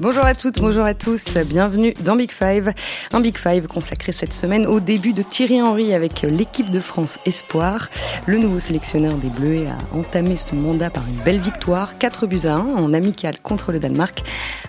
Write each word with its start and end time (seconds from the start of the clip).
Bonjour 0.00 0.24
à 0.24 0.34
toutes, 0.34 0.58
bonjour 0.58 0.82
à 0.82 0.92
tous, 0.92 1.38
bienvenue 1.46 1.94
dans 2.00 2.16
Big 2.16 2.32
Five. 2.32 2.72
Un 3.12 3.20
Big 3.20 3.38
Five 3.38 3.68
consacré 3.68 4.10
cette 4.10 4.32
semaine 4.32 4.66
au 4.66 4.80
début 4.80 5.12
de 5.12 5.22
Thierry 5.22 5.62
Henry 5.62 5.94
avec 5.94 6.22
l'équipe 6.22 6.68
de 6.68 6.80
France 6.80 7.20
Espoir. 7.26 7.90
Le 8.26 8.38
nouveau 8.38 8.58
sélectionneur 8.58 9.14
des 9.14 9.28
Bleus 9.28 9.68
a 9.68 9.96
entamé 9.96 10.36
son 10.36 10.56
mandat 10.56 10.90
par 10.90 11.04
une 11.06 11.22
belle 11.24 11.38
victoire, 11.38 11.96
4 11.96 12.26
buts 12.26 12.40
à 12.42 12.54
1 12.54 12.58
en 12.58 12.92
amical 12.92 13.38
contre 13.40 13.70
le 13.70 13.78
Danemark. 13.78 14.24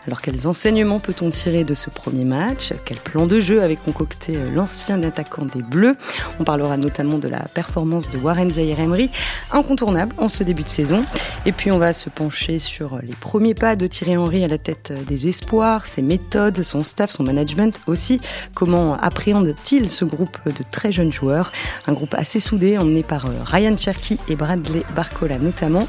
Alors 0.06 0.22
quels 0.22 0.48
enseignements 0.48 1.00
peut-on 1.00 1.32
tirer 1.32 1.64
de 1.64 1.74
ce 1.74 1.90
premier 1.90 2.24
match? 2.24 2.74
Quel 2.86 2.98
plan 2.98 3.26
de 3.26 3.40
jeu 3.40 3.64
avait 3.64 3.78
concocté 3.78 4.38
l'ancien 4.54 5.02
attaquant 5.02 5.46
des 5.46 5.64
Bleus? 5.64 5.98
On 6.40 6.44
parlera 6.44 6.78
notamment 6.78 7.18
de 7.18 7.30
la 7.30 7.40
performance 7.40 8.10
de 8.10 8.20
Warren 8.20 8.52
Zaïre-Emery, 8.52 9.10
incontournable 9.52 10.14
en 10.20 10.30
ce 10.30 10.44
début 10.44 10.62
de 10.62 10.70
saison. 10.70 11.02
Et 11.48 11.52
puis 11.52 11.72
on 11.72 11.80
va 11.80 11.94
se 11.94 12.12
pencher 12.12 12.60
sur 12.60 13.00
les 13.02 13.16
premiers 13.20 13.56
pas 13.56 13.76
de 13.76 13.88
Thierry 13.88 14.18
Henry 14.18 14.44
à 14.44 14.48
la 14.48 14.60
tête 14.60 14.94
des 15.08 15.15
espoirs, 15.16 15.86
ses 15.86 16.02
méthodes, 16.02 16.62
son 16.64 16.84
staff, 16.84 17.12
son 17.12 17.24
management 17.24 17.80
aussi. 17.88 18.20
Comment 18.54 18.96
appréhende-t-il 18.96 19.90
ce 19.90 20.06
groupe 20.06 20.38
de 20.46 20.64
très 20.72 20.92
jeunes 20.92 21.12
joueurs? 21.12 21.52
Un 21.88 21.94
groupe 21.94 22.14
assez 22.16 22.40
soudé, 22.40 22.78
emmené 22.78 23.04
par 23.04 23.26
euh, 23.26 23.32
Ryan 23.44 23.78
Cherky 23.78 24.18
et 24.28 24.36
Bradley 24.36 24.84
Barcola 24.96 25.38
notamment. 25.38 25.88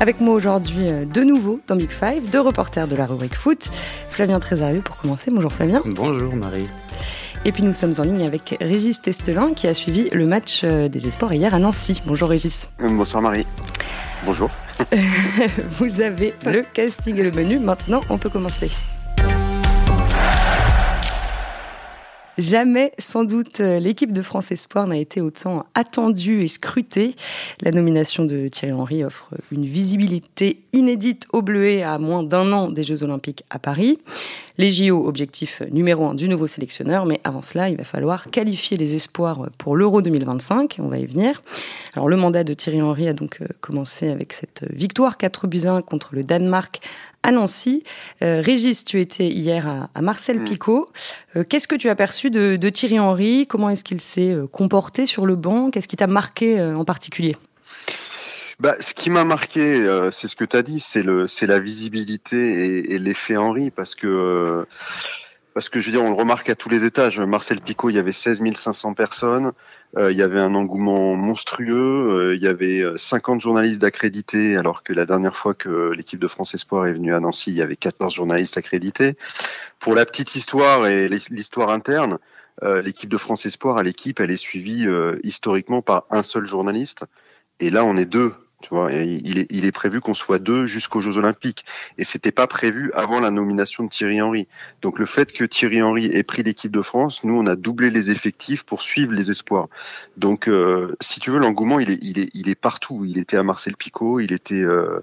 Avec 0.00 0.20
moi 0.20 0.34
aujourd'hui, 0.34 0.88
euh, 0.88 1.04
de 1.04 1.22
nouveau 1.22 1.60
dans 1.68 1.76
Big 1.76 1.90
Five, 1.90 2.30
deux 2.30 2.40
reporters 2.40 2.88
de 2.88 2.96
la 2.96 3.06
rubrique 3.06 3.36
foot. 3.36 3.68
Flavien 4.10 4.40
Trésarieux 4.40 4.80
pour 4.80 4.96
commencer. 4.96 5.30
Bonjour 5.30 5.52
Flavien. 5.52 5.82
Bonjour 5.84 6.34
Marie. 6.34 6.64
Et 7.44 7.50
puis 7.50 7.64
nous 7.64 7.74
sommes 7.74 7.94
en 7.98 8.04
ligne 8.04 8.24
avec 8.24 8.56
Régis 8.60 9.02
Testelin 9.02 9.52
qui 9.54 9.66
a 9.66 9.74
suivi 9.74 10.08
le 10.10 10.26
match 10.26 10.62
euh, 10.62 10.88
des 10.88 11.08
espoirs 11.08 11.32
hier 11.32 11.52
à 11.52 11.58
Nancy. 11.58 12.00
Bonjour 12.06 12.28
Régis. 12.28 12.68
Bonsoir 12.78 13.20
Marie. 13.20 13.46
Bonjour. 14.24 14.48
Vous 15.70 16.00
avez 16.00 16.34
le 16.46 16.62
casting 16.62 17.16
et 17.18 17.22
le 17.24 17.32
menu. 17.32 17.58
Maintenant, 17.58 18.02
on 18.10 18.18
peut 18.18 18.30
commencer. 18.30 18.70
Jamais, 22.42 22.90
sans 22.98 23.22
doute, 23.22 23.60
l'équipe 23.60 24.12
de 24.12 24.20
France 24.20 24.50
Espoir 24.50 24.88
n'a 24.88 24.96
été 24.96 25.20
autant 25.20 25.64
attendue 25.76 26.42
et 26.42 26.48
scrutée. 26.48 27.14
La 27.60 27.70
nomination 27.70 28.24
de 28.24 28.48
Thierry 28.48 28.72
Henry 28.72 29.04
offre 29.04 29.28
une 29.52 29.64
visibilité 29.64 30.60
inédite 30.72 31.28
au 31.32 31.40
Bleuet 31.40 31.84
à 31.84 31.98
moins 31.98 32.24
d'un 32.24 32.52
an 32.52 32.68
des 32.68 32.82
Jeux 32.82 33.04
Olympiques 33.04 33.44
à 33.48 33.60
Paris. 33.60 34.00
Les 34.58 34.72
JO, 34.72 35.06
objectif 35.06 35.62
numéro 35.70 36.04
un 36.04 36.14
du 36.14 36.28
nouveau 36.28 36.48
sélectionneur, 36.48 37.06
mais 37.06 37.20
avant 37.22 37.42
cela, 37.42 37.70
il 37.70 37.76
va 37.76 37.84
falloir 37.84 38.26
qualifier 38.26 38.76
les 38.76 38.96
espoirs 38.96 39.48
pour 39.56 39.76
l'Euro 39.76 40.02
2025, 40.02 40.78
on 40.80 40.88
va 40.88 40.98
y 40.98 41.06
venir. 41.06 41.42
Alors 41.94 42.08
le 42.08 42.16
mandat 42.16 42.42
de 42.42 42.54
Thierry 42.54 42.82
Henry 42.82 43.06
a 43.06 43.14
donc 43.14 43.38
commencé 43.60 44.10
avec 44.10 44.32
cette 44.32 44.64
victoire 44.72 45.16
4 45.16 45.46
buts 45.46 45.66
1 45.66 45.82
contre 45.82 46.16
le 46.16 46.24
Danemark 46.24 46.80
à 47.22 47.32
Nancy. 47.32 47.84
Euh, 48.22 48.40
Régis, 48.44 48.84
tu 48.84 49.00
étais 49.00 49.28
hier 49.28 49.88
à, 49.94 50.02
Marcel. 50.02 50.42
Picot. 50.44 50.90
Euh, 51.36 51.44
qu'est-ce 51.44 51.68
que 51.68 51.74
tu 51.74 51.88
as 51.88 51.94
perçu 51.94 52.30
de, 52.30 52.68
Thierry 52.68 52.98
Henry? 52.98 53.46
Comment 53.46 53.70
est-ce 53.70 53.84
qu'il 53.84 54.00
s'est 54.00 54.32
euh, 54.32 54.46
comporté 54.46 55.06
sur 55.06 55.26
le 55.26 55.36
banc? 55.36 55.70
Qu'est-ce 55.70 55.88
qui 55.88 55.96
t'a 55.96 56.06
marqué 56.06 56.60
en 56.60 56.84
particulier? 56.84 57.36
Bah, 58.58 58.76
ce 58.80 58.94
qui 58.94 59.10
m'a 59.10 59.24
marqué, 59.24 59.84
c'est 60.12 60.28
ce 60.28 60.36
que 60.36 60.44
tu 60.44 60.56
as 60.56 60.62
dit, 60.62 60.78
c'est 60.78 61.02
le, 61.02 61.26
c'est 61.26 61.46
la 61.46 61.58
visibilité 61.58 62.92
et, 62.92 62.98
l'effet 62.98 63.36
Henry, 63.36 63.70
parce 63.70 63.94
que, 63.94 64.66
parce 65.54 65.68
que 65.68 65.80
je 65.80 65.86
veux 65.86 65.92
dire, 65.92 66.02
on 66.02 66.10
le 66.10 66.16
remarque 66.16 66.48
à 66.48 66.54
tous 66.54 66.68
les 66.68 66.84
étages. 66.84 67.18
Marcel 67.18 67.60
Picot, 67.60 67.90
il 67.90 67.96
y 67.96 67.98
avait 67.98 68.12
16 68.12 68.42
500 68.54 68.94
personnes. 68.94 69.52
Euh, 69.98 70.10
il 70.10 70.16
y 70.16 70.22
avait 70.22 70.40
un 70.40 70.54
engouement 70.54 71.14
monstrueux. 71.16 72.30
Euh, 72.30 72.34
il 72.34 72.42
y 72.42 72.48
avait 72.48 72.82
50 72.96 73.36
euh, 73.36 73.40
journalistes 73.40 73.84
accrédités, 73.84 74.56
alors 74.56 74.82
que 74.82 74.92
la 74.92 75.04
dernière 75.04 75.36
fois 75.36 75.54
que 75.54 75.92
l'équipe 75.92 76.18
de 76.18 76.28
France 76.28 76.54
Espoir 76.54 76.86
est 76.86 76.92
venue 76.92 77.14
à 77.14 77.20
Nancy, 77.20 77.50
il 77.50 77.56
y 77.56 77.62
avait 77.62 77.76
14 77.76 78.14
journalistes 78.14 78.56
accrédités. 78.56 79.16
Pour 79.80 79.94
la 79.94 80.06
petite 80.06 80.34
histoire 80.34 80.86
et 80.86 81.08
l'histoire 81.08 81.70
interne, 81.70 82.18
l'équipe 82.84 83.10
de 83.10 83.16
France 83.16 83.44
Espoir, 83.46 83.76
à 83.76 83.82
l'équipe, 83.82 84.20
elle 84.20 84.30
est 84.30 84.36
suivie 84.36 84.86
historiquement 85.24 85.82
par 85.82 86.04
un 86.10 86.22
seul 86.22 86.46
journaliste. 86.46 87.04
Et 87.58 87.70
là, 87.70 87.84
on 87.84 87.96
est 87.96 88.04
deux 88.04 88.32
tu 88.62 88.68
vois, 88.70 88.92
il, 88.92 89.66
est, 89.66 89.72
prévu 89.72 90.00
qu'on 90.00 90.14
soit 90.14 90.38
deux 90.38 90.66
jusqu'aux 90.66 91.00
Jeux 91.00 91.18
Olympiques. 91.18 91.64
Et 91.98 92.04
c'était 92.04 92.32
pas 92.32 92.46
prévu 92.46 92.92
avant 92.94 93.20
la 93.20 93.30
nomination 93.30 93.84
de 93.84 93.88
Thierry 93.88 94.22
Henry. 94.22 94.46
Donc 94.80 94.98
le 94.98 95.06
fait 95.06 95.32
que 95.32 95.44
Thierry 95.44 95.82
Henry 95.82 96.06
ait 96.06 96.22
pris 96.22 96.42
l'équipe 96.42 96.70
de 96.70 96.82
France, 96.82 97.24
nous 97.24 97.34
on 97.34 97.46
a 97.46 97.56
doublé 97.56 97.90
les 97.90 98.10
effectifs 98.10 98.62
pour 98.62 98.80
suivre 98.82 99.12
les 99.12 99.30
espoirs. 99.30 99.68
Donc 100.16 100.48
euh, 100.48 100.94
si 101.00 101.20
tu 101.20 101.30
veux, 101.30 101.38
l'engouement 101.38 101.80
il 101.80 101.90
est, 101.90 102.54
partout. 102.54 103.04
Il 103.04 103.18
était 103.18 103.36
à 103.36 103.42
Marcel 103.42 103.76
Picot, 103.76 104.20
il 104.20 104.32
était 104.32 104.54
euh, 104.54 105.00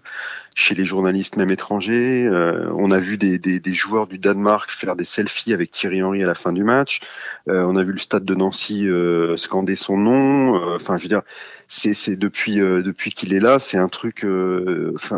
chez 0.56 0.76
les 0.76 0.86
journalistes 0.86 1.36
même 1.36 1.52
étrangers. 1.52 2.26
Euh, 2.26 2.70
on 2.76 2.92
a 2.92 3.00
vu 3.00 3.18
des, 3.18 3.74
joueurs 3.74 4.08
du 4.08 4.18
Danemark 4.18 4.72
faire 4.72 4.96
des 4.96 5.06
selfies 5.06 5.54
avec 5.54 5.72
Thierry 5.72 6.02
Henry 6.02 6.24
à 6.24 6.28
la 6.28 6.36
fin 6.36 6.54
du 6.54 6.64
match. 6.64 7.02
on 7.48 7.76
a 7.76 7.84
vu 7.84 7.92
le 7.92 8.00
stade 8.00 8.26
de 8.26 8.36
Nancy 8.36 8.88
scander 9.36 9.76
son 9.76 9.98
nom. 9.98 10.76
Enfin, 10.76 10.98
je 10.98 11.04
veux 11.04 11.10
dire 11.10 11.24
c'est 11.70 12.16
depuis 12.18 13.12
qu'il 13.12 13.34
est 13.34 13.40
là, 13.40 13.49
c'est 13.58 13.78
un 13.78 13.88
truc. 13.88 14.24
Euh, 14.24 14.92
enfin, 14.96 15.18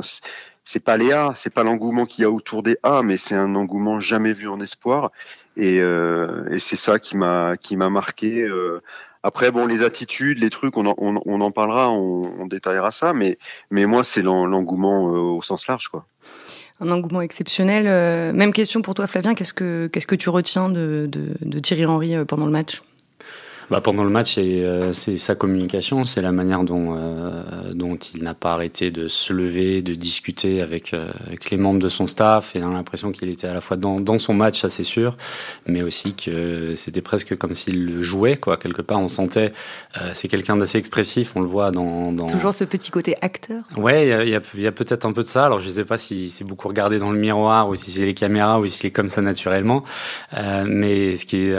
c'est 0.63 0.83
pas 0.83 0.95
les 0.95 1.11
A, 1.11 1.33
c'est 1.35 1.53
pas 1.53 1.63
l'engouement 1.63 2.05
qu'il 2.05 2.21
y 2.21 2.25
a 2.25 2.31
autour 2.31 2.63
des 2.63 2.77
A, 2.83 3.01
mais 3.03 3.17
c'est 3.17 3.35
un 3.35 3.55
engouement 3.55 3.99
jamais 3.99 4.31
vu 4.31 4.47
en 4.47 4.59
espoir. 4.61 5.11
Et, 5.57 5.81
euh, 5.81 6.57
c'est 6.59 6.77
ça 6.77 6.99
qui 6.99 7.17
m'a 7.17 7.57
qui 7.57 7.75
m'a 7.75 7.89
marqué. 7.89 8.47
Après, 9.23 9.51
bon, 9.51 9.65
les 9.67 9.83
attitudes, 9.83 10.39
les 10.39 10.49
trucs, 10.49 10.77
on 10.77 10.85
en, 10.85 10.95
on, 10.97 11.21
on 11.25 11.41
en 11.41 11.51
parlera, 11.51 11.91
on, 11.91 12.33
on, 12.39 12.47
détaillera 12.47 12.89
ça, 12.89 13.13
mais, 13.13 13.37
mais 13.69 13.85
moi, 13.85 14.03
c'est 14.03 14.23
l'engouement 14.23 15.05
au 15.05 15.41
sens 15.43 15.67
large, 15.67 15.89
quoi. 15.89 16.05
Un 16.79 16.89
engouement 16.89 17.21
exceptionnel. 17.21 17.83
même 18.33 18.53
question 18.53 18.81
pour 18.81 18.95
toi, 18.95 19.05
Flavien. 19.05 19.35
Qu'est-ce 19.35 19.53
que, 19.53 19.87
qu'est-ce 19.87 20.07
que 20.07 20.15
tu 20.15 20.29
retiens 20.29 20.69
de, 20.69 21.07
de, 21.07 21.35
de 21.41 21.59
Thierry 21.59 21.85
Henry 21.85 22.25
pendant 22.25 22.45
le 22.45 22.51
match? 22.51 22.81
Bah, 23.71 23.79
pendant 23.79 24.03
le 24.03 24.09
match, 24.09 24.35
euh, 24.37 24.91
c'est 24.91 25.17
sa 25.17 25.33
communication, 25.33 26.03
c'est 26.03 26.21
la 26.21 26.33
manière 26.33 26.65
dont, 26.65 26.93
euh, 26.97 27.71
dont 27.73 27.95
il 27.95 28.21
n'a 28.21 28.33
pas 28.33 28.51
arrêté 28.51 28.91
de 28.91 29.07
se 29.07 29.31
lever, 29.31 29.81
de 29.81 29.93
discuter 29.93 30.61
avec, 30.61 30.93
euh, 30.93 31.09
avec 31.25 31.51
les 31.51 31.57
membres 31.57 31.79
de 31.79 31.87
son 31.87 32.05
staff. 32.05 32.53
Et 32.57 32.61
on 32.61 32.71
a 32.71 32.73
l'impression 32.73 33.13
qu'il 33.13 33.29
était 33.29 33.47
à 33.47 33.53
la 33.53 33.61
fois 33.61 33.77
dans, 33.77 34.01
dans 34.01 34.19
son 34.19 34.33
match, 34.33 34.59
ça 34.59 34.69
c'est 34.69 34.83
sûr, 34.83 35.15
mais 35.67 35.83
aussi 35.83 36.13
que 36.13 36.73
c'était 36.75 37.01
presque 37.01 37.37
comme 37.37 37.55
s'il 37.55 37.85
le 37.85 38.01
jouait. 38.01 38.35
Quoi. 38.35 38.57
Quelque 38.57 38.81
part, 38.81 38.99
on 38.99 39.07
sentait, 39.07 39.53
c'est 40.11 40.27
quelqu'un 40.27 40.57
d'assez 40.57 40.77
expressif, 40.77 41.31
on 41.35 41.39
le 41.39 41.47
voit 41.47 41.71
dans, 41.71 42.11
dans... 42.11 42.27
Toujours 42.27 42.53
ce 42.53 42.65
petit 42.65 42.91
côté 42.91 43.15
acteur 43.21 43.63
Ouais, 43.77 44.05
il 44.05 44.29
y 44.29 44.35
a, 44.35 44.41
y 44.55 44.67
a 44.67 44.71
peut-être 44.73 45.05
un 45.05 45.13
peu 45.13 45.23
de 45.23 45.29
ça. 45.29 45.45
Alors 45.45 45.61
je 45.61 45.69
ne 45.69 45.73
sais 45.73 45.85
pas 45.85 45.97
si 45.97 46.27
c'est 46.27 46.43
beaucoup 46.43 46.67
regardé 46.67 46.99
dans 46.99 47.11
le 47.11 47.17
miroir 47.17 47.69
ou 47.69 47.77
si 47.77 47.89
c'est 47.89 48.05
les 48.05 48.15
caméras 48.15 48.59
ou 48.59 48.67
si 48.67 48.79
c'est 48.79 48.91
comme 48.91 49.07
ça 49.07 49.21
naturellement. 49.21 49.85
mais 50.65 51.15
ce 51.15 51.25
qui 51.25 51.37
est 51.37 51.55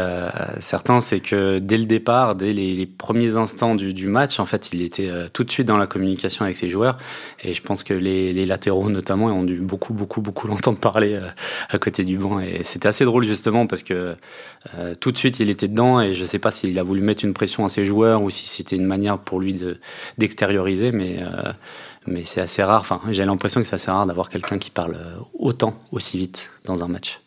certain, 0.61 1.01
c'est 1.01 1.21
que 1.21 1.59
dès 1.59 1.79
le 1.79 1.87
départ, 1.87 2.02
dès 2.37 2.53
les, 2.53 2.87
premiers 2.87 3.37
instants 3.37 3.75
du, 3.75 4.07
match, 4.07 4.39
en 4.39 4.47
fait, 4.47 4.71
il 4.73 4.83
était 4.83 5.09
euh, 5.09 5.29
tout 5.33 5.45
de 5.45 5.51
suite 5.51 5.67
dans 5.67 5.77
la 5.77 5.87
communication 5.87 6.45
avec 6.45 6.57
ses 6.57 6.69
joueurs. 6.69 6.99
Et 7.43 7.55
je 7.55 7.63
pense 7.63 7.83
que 7.83 7.95
les, 7.95 8.47
latéraux, 8.47 8.91
notamment, 8.91 9.27
ont 9.27 9.45
dû 9.45 9.57
beaucoup, 9.57 9.95
beaucoup, 9.95 10.21
beaucoup 10.21 10.47
l'entendre 10.49 10.79
parler 10.79 11.15
euh, 11.15 11.29
à 11.71 11.79
côté 11.79 12.05
du 12.05 12.19
banc. 12.19 12.41
Et 12.41 12.63
c'était 12.65 12.89
assez 12.89 13.05
drôle, 13.05 13.25
justement, 13.25 13.67
parce 13.67 13.83
que 13.83 14.17
euh, 14.77 14.95
tout 15.01 15.13
de 15.13 15.19
suite, 15.19 15.41
il 15.41 15.51
était 15.51 15.69
dedans. 15.69 16.01
Et 16.01 16.13
je 16.13 16.21
ne 16.21 16.27
sais 16.27 16.39
pas 16.39 16.51
s'il 16.51 16.79
a 16.79 16.83
voulu 16.83 17.01
mettre 17.01 17.25
une 17.25 17.35
pression 17.35 17.65
à 17.65 17.69
ses 17.69 17.87
joueurs 17.87 18.23
ou 18.23 18.31
si 18.31 18.47
c'était 18.47 18.77
une 18.77 18.87
manière 18.87 19.19
pour 19.19 19.41
lui 19.41 19.59
d'extérioriser. 20.19 20.93
mais 20.93 21.21
mais 22.05 22.25
c'est 22.25 22.41
assez 22.41 22.65
rare. 22.65 22.81
Enfin, 22.81 23.01
j'ai 23.11 23.25
l'impression 23.25 23.61
que 23.61 23.67
c'est 23.67 23.77
assez 23.77 23.91
rare 23.91 24.07
d'avoir 24.07 24.29
quelqu'un 24.29 24.59
qui 24.59 24.71
parle 24.71 24.97
autant, 25.35 25.81
aussi 25.93 26.19
vite 26.19 26.51
dans 26.65 26.83
un 26.83 26.89
match. 26.89 27.22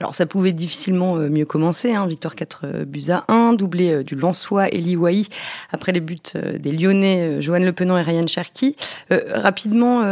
Alors 0.00 0.14
ça 0.14 0.26
pouvait 0.26 0.52
difficilement 0.52 1.16
euh, 1.16 1.28
mieux 1.28 1.44
commencer, 1.44 1.92
hein. 1.92 2.06
victoire 2.06 2.34
4 2.34 2.60
euh, 2.64 2.84
buts 2.84 3.10
à 3.10 3.24
1, 3.28 3.52
doublé 3.52 3.92
euh, 3.92 4.02
du 4.02 4.14
Lançois 4.14 4.68
Eli 4.68 4.96
Wahi 4.96 5.28
après 5.70 5.92
les 5.92 6.00
buts 6.00 6.18
des 6.34 6.72
Lyonnais 6.72 7.40
Johan 7.40 7.58
Lepenant 7.58 7.96
et 7.98 8.02
Ryan 8.02 8.26
Cherky. 8.26 8.76
rapidement, 9.10 10.02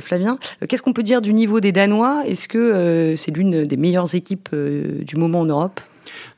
Flavien, 0.00 0.38
qu'est-ce 0.68 0.82
qu'on 0.82 0.92
peut 0.92 1.02
dire 1.02 1.22
du 1.22 1.32
niveau 1.32 1.60
des 1.60 1.72
Danois? 1.72 2.22
Est-ce 2.26 2.48
que 2.48 3.14
c'est 3.16 3.30
l'une 3.30 3.64
des 3.64 3.76
meilleures 3.76 4.14
équipes 4.14 4.54
du 4.54 5.16
moment 5.16 5.40
en 5.40 5.46
Europe? 5.46 5.80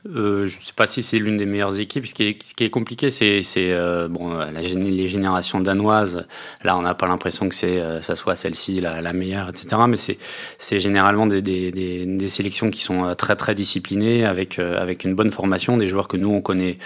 Euh, 0.07 0.47
je 0.47 0.57
ne 0.57 0.63
sais 0.63 0.73
pas 0.75 0.87
si 0.87 1.03
c'est 1.03 1.19
l'une 1.19 1.37
des 1.37 1.45
meilleures 1.45 1.79
équipes. 1.79 2.07
Ce 2.07 2.13
qui 2.13 2.23
est, 2.25 2.69
compliqué, 2.69 3.11
c'est 3.11 3.43
euh, 3.57 4.07
bon, 4.07 4.39
les 4.39 5.07
générations 5.07 5.59
danoises. 5.59 6.25
Là, 6.63 6.77
on 6.77 6.81
n'a 6.81 6.95
pas 6.95 7.07
l'impression 7.07 7.47
que 7.47 7.55
c'est 7.55 7.79
euh, 7.79 8.01
ça 8.01 8.15
soit 8.15 8.35
celle-ci 8.35 8.79
la, 8.79 9.13
meilleure, 9.13 9.49
etc. 9.49 9.83
Mais 9.87 9.97
c'est 9.97 10.79
généralement 10.79 11.27
des, 11.27 12.27
sélections 12.27 12.71
qui 12.71 12.81
sont 12.81 13.13
très 13.15 13.35
très 13.35 13.53
disciplinées, 13.53 14.25
avec 14.25 14.57
avec 14.57 15.03
une 15.03 15.13
bonne 15.13 15.31
formation, 15.31 15.77
des 15.77 15.87
joueurs 15.87 16.07
que 16.07 16.17
nous 16.17 16.29
on 16.29 16.41
connaît 16.41 16.77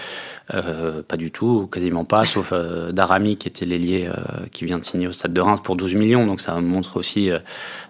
pas 0.48 1.16
du 1.16 1.30
tout, 1.30 1.68
quasiment 1.70 2.04
pas, 2.04 2.24
sauf 2.24 2.52
Darami 2.52 3.36
qui 3.36 3.48
était 3.48 3.64
l'ailier 3.64 4.10
qui 4.50 4.64
vient 4.64 4.78
de 4.78 4.84
signer 4.84 5.06
au 5.06 5.12
Stade 5.12 5.32
de 5.32 5.40
Reims 5.40 5.60
pour 5.62 5.76
12 5.76 5.94
millions. 5.94 6.26
Donc 6.26 6.40
ça 6.40 6.60
montre 6.60 6.96
aussi 6.96 7.30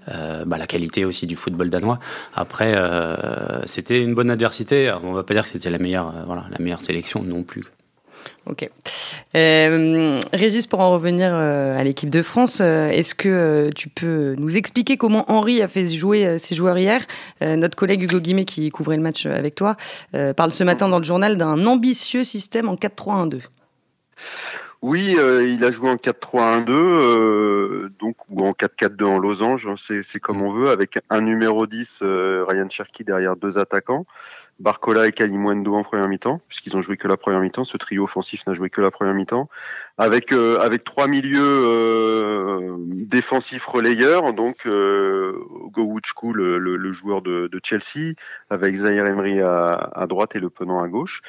bah, 0.07 0.59
la 0.59 0.67
qualité 0.67 1.05
aussi 1.05 1.27
du 1.27 1.37
football 1.37 1.71
danois. 1.71 1.99
Après, 2.35 2.75
c'était 3.67 4.03
une 4.03 4.15
bonne 4.15 4.31
adversité 4.31 4.91
on 5.03 5.13
va 5.13 5.23
pas 5.23 5.35
dire 5.35 5.45
que 5.45 5.49
c'était 5.49 5.71
la 5.71 5.79
meilleure, 5.79 6.09
euh, 6.09 6.25
voilà, 6.27 6.47
la 6.51 6.59
meilleure 6.59 6.81
sélection 6.81 7.23
non 7.23 7.43
plus. 7.43 7.65
Ok. 8.47 8.69
Euh, 9.37 10.21
Régis, 10.33 10.67
pour 10.67 10.81
en 10.81 10.93
revenir 10.93 11.31
euh, 11.33 11.79
à 11.79 11.85
l'équipe 11.85 12.11
de 12.11 12.23
France, 12.23 12.59
euh, 12.61 12.89
est-ce 12.89 13.15
que 13.15 13.71
tu 13.75 13.89
peux 13.89 14.35
nous 14.39 14.57
expliquer 14.57 14.97
comment 14.97 15.31
Henri 15.31 15.63
a 15.63 15.69
fait 15.69 15.87
jouer 15.87 16.39
ses 16.39 16.55
joueurs 16.55 16.79
hier? 16.79 17.03
Notre 17.41 17.77
collègue 17.77 18.03
Hugo 18.03 18.21
Guimet, 18.21 18.45
qui 18.45 18.69
couvrait 18.71 18.97
le 18.97 19.03
match 19.03 19.27
avec 19.27 19.55
toi, 19.55 19.77
parle 20.37 20.53
ce 20.53 20.65
matin 20.65 20.89
dans 20.89 20.99
le 20.99 21.05
journal 21.05 21.37
d'un 21.37 21.67
ambitieux 21.67 22.25
système 22.25 22.69
en 22.69 22.75
4-3-1-2. 22.75 23.41
Oui, 24.83 25.17
il 25.17 25.65
a 25.65 25.71
joué 25.71 25.91
en 25.91 25.97
4-3-1-2, 25.97 27.89
donc 27.99 28.17
ou 28.29 28.47
en 28.47 28.53
4-4-2 28.53 29.05
en 29.05 29.19
losange, 29.19 29.67
hein, 29.67 29.75
c'est 29.77 30.21
comme 30.21 30.43
on 30.43 30.53
veut, 30.53 30.69
avec 30.69 30.99
un 31.11 31.21
numéro 31.23 31.67
10, 31.67 32.03
Ryan 32.03 32.69
Cherky 32.69 33.03
derrière 33.03 33.37
deux 33.37 33.59
attaquants. 33.59 34.07
Barcola 34.59 35.07
et 35.07 35.13
Kalimwendo 35.13 35.75
en 35.75 35.83
première 35.83 36.09
mi-temps, 36.09 36.41
puisqu'ils 36.49 36.77
ont 36.79 36.83
joué 36.83 36.97
que 36.97 37.09
la 37.09 37.19
première 37.19 37.41
mi-temps. 37.41 37.65
Ce 37.65 37.77
trio 37.77 38.05
offensif 38.05 38.47
n'a 38.47 38.55
joué 38.55 38.71
que 38.71 38.81
la 38.81 38.91
première 38.91 39.13
mi-temps, 39.13 39.51
avec 39.99 40.33
euh, 40.33 40.59
avec 40.61 40.85
trois 40.85 41.07
milieux 41.07 41.41
euh, 41.41 42.77
défensifs 42.79 43.67
relayeurs, 43.67 44.33
donc 44.35 44.67
euh, 44.67 45.39
Gowuchku, 45.73 46.33
le, 46.33 46.59
le, 46.59 46.93
joueur 46.93 47.23
de, 47.23 47.47
de, 47.47 47.61
Chelsea, 47.63 48.15
avec 48.51 48.75
Zaire 48.75 49.07
Emery 49.07 49.41
à, 49.41 49.71
à, 49.71 50.07
droite 50.07 50.37
et 50.37 50.41
Le 50.41 50.51
Penant 50.51 50.83
à 50.83 50.89
gauche. 50.89 51.23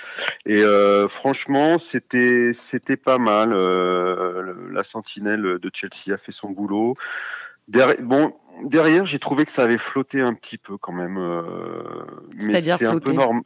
Et 0.45 0.63
euh, 0.63 1.07
franchement, 1.07 1.77
c'était 1.77 2.51
c'était 2.53 2.97
pas 2.97 3.17
mal. 3.17 3.51
la 3.51 4.83
sentinelle 4.83 5.59
de 5.59 5.71
Chelsea 5.73 6.13
a 6.13 6.17
fait 6.17 6.31
son 6.31 6.49
boulot. 6.49 6.95
bon, 7.67 8.33
derrière, 8.63 9.05
j'ai 9.05 9.19
trouvé 9.19 9.45
que 9.45 9.51
ça 9.51 9.63
avait 9.63 9.77
flotté 9.77 10.21
un 10.21 10.33
petit 10.33 10.57
peu 10.57 10.77
quand 10.77 10.93
même. 10.93 11.17
Euh, 11.17 11.43
mais 12.45 12.61
c'est 12.61 12.85
un 12.85 12.99
peu 12.99 13.13
normal. 13.13 13.43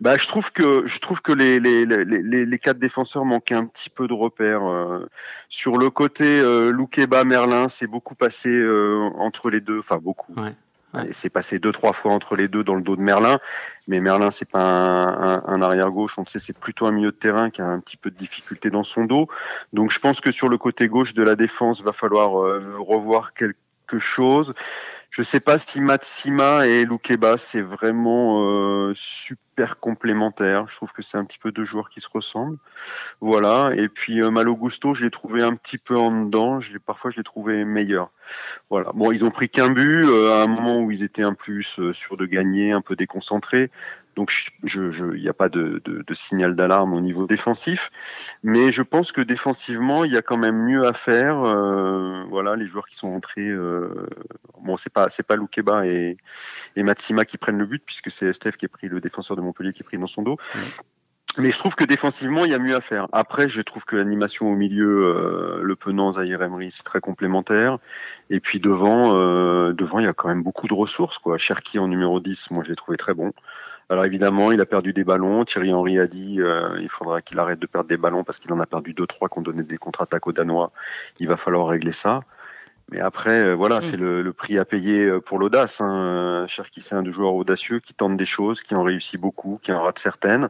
Bah, 0.00 0.16
je 0.16 0.26
trouve 0.26 0.52
que 0.52 0.86
je 0.86 0.98
trouve 0.98 1.22
que 1.22 1.32
les 1.32 1.60
les, 1.60 1.86
les, 1.86 2.46
les 2.46 2.58
quatre 2.58 2.78
défenseurs 2.78 3.24
manquaient 3.24 3.54
un 3.54 3.66
petit 3.66 3.90
peu 3.90 4.06
de 4.06 4.12
repères 4.12 4.64
euh. 4.64 5.06
sur 5.48 5.78
le 5.78 5.90
côté 5.90 6.24
euh, 6.24 6.70
Loukeba 6.70 7.24
Merlin, 7.24 7.68
c'est 7.68 7.86
beaucoup 7.86 8.14
passé 8.14 8.50
euh, 8.50 9.10
entre 9.18 9.50
les 9.50 9.60
deux, 9.60 9.78
enfin 9.78 9.98
beaucoup. 9.98 10.34
Ouais. 10.36 10.54
C'est 11.12 11.30
passé 11.30 11.58
deux 11.58 11.72
trois 11.72 11.94
fois 11.94 12.12
entre 12.12 12.36
les 12.36 12.48
deux 12.48 12.64
dans 12.64 12.74
le 12.74 12.82
dos 12.82 12.96
de 12.96 13.00
Merlin, 13.00 13.38
mais 13.88 13.98
Merlin 14.00 14.30
c'est 14.30 14.50
pas 14.50 14.60
un, 14.60 15.36
un, 15.36 15.42
un, 15.46 15.62
arrière 15.62 15.90
gauche, 15.90 16.18
on 16.18 16.26
sait 16.26 16.38
c'est 16.38 16.58
plutôt 16.58 16.84
un 16.84 16.92
milieu 16.92 17.12
de 17.12 17.16
terrain 17.16 17.48
qui 17.48 17.62
a 17.62 17.66
un 17.66 17.80
petit 17.80 17.96
peu 17.96 18.10
de 18.10 18.16
difficulté 18.16 18.68
dans 18.68 18.84
son 18.84 19.06
dos. 19.06 19.26
Donc 19.72 19.90
je 19.90 19.98
pense 20.00 20.20
que 20.20 20.30
sur 20.30 20.50
le 20.50 20.58
côté 20.58 20.88
gauche 20.88 21.14
de 21.14 21.22
la 21.22 21.34
défense, 21.34 21.82
va 21.82 21.94
falloir 21.94 22.32
revoir 22.32 23.32
quelques 23.32 23.56
chose. 23.98 24.54
Je 25.12 25.22
sais 25.22 25.40
pas 25.40 25.58
si 25.58 25.82
Matsima 25.82 26.66
et 26.66 26.86
Lukeba 26.86 27.36
c'est 27.36 27.60
vraiment 27.60 28.48
euh, 28.48 28.94
super 28.94 29.78
complémentaire. 29.78 30.66
Je 30.68 30.76
trouve 30.76 30.92
que 30.92 31.02
c'est 31.02 31.18
un 31.18 31.24
petit 31.26 31.38
peu 31.38 31.52
deux 31.52 31.66
joueurs 31.66 31.90
qui 31.90 32.00
se 32.00 32.08
ressemblent. 32.08 32.56
Voilà. 33.20 33.72
Et 33.76 33.90
puis 33.90 34.22
euh, 34.22 34.30
Malo 34.30 34.56
Gusto, 34.56 34.94
je 34.94 35.04
l'ai 35.04 35.10
trouvé 35.10 35.42
un 35.42 35.54
petit 35.54 35.76
peu 35.76 35.98
en 35.98 36.24
dedans. 36.24 36.60
Parfois 36.86 37.10
je 37.10 37.18
l'ai 37.18 37.24
trouvé 37.24 37.66
meilleur. 37.66 38.10
Voilà. 38.70 38.90
Bon, 38.94 39.12
ils 39.12 39.22
ont 39.22 39.30
pris 39.30 39.50
qu'un 39.50 39.70
but 39.70 40.06
euh, 40.06 40.32
à 40.32 40.44
un 40.44 40.46
moment 40.46 40.80
où 40.80 40.90
ils 40.90 41.02
étaient 41.02 41.22
un 41.22 41.34
plus 41.34 41.78
euh, 41.78 41.92
sur 41.92 42.16
de 42.16 42.24
gagner, 42.24 42.72
un 42.72 42.80
peu 42.80 42.96
déconcentrés. 42.96 43.70
Donc, 44.16 44.32
il 44.62 45.20
n'y 45.20 45.28
a 45.28 45.32
pas 45.34 45.48
de, 45.48 45.80
de, 45.84 46.02
de 46.06 46.14
signal 46.14 46.54
d'alarme 46.54 46.92
au 46.92 47.00
niveau 47.00 47.26
défensif, 47.26 47.90
mais 48.42 48.70
je 48.70 48.82
pense 48.82 49.10
que 49.10 49.20
défensivement, 49.20 50.04
il 50.04 50.12
y 50.12 50.16
a 50.16 50.22
quand 50.22 50.36
même 50.36 50.56
mieux 50.56 50.86
à 50.86 50.92
faire. 50.92 51.42
Euh, 51.42 52.22
voilà, 52.28 52.56
les 52.56 52.66
joueurs 52.66 52.86
qui 52.86 52.96
sont 52.96 53.08
entrés, 53.08 53.48
euh, 53.48 54.06
bon, 54.60 54.76
c'est 54.76 54.92
pas 54.92 55.08
c'est 55.08 55.26
pas 55.26 55.36
Loukeba 55.36 55.86
et, 55.86 56.16
et 56.76 56.82
Matsima 56.82 57.24
qui 57.24 57.38
prennent 57.38 57.58
le 57.58 57.66
but, 57.66 57.82
puisque 57.84 58.10
c'est 58.10 58.26
Estef 58.26 58.56
qui 58.56 58.66
a 58.66 58.68
pris 58.68 58.88
le 58.88 59.00
défenseur 59.00 59.36
de 59.36 59.42
Montpellier 59.42 59.72
qui 59.72 59.82
est 59.82 59.84
pris 59.84 59.98
dans 59.98 60.06
son 60.06 60.22
dos. 60.22 60.36
Mais 61.38 61.50
je 61.50 61.58
trouve 61.58 61.74
que 61.74 61.84
défensivement, 61.84 62.44
il 62.44 62.50
y 62.50 62.54
a 62.54 62.58
mieux 62.58 62.74
à 62.74 62.82
faire. 62.82 63.08
Après, 63.12 63.48
je 63.48 63.62
trouve 63.62 63.86
que 63.86 63.96
l'animation 63.96 64.50
au 64.50 64.54
milieu, 64.54 65.06
euh, 65.06 65.60
le 65.62 65.76
Penant, 65.76 66.12
Zahir 66.12 66.42
Emery, 66.42 66.70
c'est 66.70 66.82
très 66.82 67.00
complémentaire. 67.00 67.78
Et 68.28 68.38
puis 68.38 68.60
devant, 68.60 69.16
euh, 69.18 69.72
devant, 69.72 69.98
il 69.98 70.04
y 70.04 70.08
a 70.08 70.12
quand 70.12 70.28
même 70.28 70.42
beaucoup 70.42 70.68
de 70.68 70.74
ressources. 70.74 71.16
Quoi. 71.16 71.38
Cherki 71.38 71.78
en 71.78 71.88
numéro 71.88 72.20
10, 72.20 72.50
moi, 72.50 72.62
je 72.64 72.68
l'ai 72.68 72.76
trouvé 72.76 72.98
très 72.98 73.14
bon. 73.14 73.32
Alors 73.92 74.06
évidemment, 74.06 74.52
il 74.52 74.60
a 74.62 74.64
perdu 74.64 74.94
des 74.94 75.04
ballons. 75.04 75.44
Thierry 75.44 75.70
Henry 75.70 75.98
a 75.98 76.06
dit 76.06 76.40
euh, 76.40 76.78
il 76.80 76.88
faudra 76.88 77.20
qu'il 77.20 77.38
arrête 77.38 77.58
de 77.58 77.66
perdre 77.66 77.90
des 77.90 77.98
ballons 77.98 78.24
parce 78.24 78.40
qu'il 78.40 78.50
en 78.54 78.58
a 78.58 78.64
perdu 78.64 78.94
deux 78.94 79.06
trois 79.06 79.28
qu'on 79.28 79.42
donnait 79.42 79.64
des 79.64 79.76
contre-attaques 79.76 80.26
aux 80.26 80.32
Danois. 80.32 80.72
Il 81.18 81.28
va 81.28 81.36
falloir 81.36 81.66
régler 81.66 81.92
ça. 81.92 82.20
Mais 82.90 83.00
après, 83.00 83.44
euh, 83.44 83.54
voilà, 83.54 83.80
mm. 83.80 83.82
c'est 83.82 83.98
le, 83.98 84.22
le, 84.22 84.32
prix 84.32 84.56
à 84.56 84.64
payer 84.64 85.04
euh, 85.04 85.20
pour 85.20 85.38
l'audace. 85.38 85.82
Hein. 85.82 86.46
Cherki, 86.48 86.80
c'est 86.80 86.94
un 86.94 87.04
joueur 87.04 87.34
audacieux 87.34 87.80
qui 87.80 87.92
tente 87.92 88.16
des 88.16 88.24
choses, 88.24 88.62
qui 88.62 88.74
en 88.74 88.82
réussit 88.82 89.20
beaucoup, 89.20 89.60
qui 89.62 89.72
en 89.72 89.82
rate 89.82 89.98
certaines. 89.98 90.48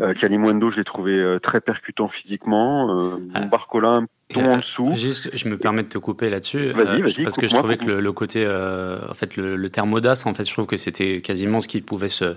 Euh, 0.00 0.12
Kalimwendo, 0.12 0.70
je 0.70 0.78
l'ai 0.78 0.84
trouvé 0.84 1.18
euh, 1.18 1.38
très 1.38 1.60
percutant 1.60 2.08
physiquement. 2.08 2.90
Euh, 2.90 3.18
ah. 3.34 3.44
Barcola, 3.44 4.02
ton 4.34 4.52
en 4.52 4.58
dessous. 4.58 4.92
Juste, 4.96 5.30
je 5.32 5.48
me 5.48 5.56
permets 5.56 5.82
de 5.82 5.88
te 5.88 5.98
couper 5.98 6.30
là-dessus. 6.30 6.72
Vas-y, 6.72 7.02
vas-y. 7.02 7.24
Parce 7.24 7.36
que 7.36 7.48
je 7.48 7.56
trouvais 7.56 7.76
que 7.76 7.86
le, 7.86 8.12
côté, 8.12 8.46
en 8.46 9.14
fait, 9.14 9.36
le, 9.36 9.56
le, 9.56 9.70
terme 9.70 9.92
audace, 9.94 10.26
en 10.26 10.34
fait, 10.34 10.46
je 10.46 10.52
trouve 10.52 10.66
que 10.66 10.76
c'était 10.76 11.20
quasiment 11.20 11.60
ce 11.60 11.68
qui 11.68 11.80
pouvait 11.80 12.08
se 12.08 12.36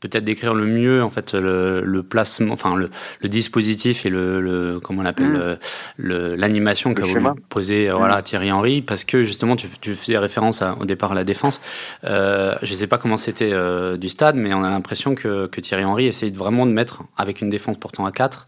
peut-être 0.00 0.24
décrire 0.24 0.54
le 0.54 0.66
mieux, 0.66 1.02
en 1.02 1.10
fait, 1.10 1.34
le, 1.34 1.82
le 1.82 2.02
placement, 2.02 2.52
enfin, 2.52 2.76
le, 2.76 2.88
dispositif 3.28 4.06
et 4.06 4.10
le, 4.10 4.80
comment 4.82 5.02
on 5.02 5.06
appelle, 5.06 5.58
mm. 5.98 6.34
l'animation 6.34 6.94
qu'a 6.94 7.04
voulu 7.04 7.26
poser, 7.48 7.88
mm. 7.88 7.92
voilà, 7.92 8.22
Thierry 8.22 8.52
Henry, 8.52 8.82
parce 8.82 9.04
que 9.04 9.24
justement, 9.24 9.56
tu, 9.56 9.68
tu 9.80 9.94
faisais 9.94 10.18
référence 10.18 10.62
à, 10.62 10.76
au 10.80 10.84
départ 10.84 11.12
à 11.12 11.14
la 11.14 11.24
défense. 11.24 11.60
Euh, 12.04 12.54
je 12.62 12.74
sais 12.74 12.86
pas 12.86 12.98
comment 12.98 13.16
c'était 13.16 13.52
du 13.96 14.08
stade, 14.08 14.36
mais 14.36 14.54
on 14.54 14.62
a 14.62 14.70
l'impression 14.70 15.14
que, 15.14 15.46
que 15.46 15.60
Thierry 15.60 15.84
Henry 15.84 16.06
essaye 16.06 16.30
vraiment 16.30 16.66
de 16.66 16.72
mettre 16.72 17.02
avec 17.16 17.40
une 17.40 17.48
défense 17.48 17.76
portant 17.78 18.06
à 18.06 18.12
4, 18.12 18.46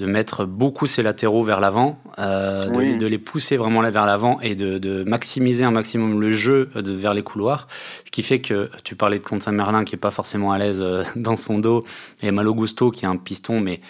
de 0.00 0.06
mettre 0.06 0.46
beaucoup 0.46 0.86
ses 0.86 1.02
latéraux 1.02 1.44
vers 1.44 1.60
l'avant, 1.60 1.98
euh, 2.18 2.96
de, 2.96 3.06
les 3.06 3.18
pousser 3.18 3.58
vraiment 3.58 3.82
vers 3.82 4.06
l'avant 4.06 4.40
et 4.40 4.54
de, 4.54 5.04
maximiser 5.04 5.64
un 5.64 5.70
maximum 5.70 6.20
le 6.20 6.30
jeu 6.30 6.70
de, 6.74 6.92
vers 6.92 7.12
les 7.12 7.22
couloirs. 7.22 7.68
Ce 8.06 8.10
qui 8.10 8.22
fait 8.22 8.40
que 8.40 8.70
tu 8.82 8.96
parlais 8.96 9.18
de 9.18 9.24
Saint 9.40 9.52
Merlin 9.52 9.84
qui 9.84 9.94
est 9.94 9.98
pas 9.98 10.10
forcément 10.10 10.52
à 10.52 10.58
l'aise 10.58 10.80
euh, 10.82 11.04
dans 11.16 11.36
son 11.36 11.58
dos 11.58 11.84
et 12.22 12.30
Malo 12.30 12.54
Gusto 12.54 12.90
qui 12.90 13.04
est 13.04 13.08
un 13.08 13.16
piston 13.16 13.60
mais 13.60 13.80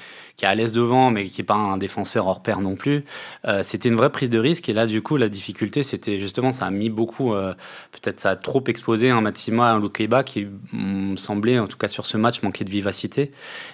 qui 0.41 0.47
est 0.47 0.49
à 0.49 0.55
l'aise 0.55 0.73
devant, 0.73 1.11
mais 1.11 1.27
qui 1.27 1.43
n'est 1.43 1.45
pas 1.45 1.55
un 1.55 1.77
défenseur 1.77 2.27
hors 2.27 2.43
pair 2.43 2.63
non 2.63 2.75
plus. 2.75 3.05
Euh, 3.47 3.63
c'était 3.63 3.91
une 3.91 3.97
vraie 3.97 4.09
prise 4.09 4.31
de 4.31 4.39
risque. 4.39 4.71
Et 4.71 4.73
là, 4.73 4.87
du 4.87 5.03
coup, 5.03 5.19
la 5.19 5.29
difficulté, 5.29 5.83
c'était 5.83 6.19
justement, 6.19 6.51
ça 6.51 6.65
a 6.65 6.71
mis 6.71 6.89
beaucoup, 6.89 7.35
euh, 7.35 7.53
peut-être 7.93 8.21
ça 8.21 8.31
a 8.31 8.37
trop 8.37 8.65
exposé 8.67 9.11
un 9.11 9.21
Matsima, 9.21 9.73
un 9.73 9.79
Lukeba 9.79 10.25
qui 10.25 10.49
me 10.73 11.17
semblait, 11.17 11.59
en 11.59 11.67
tout 11.67 11.77
cas 11.77 11.89
sur 11.89 12.07
ce 12.07 12.17
match, 12.17 12.41
manquer 12.41 12.65
de 12.65 12.71
vivacité. 12.71 13.33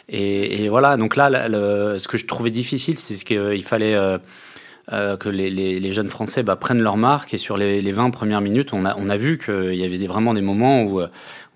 Et, 0.08 0.68
voilà, 0.68 0.96
donc 0.96 1.14
là, 1.14 1.30
ce 1.48 2.08
que 2.08 2.18
je 2.18 2.26
trouvais 2.26 2.50
difficile, 2.50 2.98
c'est 2.98 3.14
qu'il 3.22 3.62
fallait. 3.62 3.94
Euh, 3.94 4.18
euh, 4.92 5.16
que 5.16 5.28
les, 5.28 5.50
les, 5.50 5.80
les, 5.80 5.92
jeunes 5.92 6.08
Français 6.08 6.42
bah, 6.42 6.56
prennent 6.56 6.80
leur 6.80 6.96
marque. 6.96 7.34
Et 7.34 7.38
sur 7.38 7.56
les, 7.56 7.82
les 7.82 7.92
20 7.92 8.10
premières 8.10 8.40
minutes, 8.40 8.72
on 8.72 8.84
a, 8.84 8.96
on 8.96 9.08
a 9.08 9.16
vu 9.16 9.38
qu'il 9.38 9.74
y 9.74 9.84
avait 9.84 9.98
des, 9.98 10.06
vraiment 10.06 10.34
des 10.34 10.40
moments 10.40 10.82
où, 10.82 11.00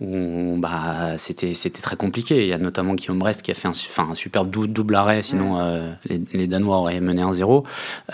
où 0.00 0.56
bah, 0.58 1.16
c'était, 1.18 1.52
très 1.52 1.96
compliqué. 1.96 2.42
Il 2.42 2.48
y 2.48 2.52
a 2.52 2.58
notamment 2.58 2.94
Guillaume 2.94 3.18
Brest 3.18 3.42
qui 3.42 3.50
a 3.50 3.54
fait 3.54 3.68
un, 3.68 3.72
enfin, 3.72 4.08
un 4.10 4.14
superbe 4.14 4.50
double 4.50 4.94
arrêt, 4.94 5.22
sinon 5.22 5.60
euh, 5.60 5.92
les, 6.06 6.46
Danois 6.46 6.78
auraient 6.78 7.00
mené 7.00 7.22
un 7.22 7.32
0 7.32 7.64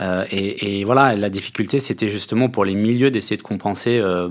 euh, 0.01 0.25
et, 0.31 0.81
et, 0.81 0.85
voilà, 0.85 1.15
la 1.15 1.31
difficulté, 1.31 1.81
c'était 1.81 2.09
justement 2.09 2.49
pour 2.49 2.65
les 2.65 2.75
milieux 2.75 3.11
d'essayer 3.11 3.37
de 3.37 3.43
compenser. 3.43 3.99
Euh, 3.99 4.29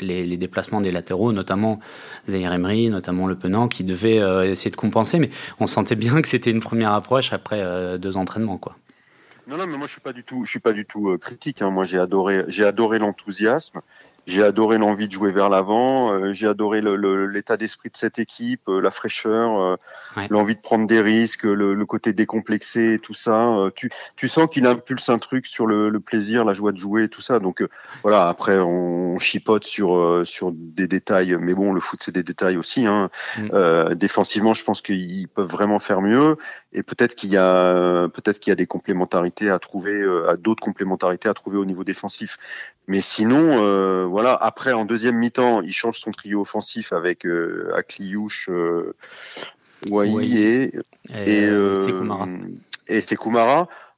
les, 0.00 0.24
les, 0.24 0.36
déplacements 0.36 0.80
des 0.80 0.92
latéraux, 0.92 1.32
notamment 1.32 1.80
Zahir 2.28 2.52
Emery, 2.52 2.88
notamment 2.88 3.26
Le 3.26 3.36
Penant, 3.36 3.68
qui 3.68 3.84
devaient 3.84 4.20
euh, 4.20 4.50
essayer 4.50 4.70
de 4.70 4.76
compenser, 4.76 5.18
mais 5.18 5.30
on 5.60 5.66
sentait 5.66 5.96
bien 5.96 6.22
que 6.22 6.28
c'était 6.28 6.50
une 6.50 6.60
première 6.60 6.92
approche 6.92 7.32
après 7.32 7.60
euh, 7.60 7.98
deux 7.98 8.16
entraînements. 8.16 8.58
Quoi. 8.58 8.76
Non, 9.46 9.56
non, 9.56 9.66
mais 9.66 9.76
moi 9.76 9.86
je 9.86 9.92
suis 9.92 10.00
pas 10.00 10.12
du 10.12 10.22
tout, 10.22 10.44
je 10.44 10.50
suis 10.50 10.60
pas 10.60 10.72
du 10.72 10.84
tout 10.86 11.10
euh, 11.10 11.18
critique. 11.18 11.62
Hein. 11.62 11.70
Moi 11.70 11.84
j'ai 11.84 11.98
adoré, 11.98 12.44
j'ai 12.48 12.64
adoré 12.64 12.98
l'enthousiasme. 12.98 13.80
J'ai 14.26 14.44
adoré 14.44 14.78
l'envie 14.78 15.08
de 15.08 15.12
jouer 15.12 15.32
vers 15.32 15.48
l'avant. 15.48 16.12
Euh, 16.12 16.32
j'ai 16.32 16.46
adoré 16.46 16.80
l'état 16.80 17.56
d'esprit 17.56 17.90
de 17.90 17.96
cette 17.96 18.20
équipe, 18.20 18.68
euh, 18.68 18.80
la 18.80 18.92
fraîcheur, 18.92 19.60
euh, 19.60 19.76
l'envie 20.30 20.54
de 20.54 20.60
prendre 20.60 20.86
des 20.86 21.00
risques, 21.00 21.42
le, 21.42 21.74
le, 21.74 21.86
côté 21.86 22.12
décomplexé, 22.12 23.00
tout 23.02 23.14
ça. 23.14 23.70
tu, 23.74 23.90
tu 24.14 24.28
sens 24.28 24.48
qu'il 24.48 24.66
impulse 24.66 25.08
un 25.08 25.18
truc 25.18 25.46
sur 25.46 25.66
le, 25.66 25.88
le, 25.88 25.98
plaisir, 25.98 26.44
la 26.44 26.54
joie 26.54 26.70
de 26.70 26.76
jouer, 26.76 27.08
tout 27.08 27.20
ça. 27.20 27.40
Donc 27.40 27.66
voilà. 28.02 28.28
Après, 28.28 28.58
on, 28.60 29.18
chipote 29.18 29.64
sur 29.64 30.22
sur 30.24 30.52
des 30.52 30.88
détails, 30.88 31.36
mais 31.38 31.54
bon, 31.54 31.72
le 31.72 31.80
foot 31.80 32.00
c'est 32.02 32.12
des 32.12 32.22
détails 32.22 32.56
aussi. 32.56 32.86
Hein. 32.86 33.10
Mm. 33.38 33.94
défensivement, 33.94 34.54
je 34.54 34.64
pense 34.64 34.82
qu'ils 34.82 35.28
peuvent 35.28 35.50
vraiment 35.50 35.80
faire 35.80 36.00
mieux. 36.00 36.36
Et 36.72 36.82
peut-être 36.82 37.14
qu'il 37.14 37.30
y 37.30 37.36
a 37.36 38.08
peut-être 38.08 38.40
qu'il 38.40 38.50
y 38.50 38.52
a 38.52 38.56
des 38.56 38.66
complémentarités 38.66 39.50
à 39.50 39.58
trouver, 39.58 40.02
à 40.28 40.36
d'autres 40.36 40.62
complémentarités 40.62 41.28
à 41.28 41.34
trouver 41.34 41.58
au 41.58 41.64
niveau 41.64 41.84
défensif. 41.84 42.38
Mais 42.88 43.00
sinon 43.00 44.06
voilà. 44.08 44.34
Après, 44.34 44.72
en 44.72 44.84
deuxième 44.84 45.16
mi-temps, 45.16 45.62
il 45.62 45.72
change 45.72 45.98
son 45.98 46.10
trio 46.12 46.40
offensif 46.40 46.92
avec 46.92 47.26
euh, 47.26 47.72
Akliouche, 47.74 48.48
euh, 48.50 48.94
et, 49.90 50.72
et, 51.10 51.44
euh, 51.46 51.74
et, 52.88 53.00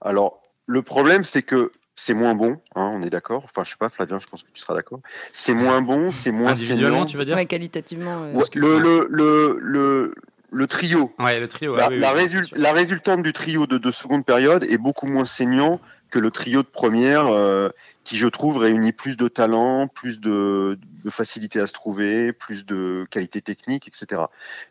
Alors, 0.01 0.43
le 0.67 0.83
problème, 0.83 1.25
c'est 1.25 1.43
que 1.43 1.73
c'est 1.95 2.15
moins 2.15 2.35
bon, 2.35 2.59
hein, 2.75 2.91
on 2.95 3.03
est 3.03 3.11
d'accord. 3.11 3.45
Enfin, 3.45 3.63
je 3.65 3.71
sais 3.71 3.77
pas, 3.79 3.89
Flavien, 3.89 4.19
je 4.19 4.27
pense 4.27 4.43
que 4.43 4.49
tu 4.53 4.61
seras 4.61 4.75
d'accord. 4.75 5.01
C'est 5.33 5.55
moins 5.55 5.83
bon, 5.83 6.11
c'est 6.11 6.33
moins 6.33 6.51
individuellement, 6.53 7.07
tu 7.07 7.17
veux 7.17 7.25
dire? 7.25 7.37
Ouais, 7.37 7.47
qualitativement. 7.47 8.23
Euh, 8.25 8.41
le, 8.55 8.79
le, 8.79 9.07
le, 9.11 9.59
le 9.61 10.15
le 10.55 10.67
trio. 10.67 11.13
Ouais, 11.19 11.41
le 11.41 11.49
trio. 11.49 11.77
La, 11.77 11.91
la, 11.91 12.15
la, 12.53 12.73
résultante 12.73 13.23
du 13.23 13.33
trio 13.33 13.67
de, 13.67 13.77
de, 13.77 13.91
seconde 13.91 14.25
période 14.25 14.65
est 14.65 14.79
beaucoup 14.79 15.07
moins 15.07 15.25
saignant 15.25 15.81
que 16.11 16.19
le 16.21 16.31
trio 16.31 16.63
de 16.63 16.69
première, 16.69 17.27
euh, 17.27 17.71
qui 18.05 18.17
je 18.17 18.29
trouve 18.29 18.59
réunit 18.59 18.93
plus 18.93 19.17
de 19.17 19.27
talent, 19.27 19.89
plus 19.89 20.21
de, 20.21 20.79
de, 21.05 21.11
facilité 21.11 21.59
à 21.59 21.67
se 21.67 21.73
trouver, 21.73 22.33
plus 22.33 22.65
de 22.65 23.05
qualité 23.11 23.43
technique, 23.43 23.89
etc. 23.89 24.23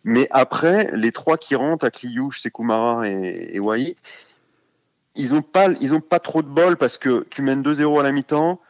Mais 0.05 0.27
après, 0.31 0.89
les 0.93 1.11
trois 1.11 1.37
qui 1.37 1.55
rentrent, 1.55 1.85
Akliouche, 1.85 2.39
Sekoumara 2.39 3.09
et, 3.09 3.49
et 3.53 3.59
Wai, 3.59 3.97
ils 5.15 5.35
ont 5.35 5.41
pas, 5.41 5.67
ils 5.81 5.93
ont 5.93 6.01
pas 6.01 6.19
trop 6.19 6.41
de 6.41 6.47
bol 6.47 6.77
parce 6.77 6.97
que 6.97 7.27
tu 7.29 7.41
mènes 7.41 7.61
2-0 7.61 7.99
à 7.99 8.03
la 8.03 8.11
mi-temps, 8.13 8.61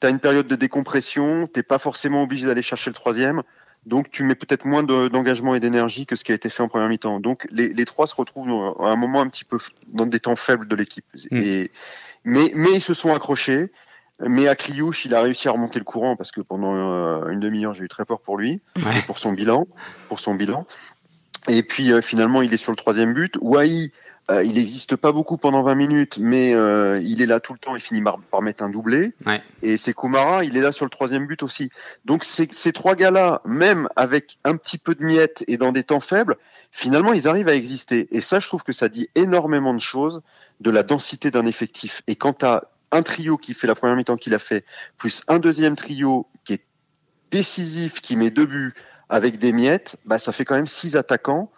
tu 0.00 0.06
as 0.06 0.10
une 0.10 0.20
période 0.20 0.46
de 0.46 0.56
décompression, 0.56 1.48
t'es 1.48 1.64
pas 1.64 1.78
forcément 1.78 2.22
obligé 2.22 2.46
d'aller 2.46 2.62
chercher 2.62 2.90
le 2.90 2.94
troisième. 2.94 3.42
Donc 3.86 4.10
tu 4.10 4.22
mets 4.22 4.34
peut-être 4.34 4.64
moins 4.64 4.82
d'engagement 4.82 5.54
et 5.54 5.60
d'énergie 5.60 6.06
que 6.06 6.16
ce 6.16 6.24
qui 6.24 6.32
a 6.32 6.34
été 6.34 6.48
fait 6.48 6.62
en 6.62 6.68
première 6.68 6.88
mi-temps. 6.88 7.20
Donc 7.20 7.46
les, 7.50 7.68
les, 7.68 7.84
trois 7.84 8.06
se 8.06 8.14
retrouvent 8.14 8.74
à 8.80 8.88
un 8.88 8.96
moment 8.96 9.20
un 9.20 9.28
petit 9.28 9.44
peu 9.44 9.58
dans 9.88 10.06
des 10.06 10.20
temps 10.20 10.36
faibles 10.36 10.66
de 10.66 10.76
l'équipe. 10.76 11.04
Mm. 11.30 11.64
Mais 12.24 12.52
mais 12.54 12.72
ils 12.72 12.80
se 12.80 12.94
sont 12.94 13.12
accrochés. 13.12 13.70
Mais 14.20 14.46
à 14.46 14.54
Cliouche, 14.54 15.06
il 15.06 15.14
a 15.14 15.22
réussi 15.22 15.48
à 15.48 15.50
remonter 15.50 15.80
le 15.80 15.84
courant 15.84 16.14
parce 16.14 16.30
que 16.30 16.40
pendant 16.40 16.74
euh, 16.76 17.28
une 17.30 17.40
demi-heure, 17.40 17.74
j'ai 17.74 17.82
eu 17.82 17.88
très 17.88 18.04
peur 18.04 18.20
pour 18.20 18.38
lui, 18.38 18.60
ouais. 18.76 19.02
pour 19.06 19.18
son 19.18 19.32
bilan, 19.32 19.66
pour 20.08 20.20
son 20.20 20.34
bilan. 20.34 20.66
Et 21.48 21.62
puis 21.64 21.92
euh, 21.92 22.00
finalement, 22.00 22.40
il 22.40 22.54
est 22.54 22.58
sur 22.58 22.70
le 22.70 22.76
troisième 22.76 23.12
but. 23.12 23.36
Wai, 23.40 23.90
euh, 24.30 24.42
il 24.42 24.54
n'existe 24.54 24.96
pas 24.96 25.12
beaucoup 25.12 25.36
pendant 25.36 25.62
20 25.62 25.74
minutes, 25.74 26.18
mais 26.18 26.54
euh, 26.54 26.98
il 27.04 27.20
est 27.20 27.26
là 27.26 27.40
tout 27.40 27.52
le 27.52 27.58
temps. 27.58 27.76
Il 27.76 27.82
finit 27.82 28.00
par, 28.00 28.18
par 28.18 28.40
mettre 28.40 28.62
un 28.62 28.70
doublé. 28.70 29.12
Ouais. 29.26 29.42
Et 29.62 29.76
c'est 29.76 29.92
Kumara, 29.92 30.44
il 30.44 30.56
est 30.56 30.62
là 30.62 30.72
sur 30.72 30.86
le 30.86 30.90
troisième 30.90 31.26
but 31.26 31.42
aussi. 31.42 31.70
Donc 32.06 32.24
ces 32.24 32.72
trois 32.72 32.94
gars-là, 32.94 33.42
même 33.44 33.88
avec 33.96 34.38
un 34.44 34.56
petit 34.56 34.78
peu 34.78 34.94
de 34.94 35.04
miettes 35.04 35.44
et 35.46 35.58
dans 35.58 35.72
des 35.72 35.84
temps 35.84 36.00
faibles, 36.00 36.36
finalement, 36.72 37.12
ils 37.12 37.28
arrivent 37.28 37.48
à 37.48 37.54
exister. 37.54 38.08
Et 38.12 38.22
ça, 38.22 38.38
je 38.38 38.46
trouve 38.46 38.62
que 38.62 38.72
ça 38.72 38.88
dit 38.88 39.08
énormément 39.14 39.74
de 39.74 39.80
choses 39.80 40.22
de 40.60 40.70
la 40.70 40.82
densité 40.82 41.30
d'un 41.30 41.44
effectif. 41.44 42.02
Et 42.06 42.16
quand 42.16 42.38
tu 42.38 42.46
as 42.46 42.64
un 42.92 43.02
trio 43.02 43.36
qui 43.36 43.52
fait 43.52 43.66
la 43.66 43.74
première 43.74 43.96
mi-temps 43.96 44.16
qu'il 44.16 44.34
a 44.34 44.38
fait, 44.38 44.64
plus 44.96 45.22
un 45.28 45.38
deuxième 45.38 45.76
trio 45.76 46.26
qui 46.44 46.54
est 46.54 46.64
décisif, 47.30 48.00
qui 48.00 48.16
met 48.16 48.30
deux 48.30 48.46
buts 48.46 48.74
avec 49.10 49.36
des 49.36 49.52
miettes, 49.52 49.96
bah, 50.06 50.18
ça 50.18 50.32
fait 50.32 50.46
quand 50.46 50.56
même 50.56 50.66
six 50.66 50.96
attaquants 50.96 51.50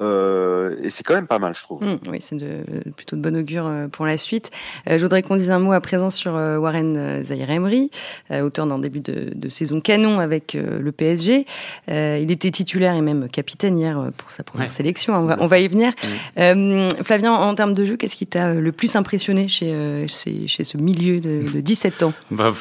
euh, 0.00 0.74
et 0.82 0.90
c'est 0.90 1.04
quand 1.04 1.14
même 1.14 1.26
pas 1.26 1.38
mal, 1.38 1.54
je 1.54 1.62
trouve. 1.62 1.82
Mmh, 1.82 1.98
oui, 2.08 2.18
c'est 2.20 2.36
de, 2.36 2.64
plutôt 2.96 3.16
de 3.16 3.20
bon 3.20 3.36
augure 3.36 3.66
euh, 3.66 3.88
pour 3.88 4.06
la 4.06 4.18
suite. 4.18 4.50
Euh, 4.88 4.98
je 4.98 5.02
voudrais 5.02 5.22
qu'on 5.22 5.36
dise 5.36 5.50
un 5.50 5.58
mot 5.58 5.72
à 5.72 5.80
présent 5.80 6.10
sur 6.10 6.36
euh, 6.36 6.58
Warren 6.58 6.96
euh, 6.96 7.24
Zahir 7.24 7.50
Emery, 7.50 7.90
auteur 8.30 8.66
d'un 8.66 8.78
début 8.78 9.00
de, 9.00 9.30
de, 9.34 9.48
saison 9.48 9.80
canon 9.80 10.18
avec 10.18 10.54
le 10.54 10.92
PSG. 10.92 11.46
il 11.88 12.30
était 12.30 12.50
titulaire 12.50 12.94
et 12.94 13.02
même 13.02 13.28
capitaine 13.28 13.78
hier 13.78 14.10
pour 14.16 14.30
sa 14.30 14.42
première 14.42 14.68
ouais. 14.68 14.74
sélection. 14.74 15.14
On 15.14 15.26
va, 15.26 15.36
on 15.40 15.46
va 15.46 15.58
y 15.58 15.68
venir. 15.68 15.92
Mmh. 16.36 17.02
Flavien, 17.02 17.32
en 17.32 17.54
termes 17.54 17.74
de 17.74 17.84
jeu, 17.84 17.96
qu'est-ce 17.96 18.16
qui 18.16 18.26
t'a 18.26 18.54
le 18.54 18.72
plus 18.72 18.96
impressionné 18.96 19.48
chez, 19.48 20.06
chez, 20.08 20.48
chez, 20.48 20.64
ce 20.64 20.78
milieu 20.78 21.20
de, 21.20 21.44
de 21.52 21.60
17 21.60 22.02
ans? 22.04 22.12
Bah, 22.30 22.52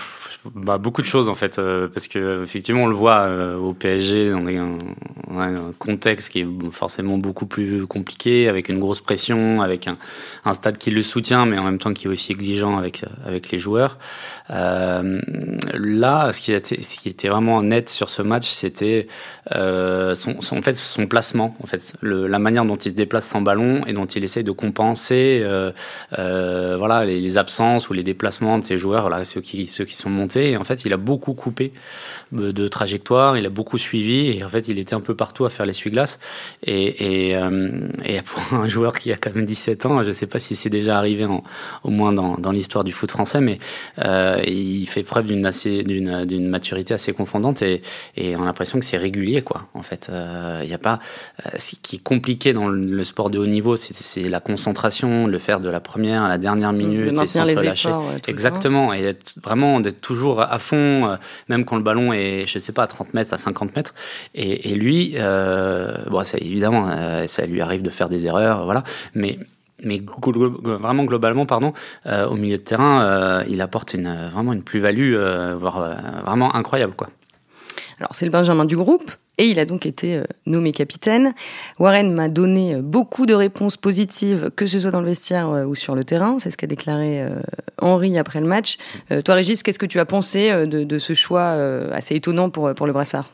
bah, 0.55 0.77
beaucoup 0.77 1.01
de 1.01 1.07
choses 1.07 1.29
en 1.29 1.35
fait, 1.35 1.61
parce 1.93 2.07
que 2.07 2.43
effectivement 2.43 2.83
on 2.83 2.88
le 2.88 2.95
voit 2.95 3.27
au 3.57 3.73
PSG 3.73 4.31
dans 4.31 4.45
un, 4.47 4.77
un 5.39 5.73
contexte 5.79 6.29
qui 6.29 6.39
est 6.39 6.47
forcément 6.71 7.17
beaucoup 7.21 7.45
plus 7.45 7.87
compliqué, 7.87 8.49
avec 8.49 8.69
une 8.69 8.79
grosse 8.79 8.99
pression, 8.99 9.61
avec 9.61 9.87
un, 9.87 10.53
stade 10.53 10.77
qui 10.77 10.91
le 10.91 11.03
soutient, 11.03 11.45
mais 11.45 11.57
en 11.57 11.63
même 11.63 11.79
temps 11.79 11.93
qui 11.93 12.07
est 12.07 12.09
aussi 12.09 12.31
exigeant 12.31 12.77
avec, 12.77 13.05
avec 13.25 13.51
les 13.51 13.59
joueurs. 13.59 13.97
Euh, 14.49 15.21
là, 15.73 16.33
ce 16.33 16.41
qui, 16.41 16.53
était, 16.53 16.81
ce 16.81 16.97
qui 16.97 17.09
était 17.09 17.29
vraiment 17.29 17.61
net 17.63 17.89
sur 17.89 18.09
ce 18.09 18.21
match, 18.21 18.49
c'était 18.49 19.07
euh, 19.55 20.15
son, 20.15 20.37
en 20.39 20.61
fait, 20.61 20.75
son 20.75 21.07
placement, 21.07 21.55
en 21.63 21.67
fait, 21.67 21.93
la 22.01 22.39
manière 22.39 22.65
dont 22.65 22.75
il 22.75 22.91
se 22.91 22.95
déplace 22.95 23.27
sans 23.27 23.41
ballon 23.41 23.83
et 23.85 23.93
dont 23.93 24.05
il 24.05 24.23
essaye 24.23 24.43
de 24.43 24.51
compenser 24.51 25.41
euh, 25.43 25.71
euh 26.17 26.75
voilà, 26.77 27.05
les, 27.05 27.37
absences 27.37 27.89
ou 27.89 27.93
les 27.93 28.03
déplacements 28.03 28.57
de 28.57 28.63
ses 28.63 28.77
joueurs, 28.77 29.03
voilà, 29.03 29.23
ceux, 29.23 29.41
qui, 29.41 29.67
ceux 29.67 29.85
qui 29.85 29.95
sont 29.95 30.09
montés. 30.09 30.51
Et 30.51 30.57
en 30.57 30.63
fait, 30.63 30.83
il 30.85 30.93
a 30.93 30.97
beaucoup 30.97 31.33
coupé 31.33 31.71
de, 32.31 32.51
de 32.51 32.67
trajectoire, 32.67 33.37
il 33.37 33.45
a 33.45 33.49
beaucoup 33.49 33.77
suivi 33.77 34.37
et 34.37 34.43
en 34.43 34.49
fait, 34.49 34.67
il 34.67 34.79
était 34.79 34.95
un 34.95 35.01
peu 35.01 35.15
partout 35.15 35.45
à 35.45 35.49
faire 35.49 35.65
l'essuie-glace. 35.65 36.19
Et, 36.63 36.85
et, 36.85 37.10
euh, 37.35 37.69
et, 38.05 38.17
pour 38.21 38.59
un 38.59 38.67
joueur 38.67 38.97
qui 38.97 39.11
a 39.11 39.17
quand 39.17 39.33
même 39.35 39.45
17 39.45 39.85
ans, 39.85 40.03
je 40.03 40.07
ne 40.07 40.11
sais 40.11 40.27
pas 40.27 40.39
si 40.39 40.55
c'est 40.55 40.69
déjà 40.69 40.97
arrivé 40.97 41.25
en, 41.25 41.43
au 41.83 41.89
moins 41.89 42.13
dans, 42.13 42.37
dans 42.37 42.51
l'histoire 42.51 42.83
du 42.83 42.91
foot 42.91 43.11
français, 43.11 43.41
mais 43.41 43.59
euh, 43.99 44.41
il 44.45 44.85
fait 44.87 45.03
preuve 45.03 45.27
d'une 45.27 45.45
assez 45.45 45.83
d'une 45.83 46.25
d'une 46.25 46.47
maturité 46.47 46.93
assez 46.93 47.13
confondante 47.13 47.61
et, 47.61 47.81
et 48.15 48.35
on 48.35 48.43
a 48.43 48.45
l'impression 48.45 48.79
que 48.79 48.85
c'est 48.85 48.97
régulier 48.97 49.41
quoi. 49.41 49.67
En 49.73 49.81
fait, 49.81 50.07
il 50.09 50.15
euh, 50.15 50.65
n'y 50.65 50.73
a 50.73 50.77
pas 50.77 50.99
ce 51.57 51.75
qui 51.81 51.97
est 51.97 52.03
compliqué 52.03 52.53
dans 52.53 52.67
le 52.67 53.03
sport 53.03 53.29
de 53.29 53.39
haut 53.39 53.47
niveau, 53.47 53.75
c'est 53.75 54.29
la 54.29 54.39
concentration, 54.39 55.27
le 55.27 55.37
faire 55.37 55.59
de 55.59 55.69
la 55.69 55.79
première 55.79 56.23
à 56.23 56.27
la 56.27 56.37
dernière 56.37 56.73
minute 56.73 57.03
et 57.03 57.15
sans 57.15 57.45
se 57.45 57.55
relâcher. 57.55 57.89
Efforts, 57.89 58.11
Exactement, 58.27 58.93
et 58.93 59.03
être, 59.03 59.35
vraiment 59.41 59.79
d'être 59.79 60.01
toujours 60.01 60.41
à 60.41 60.59
fond, 60.59 61.17
même 61.49 61.65
quand 61.65 61.77
le 61.77 61.83
ballon 61.83 62.13
est, 62.13 62.45
je 62.45 62.59
sais 62.59 62.73
pas, 62.73 62.83
à 62.83 62.87
30 62.87 63.13
mètres, 63.13 63.33
à 63.33 63.37
50 63.37 63.75
mètres. 63.75 63.93
Et, 64.35 64.71
et 64.71 64.75
lui, 64.75 65.15
bon, 65.15 66.23
ça 66.23 66.37
évidemment, 66.37 66.89
euh, 67.01 67.27
ça 67.27 67.46
lui 67.46 67.62
arrive 67.62 67.81
de 67.81 67.89
faire 67.89 68.10
des 68.10 68.25
erreurs, 68.25 68.65
voilà, 68.65 68.84
mais 69.13 69.39
mais 69.84 70.00
vraiment 70.24 71.05
globalement, 71.05 71.48
pardon, 71.48 71.74
euh, 72.05 72.27
au 72.27 72.36
milieu 72.36 72.58
de 72.58 72.62
terrain, 72.62 73.01
euh, 73.01 73.43
il 73.50 73.63
apporte 73.63 73.96
une, 73.96 74.29
vraiment 74.31 74.53
une 74.53 74.62
plus-value, 74.62 75.15
voire 75.55 75.98
vraiment 76.24 76.53
incroyable, 76.53 76.93
quoi. 76.96 77.10
Alors 77.98 78.12
c'est 78.13 78.25
le 78.25 78.31
Benjamin 78.31 78.65
du 78.65 78.77
groupe. 78.77 79.12
Et 79.39 79.46
il 79.46 79.58
a 79.58 79.65
donc 79.65 79.88
été 79.88 80.22
nommé 80.46 80.72
capitaine. 80.72 81.34
Warren 81.79 82.13
m'a 82.13 82.29
donné 82.29 82.75
beaucoup 82.75 83.25
de 83.25 83.34
réponses 83.34 83.75
positives, 83.75 84.51
que 84.55 84.67
ce 84.67 84.79
soit 84.79 84.91
dans 84.91 85.00
le 85.00 85.08
vestiaire 85.08 85.65
ou 85.67 85.74
sur 85.74 85.96
le 85.96 86.03
terrain. 86.03 86.38
C'est 86.38 86.51
ce 86.51 86.58
qu'a 86.58 86.67
déclaré 86.67 87.25
Henri 87.79 88.20
après 88.20 88.39
le 88.39 88.46
match. 88.46 88.77
toi, 89.25 89.34
Régis, 89.34 89.63
qu'est-ce 89.63 89.79
que 89.79 89.88
tu 89.88 90.00
as 90.00 90.05
pensé 90.05 90.67
de, 90.67 91.00
ce 91.00 91.13
choix 91.15 91.53
assez 91.91 92.15
étonnant 92.15 92.51
pour 92.51 92.86
le 92.86 92.93
brassard? 92.93 93.31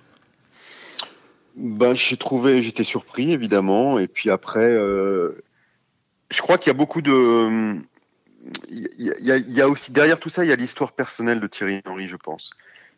Ben, 1.58 1.94
j'ai 1.94 2.18
trouvé, 2.18 2.62
j'étais 2.62 2.84
surpris 2.84 3.34
évidemment, 3.34 4.00
et 4.00 4.08
puis 4.08 4.30
après, 4.30 4.60
euh, 4.60 5.44
je 6.32 6.42
crois 6.42 6.58
qu'il 6.58 6.68
y 6.68 6.76
a 6.76 6.78
beaucoup 6.78 7.02
de, 7.02 7.78
il 8.70 9.14
y, 9.22 9.62
a, 9.62 9.70
aussi 9.70 9.92
derrière 9.92 10.20
tout 10.20 10.30
ça, 10.30 10.46
il 10.46 10.50
y 10.50 10.54
a 10.54 10.56
l'histoire 10.56 10.94
personnelle 10.94 11.40
de 11.40 11.48
Thierry 11.48 11.82
Henry, 11.86 12.08
je 12.08 12.16
pense, 12.16 12.52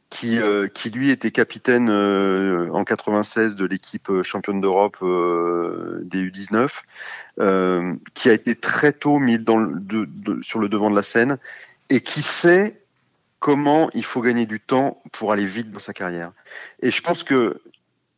qui, 0.10 0.40
euh, 0.40 0.68
qui 0.68 0.90
lui 0.90 1.10
était 1.10 1.32
capitaine 1.32 1.90
euh, 1.90 2.70
en 2.72 2.84
96 2.84 3.56
de 3.56 3.66
l'équipe 3.66 4.10
championne 4.24 4.62
d'Europe 4.62 4.98
des 5.02 6.30
U19, 6.30 6.70
euh, 7.40 7.94
qui 8.14 8.30
a 8.30 8.34
été 8.34 8.56
très 8.56 8.94
tôt 8.94 9.20
mis 9.20 9.38
sur 10.42 10.60
le 10.60 10.70
devant 10.70 10.90
de 10.90 10.96
la 10.96 11.04
scène 11.04 11.38
et 11.90 12.02
qui 12.02 12.22
sait 12.22 12.82
comment 13.40 13.90
il 13.94 14.04
faut 14.04 14.22
gagner 14.22 14.46
du 14.46 14.60
temps 14.60 15.02
pour 15.12 15.32
aller 15.32 15.46
vite 15.46 15.72
dans 15.72 15.80
sa 15.80 15.94
carrière. 15.94 16.32
Et 16.82 16.92
je 16.92 17.02
pense 17.02 17.24
que 17.24 17.62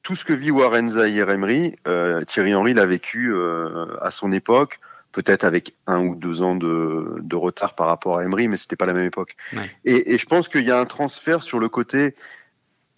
tout 0.03 0.15
ce 0.15 0.25
que 0.25 0.33
vit 0.33 0.51
Warren 0.51 0.89
Zahir 0.89 1.29
Emery, 1.29 1.75
euh, 1.87 2.23
Thierry 2.23 2.55
Henry 2.55 2.73
l'a 2.73 2.85
vécu 2.85 3.33
euh, 3.33 3.95
à 4.01 4.09
son 4.09 4.31
époque, 4.31 4.79
peut-être 5.11 5.43
avec 5.43 5.75
un 5.87 6.05
ou 6.05 6.15
deux 6.15 6.41
ans 6.41 6.55
de, 6.55 7.17
de, 7.19 7.35
retard 7.35 7.75
par 7.75 7.87
rapport 7.87 8.17
à 8.17 8.23
Emery, 8.23 8.47
mais 8.47 8.57
c'était 8.57 8.75
pas 8.75 8.85
la 8.85 8.93
même 8.93 9.05
époque. 9.05 9.35
Ouais. 9.53 9.69
Et, 9.85 10.13
et, 10.13 10.17
je 10.17 10.25
pense 10.25 10.47
qu'il 10.47 10.63
y 10.63 10.71
a 10.71 10.79
un 10.79 10.85
transfert 10.85 11.43
sur 11.43 11.59
le 11.59 11.69
côté. 11.69 12.15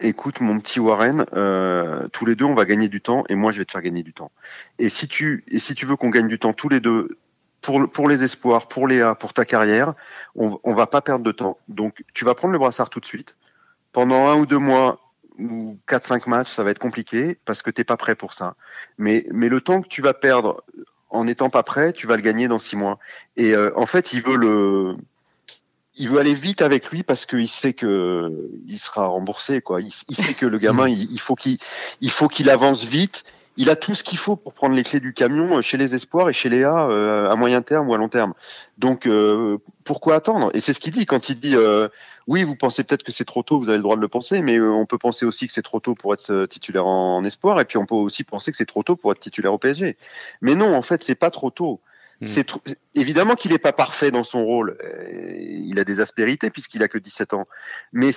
Écoute, 0.00 0.40
mon 0.40 0.58
petit 0.58 0.80
Warren, 0.80 1.26
euh, 1.34 2.08
tous 2.08 2.26
les 2.26 2.34
deux, 2.34 2.44
on 2.44 2.54
va 2.54 2.64
gagner 2.64 2.88
du 2.88 3.00
temps, 3.00 3.24
et 3.28 3.34
moi, 3.34 3.52
je 3.52 3.58
vais 3.58 3.64
te 3.64 3.72
faire 3.72 3.82
gagner 3.82 4.02
du 4.02 4.12
temps. 4.12 4.32
Et 4.78 4.88
si 4.88 5.06
tu, 5.06 5.44
et 5.48 5.58
si 5.58 5.74
tu 5.74 5.86
veux 5.86 5.96
qu'on 5.96 6.10
gagne 6.10 6.28
du 6.28 6.38
temps 6.38 6.52
tous 6.52 6.68
les 6.68 6.80
deux, 6.80 7.18
pour, 7.60 7.90
pour 7.90 8.08
les 8.08 8.24
espoirs, 8.24 8.68
pour 8.68 8.86
Léa, 8.88 9.14
pour 9.14 9.32
ta 9.32 9.44
carrière, 9.44 9.94
on, 10.34 10.58
on 10.64 10.74
va 10.74 10.86
pas 10.86 11.00
perdre 11.00 11.24
de 11.24 11.32
temps. 11.32 11.58
Donc, 11.68 12.04
tu 12.12 12.24
vas 12.24 12.34
prendre 12.34 12.52
le 12.52 12.58
brassard 12.58 12.90
tout 12.90 13.00
de 13.00 13.06
suite. 13.06 13.36
Pendant 13.92 14.26
un 14.26 14.36
ou 14.36 14.46
deux 14.46 14.58
mois, 14.58 15.03
ou 15.38 15.78
4-5 15.88 16.28
matchs, 16.28 16.50
ça 16.50 16.62
va 16.62 16.70
être 16.70 16.78
compliqué 16.78 17.38
parce 17.44 17.62
que 17.62 17.70
t'es 17.70 17.84
pas 17.84 17.96
prêt 17.96 18.14
pour 18.14 18.32
ça. 18.32 18.54
Mais, 18.98 19.26
mais 19.32 19.48
le 19.48 19.60
temps 19.60 19.82
que 19.82 19.88
tu 19.88 20.02
vas 20.02 20.14
perdre 20.14 20.62
en 21.10 21.24
n'étant 21.24 21.50
pas 21.50 21.62
prêt, 21.62 21.92
tu 21.92 22.06
vas 22.06 22.16
le 22.16 22.22
gagner 22.22 22.48
dans 22.48 22.58
6 22.58 22.76
mois. 22.76 22.98
Et 23.36 23.54
euh, 23.54 23.70
en 23.76 23.86
fait, 23.86 24.12
il 24.12 24.22
veut 24.22 24.36
le, 24.36 24.96
il 25.96 26.08
veut 26.08 26.18
aller 26.18 26.34
vite 26.34 26.62
avec 26.62 26.90
lui 26.90 27.02
parce 27.02 27.26
qu'il 27.26 27.48
sait 27.48 27.72
que 27.72 28.50
il 28.66 28.78
sera 28.78 29.06
remboursé, 29.06 29.60
quoi. 29.60 29.80
Il, 29.80 29.90
il 30.08 30.16
sait 30.16 30.34
que 30.34 30.46
le 30.46 30.58
gamin, 30.58 30.88
il, 30.88 31.10
il 31.12 31.20
faut 31.20 31.36
qu'il, 31.36 31.58
il 32.00 32.10
faut 32.10 32.28
qu'il 32.28 32.50
avance 32.50 32.84
vite. 32.84 33.24
Il 33.56 33.70
a 33.70 33.76
tout 33.76 33.94
ce 33.94 34.02
qu'il 34.02 34.18
faut 34.18 34.36
pour 34.36 34.52
prendre 34.52 34.74
les 34.74 34.82
clés 34.82 35.00
du 35.00 35.12
camion 35.12 35.62
chez 35.62 35.76
les 35.76 35.94
espoirs 35.94 36.28
et 36.28 36.32
chez 36.32 36.48
Léa 36.48 36.88
euh, 36.88 37.30
à 37.30 37.36
moyen 37.36 37.62
terme 37.62 37.88
ou 37.88 37.94
à 37.94 37.98
long 37.98 38.08
terme. 38.08 38.34
Donc 38.78 39.06
euh, 39.06 39.58
pourquoi 39.84 40.16
attendre? 40.16 40.50
Et 40.54 40.60
c'est 40.60 40.72
ce 40.72 40.80
qu'il 40.80 40.92
dit 40.92 41.06
quand 41.06 41.28
il 41.28 41.38
dit 41.38 41.54
euh, 41.54 41.88
oui, 42.26 42.42
vous 42.42 42.56
pensez 42.56 42.84
peut-être 42.84 43.02
que 43.02 43.12
c'est 43.12 43.24
trop 43.24 43.42
tôt, 43.42 43.58
vous 43.58 43.68
avez 43.68 43.76
le 43.76 43.82
droit 43.82 43.96
de 43.96 44.00
le 44.00 44.08
penser, 44.08 44.40
mais 44.40 44.58
euh, 44.58 44.70
on 44.70 44.86
peut 44.86 44.98
penser 44.98 45.26
aussi 45.26 45.46
que 45.46 45.52
c'est 45.52 45.62
trop 45.62 45.80
tôt 45.80 45.94
pour 45.94 46.14
être 46.14 46.30
euh, 46.30 46.46
titulaire 46.46 46.86
en, 46.86 47.18
en, 47.18 47.24
espoir, 47.24 47.60
et 47.60 47.64
puis 47.64 47.76
on 47.76 47.86
peut 47.86 47.94
aussi 47.94 48.24
penser 48.24 48.50
que 48.50 48.56
c'est 48.56 48.66
trop 48.66 48.82
tôt 48.82 48.96
pour 48.96 49.12
être 49.12 49.20
titulaire 49.20 49.52
au 49.52 49.58
PSG. 49.58 49.96
Mais 50.40 50.54
non, 50.54 50.74
en 50.74 50.82
fait, 50.82 51.02
c'est 51.02 51.14
pas 51.14 51.30
trop 51.30 51.50
tôt. 51.50 51.80
Mm. 52.20 52.26
C'est 52.26 52.46
évidemment 52.94 53.34
qu'il 53.34 53.52
n'est 53.52 53.58
pas 53.58 53.72
parfait 53.72 54.10
dans 54.10 54.24
son 54.24 54.44
rôle. 54.44 54.76
Euh, 54.82 55.34
il 55.38 55.78
a 55.78 55.84
des 55.84 56.00
aspérités 56.00 56.50
puisqu'il 56.50 56.82
a 56.82 56.88
que 56.88 56.98
17 56.98 57.34
ans. 57.34 57.46
Mais 57.92 58.10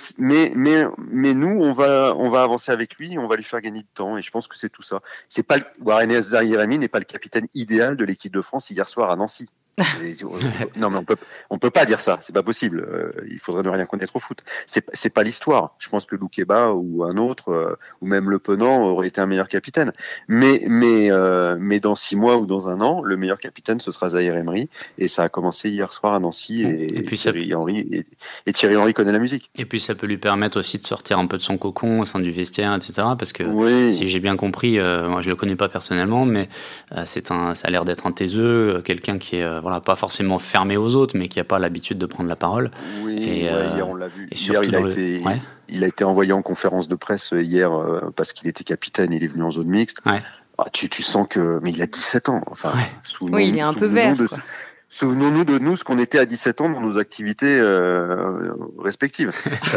nous 1.34 1.58
on 1.60 1.72
va 1.72 2.14
on 2.16 2.30
va 2.30 2.42
avancer 2.42 2.72
avec 2.72 2.96
lui, 2.96 3.18
on 3.18 3.26
va 3.26 3.36
lui 3.36 3.44
faire 3.44 3.60
gagner 3.60 3.80
du 3.80 3.88
temps 3.94 4.16
et 4.16 4.22
je 4.22 4.30
pense 4.30 4.48
que 4.48 4.56
c'est 4.56 4.68
tout 4.68 4.82
ça. 4.82 5.00
C'est 5.28 5.42
pas 5.42 5.58
Warren 5.80 6.20
Zahirami 6.20 6.78
n'est 6.78 6.88
pas 6.88 7.00
le 7.00 7.04
capitaine 7.04 7.48
idéal 7.54 7.96
de 7.96 8.04
l'équipe 8.04 8.32
de 8.32 8.42
France 8.42 8.70
hier 8.70 8.88
soir 8.88 9.10
à 9.10 9.16
Nancy. 9.16 9.48
Non, 10.76 10.90
mais 10.90 10.98
on 10.98 11.04
peut, 11.04 11.16
on 11.50 11.58
peut 11.58 11.70
pas 11.70 11.84
dire 11.84 12.00
ça. 12.00 12.18
C'est 12.20 12.32
pas 12.32 12.42
possible. 12.42 12.86
Euh, 12.88 13.12
il 13.30 13.38
faudrait 13.38 13.62
ne 13.62 13.68
rien 13.68 13.84
connaître 13.84 14.14
au 14.16 14.18
foot. 14.18 14.38
C'est, 14.66 14.84
c'est 14.92 15.10
pas 15.10 15.22
l'histoire. 15.22 15.74
Je 15.78 15.88
pense 15.88 16.04
que 16.04 16.16
Loukeba 16.16 16.72
ou 16.72 17.04
un 17.04 17.16
autre, 17.16 17.50
euh, 17.50 17.76
ou 18.00 18.06
même 18.06 18.30
Le 18.30 18.38
Penant 18.38 18.82
aurait 18.82 19.08
été 19.08 19.20
un 19.20 19.26
meilleur 19.26 19.48
capitaine. 19.48 19.92
Mais, 20.26 20.62
mais, 20.66 21.10
euh, 21.10 21.56
mais 21.58 21.80
dans 21.80 21.94
six 21.94 22.16
mois 22.16 22.38
ou 22.38 22.46
dans 22.46 22.68
un 22.68 22.80
an, 22.80 23.02
le 23.02 23.16
meilleur 23.16 23.38
capitaine 23.38 23.80
ce 23.80 23.90
sera 23.90 24.10
Zahir 24.10 24.34
Emery. 24.34 24.68
Et 24.98 25.08
ça 25.08 25.24
a 25.24 25.28
commencé 25.28 25.68
hier 25.68 25.92
soir 25.92 26.14
à 26.14 26.20
Nancy. 26.20 26.62
Et, 26.62 27.02
puis 27.02 27.16
Thierry 27.16 27.54
Henry, 27.54 28.04
et, 28.46 28.52
Thierry 28.52 28.76
Henry 28.76 28.94
connaît 28.94 29.12
la 29.12 29.18
musique. 29.18 29.50
Et 29.56 29.64
puis 29.64 29.80
ça 29.80 29.94
peut 29.94 30.06
lui 30.06 30.18
permettre 30.18 30.58
aussi 30.58 30.78
de 30.78 30.86
sortir 30.86 31.18
un 31.18 31.26
peu 31.26 31.36
de 31.36 31.42
son 31.42 31.58
cocon 31.58 32.00
au 32.00 32.04
sein 32.04 32.20
du 32.20 32.30
vestiaire, 32.30 32.74
etc. 32.74 32.92
Parce 33.18 33.32
que 33.32 33.90
si 33.90 34.06
j'ai 34.06 34.20
bien 34.20 34.36
compris, 34.36 34.78
moi 34.78 35.20
je 35.20 35.28
le 35.28 35.36
connais 35.36 35.56
pas 35.56 35.68
personnellement, 35.68 36.24
mais 36.24 36.48
c'est 37.04 37.30
un, 37.30 37.54
ça 37.54 37.68
a 37.68 37.70
l'air 37.70 37.84
d'être 37.84 38.06
un 38.06 38.12
taiseux, 38.12 38.82
quelqu'un 38.84 39.18
qui 39.18 39.36
est 39.36 39.60
pas 39.80 39.96
forcément 39.96 40.38
fermé 40.38 40.76
aux 40.76 40.96
autres, 40.96 41.16
mais 41.16 41.28
qui 41.28 41.38
n'a 41.38 41.44
pas 41.44 41.58
l'habitude 41.58 41.98
de 41.98 42.06
prendre 42.06 42.28
la 42.28 42.36
parole. 42.36 42.70
Oui, 43.02 43.18
et, 43.22 43.48
euh, 43.48 43.70
hier 43.74 43.88
on 43.88 43.94
l'a 43.94 44.08
vu. 44.08 44.28
hier, 44.30 44.62
il, 44.64 44.74
a 44.74 44.80
été, 44.80 45.22
il, 45.68 45.84
a 45.84 45.86
été, 45.86 46.04
envoyé 46.04 46.32
en 46.32 46.42
conférence 46.42 46.88
de 46.88 46.94
presse 46.94 47.32
euh, 47.32 47.42
hier 47.42 47.72
euh, 47.72 48.12
parce 48.16 48.32
qu'il 48.32 48.48
était 48.48 48.64
capitaine, 48.64 49.12
il 49.12 49.22
est 49.24 49.28
venu 49.28 49.42
en 49.42 49.50
zone 49.50 49.68
mixte. 49.68 50.00
Ah, 50.60 50.68
tu, 50.72 50.88
tu, 50.88 51.02
sens 51.02 51.28
que, 51.28 51.60
mais 51.62 51.70
il 51.70 51.80
a 51.82 51.86
17 51.86 52.28
ans. 52.30 52.42
Enfin, 52.46 52.72
oui, 53.20 53.48
il 53.48 53.58
est 53.58 53.62
un 53.62 53.74
peu 53.74 53.86
vert. 53.86 54.16
Souvenons-nous 54.90 55.44
de 55.44 55.58
nous 55.58 55.76
ce 55.76 55.84
qu'on 55.84 55.98
était 55.98 56.18
à 56.18 56.26
17 56.26 56.62
ans 56.62 56.68
dans 56.70 56.80
nos 56.80 56.98
activités 56.98 57.60
respectives. 58.78 59.32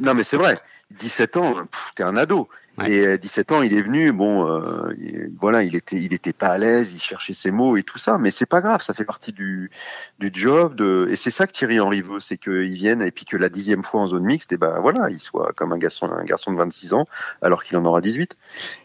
non, 0.00 0.14
mais 0.14 0.24
c'est 0.24 0.38
vrai. 0.38 0.60
17 0.98 1.36
ans, 1.36 1.54
t'es 1.94 2.02
un 2.02 2.16
ado. 2.16 2.48
Et 2.86 3.06
à 3.06 3.18
17 3.18 3.52
ans, 3.52 3.62
il 3.62 3.74
est 3.74 3.82
venu, 3.82 4.12
bon, 4.12 4.48
euh, 4.48 4.92
voilà, 5.40 5.62
il 5.62 5.76
était, 5.76 5.96
il 5.96 6.14
était 6.14 6.32
pas 6.32 6.48
à 6.48 6.58
l'aise, 6.58 6.94
il 6.94 7.02
cherchait 7.02 7.34
ses 7.34 7.50
mots 7.50 7.76
et 7.76 7.82
tout 7.82 7.98
ça, 7.98 8.16
mais 8.18 8.30
c'est 8.30 8.46
pas 8.46 8.62
grave, 8.62 8.80
ça 8.80 8.94
fait 8.94 9.04
partie 9.04 9.32
du, 9.32 9.70
du 10.18 10.30
job. 10.32 10.74
De, 10.74 11.06
et 11.10 11.16
c'est 11.16 11.30
ça 11.30 11.46
que 11.46 11.52
Thierry 11.52 11.80
Henry 11.80 12.00
veut, 12.00 12.18
c'est 12.18 12.38
qu'il 12.38 12.72
vienne 12.72 13.02
et 13.02 13.10
puis 13.10 13.26
que 13.26 13.36
la 13.36 13.50
dixième 13.50 13.82
fois 13.82 14.00
en 14.00 14.06
zone 14.06 14.24
mixte, 14.24 14.52
et 14.52 14.56
ben 14.56 14.80
voilà, 14.80 15.10
il 15.10 15.18
soit 15.18 15.52
comme 15.54 15.72
un 15.72 15.78
garçon, 15.78 16.06
un 16.10 16.24
garçon 16.24 16.52
de 16.52 16.58
26 16.58 16.94
ans, 16.94 17.06
alors 17.42 17.62
qu'il 17.62 17.76
en 17.76 17.84
aura 17.84 18.00
18. 18.00 18.36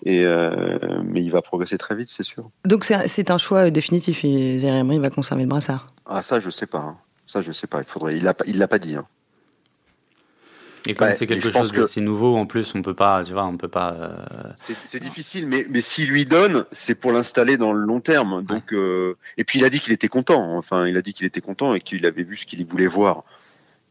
Et 0.04 0.26
euh, 0.26 0.78
mais 1.04 1.24
il 1.24 1.32
va 1.32 1.42
progresser 1.42 1.78
très 1.78 1.96
vite, 1.96 2.10
c'est 2.10 2.24
sûr. 2.24 2.50
Donc 2.66 2.84
c'est 2.84 3.32
un 3.32 3.38
choix 3.38 3.70
définitif. 3.70 4.26
Et 4.26 4.58
Thierry 4.60 4.82
Henry 4.82 5.00
va 5.00 5.10
conserver 5.10 5.44
le 5.44 5.50
brassard. 5.50 5.88
Ah 6.06 6.22
ça, 6.22 6.40
je 6.40 6.50
sais 6.50 6.68
pas. 6.68 6.80
Hein. 6.80 6.98
Ça, 7.26 7.42
je 7.42 7.52
sais 7.52 7.68
pas. 7.68 7.80
Il 7.80 7.86
faudrait. 7.86 8.16
Il 8.16 8.24
l'a, 8.24 8.34
il 8.46 8.58
l'a 8.58 8.68
pas 8.68 8.80
dit. 8.80 8.96
Hein. 8.96 9.06
Et 10.88 10.96
comme 10.96 11.12
c'est 11.14 11.28
quelque 11.28 11.52
chose 11.52 11.72
d'assez 11.72 12.02
nouveau, 12.02 12.38
en 12.38 12.46
plus, 12.46 12.74
on 12.76 12.82
peut 12.82 12.94
pas, 12.94 13.24
tu 13.24 13.34
vois, 13.34 13.46
on 13.46 13.58
peut 13.58 13.68
pas. 13.68 13.94
Euh, 13.94 14.16
c'est 14.58 15.02
difficile, 15.02 15.46
mais, 15.46 15.66
mais 15.70 15.82
s'il 15.82 16.10
lui 16.10 16.26
donne, 16.26 16.66
c'est 16.72 16.96
pour 16.96 17.12
l'installer 17.12 17.58
dans 17.58 17.74
le 17.74 17.82
long 17.82 18.00
terme. 18.00 18.44
Donc, 18.44 18.74
euh, 18.74 19.16
et 19.38 19.44
puis 19.44 19.60
il 19.60 19.66
a 19.66 19.70
dit 19.70 19.80
qu'il 19.80 19.94
était 19.94 20.08
content. 20.08 20.58
Enfin, 20.58 20.88
il 20.88 20.96
a 20.98 21.02
dit 21.02 21.14
qu'il 21.14 21.26
était 21.26 21.42
content 21.42 21.74
et 21.74 21.82
qu'il 21.82 22.06
avait 22.06 22.24
vu 22.24 22.38
ce 22.38 22.46
qu'il 22.46 22.66
voulait 22.66 22.88
voir. 22.88 23.24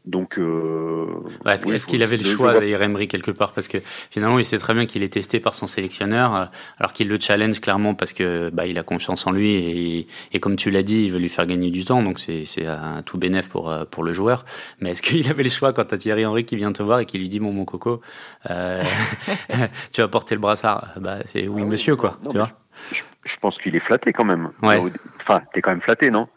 Donc, 0.07 0.39
euh, 0.39 1.05
est-ce 1.45 1.85
qu'il 1.85 2.01
avait 2.01 2.15
le 2.15 2.23
choix 2.23 2.53
d'ailleurs 2.53 2.81
Emery 2.81 3.09
quelque 3.09 3.31
part 3.31 3.51
Parce 3.51 3.67
que 3.67 3.79
finalement, 4.09 4.39
il 4.39 4.45
sait 4.45 4.57
très 4.57 4.73
bien 4.73 4.85
qu'il 4.85 5.03
est 5.03 5.11
testé 5.11 5.41
par 5.41 5.53
son 5.53 5.67
sélectionneur, 5.67 6.33
euh, 6.33 6.45
alors 6.79 6.93
qu'il 6.93 7.09
le 7.09 7.19
challenge 7.19 7.59
clairement 7.59 7.93
parce 7.93 8.13
que 8.13 8.49
bah, 8.53 8.65
il 8.65 8.79
a 8.79 8.83
confiance 8.83 9.27
en 9.27 9.31
lui 9.31 9.55
et, 9.55 10.07
et 10.31 10.39
comme 10.39 10.55
tu 10.55 10.71
l'as 10.71 10.83
dit, 10.83 11.03
il 11.03 11.11
veut 11.11 11.19
lui 11.19 11.27
faire 11.27 11.45
gagner 11.45 11.71
du 11.71 11.83
temps, 11.83 12.01
donc 12.01 12.19
c'est 12.19 12.65
un 12.65 13.01
tout 13.01 13.17
bénéf 13.17 13.49
pour, 13.49 13.69
euh, 13.69 13.83
pour 13.83 14.05
le 14.05 14.13
joueur. 14.13 14.45
Mais 14.79 14.91
est-ce 14.91 15.01
qu'il 15.03 15.29
avait 15.29 15.43
le 15.43 15.49
choix 15.49 15.73
quand 15.73 15.91
as 15.91 15.97
Thierry 15.97 16.25
Henry 16.25 16.45
qui 16.45 16.55
vient 16.55 16.71
te 16.71 16.81
voir 16.81 16.99
et 16.99 17.05
qui 17.05 17.17
lui 17.17 17.27
dit 17.27 17.41
Bon, 17.41 17.51
mon 17.51 17.65
coco, 17.65 18.01
euh, 18.49 18.81
tu 19.91 19.99
vas 19.99 20.07
porter 20.07 20.35
le 20.35 20.41
brassard? 20.41 20.93
Bah, 21.01 21.17
C'est 21.25 21.49
oui, 21.49 21.63
ah 21.65 21.67
monsieur, 21.67 21.97
quoi. 21.97 22.17
tu 22.29 22.37
vois 22.37 22.47
je, 22.93 23.01
je, 23.25 23.37
pense 23.37 23.57
qu'il 23.57 23.75
est 23.75 23.79
flatté 23.81 24.13
quand 24.13 24.23
même. 24.23 24.51
Ouais. 24.61 24.79
Enfin, 25.19 25.41
t'es 25.51 25.61
quand 25.61 25.71
même 25.71 25.81
flatté, 25.81 26.11
non? 26.11 26.27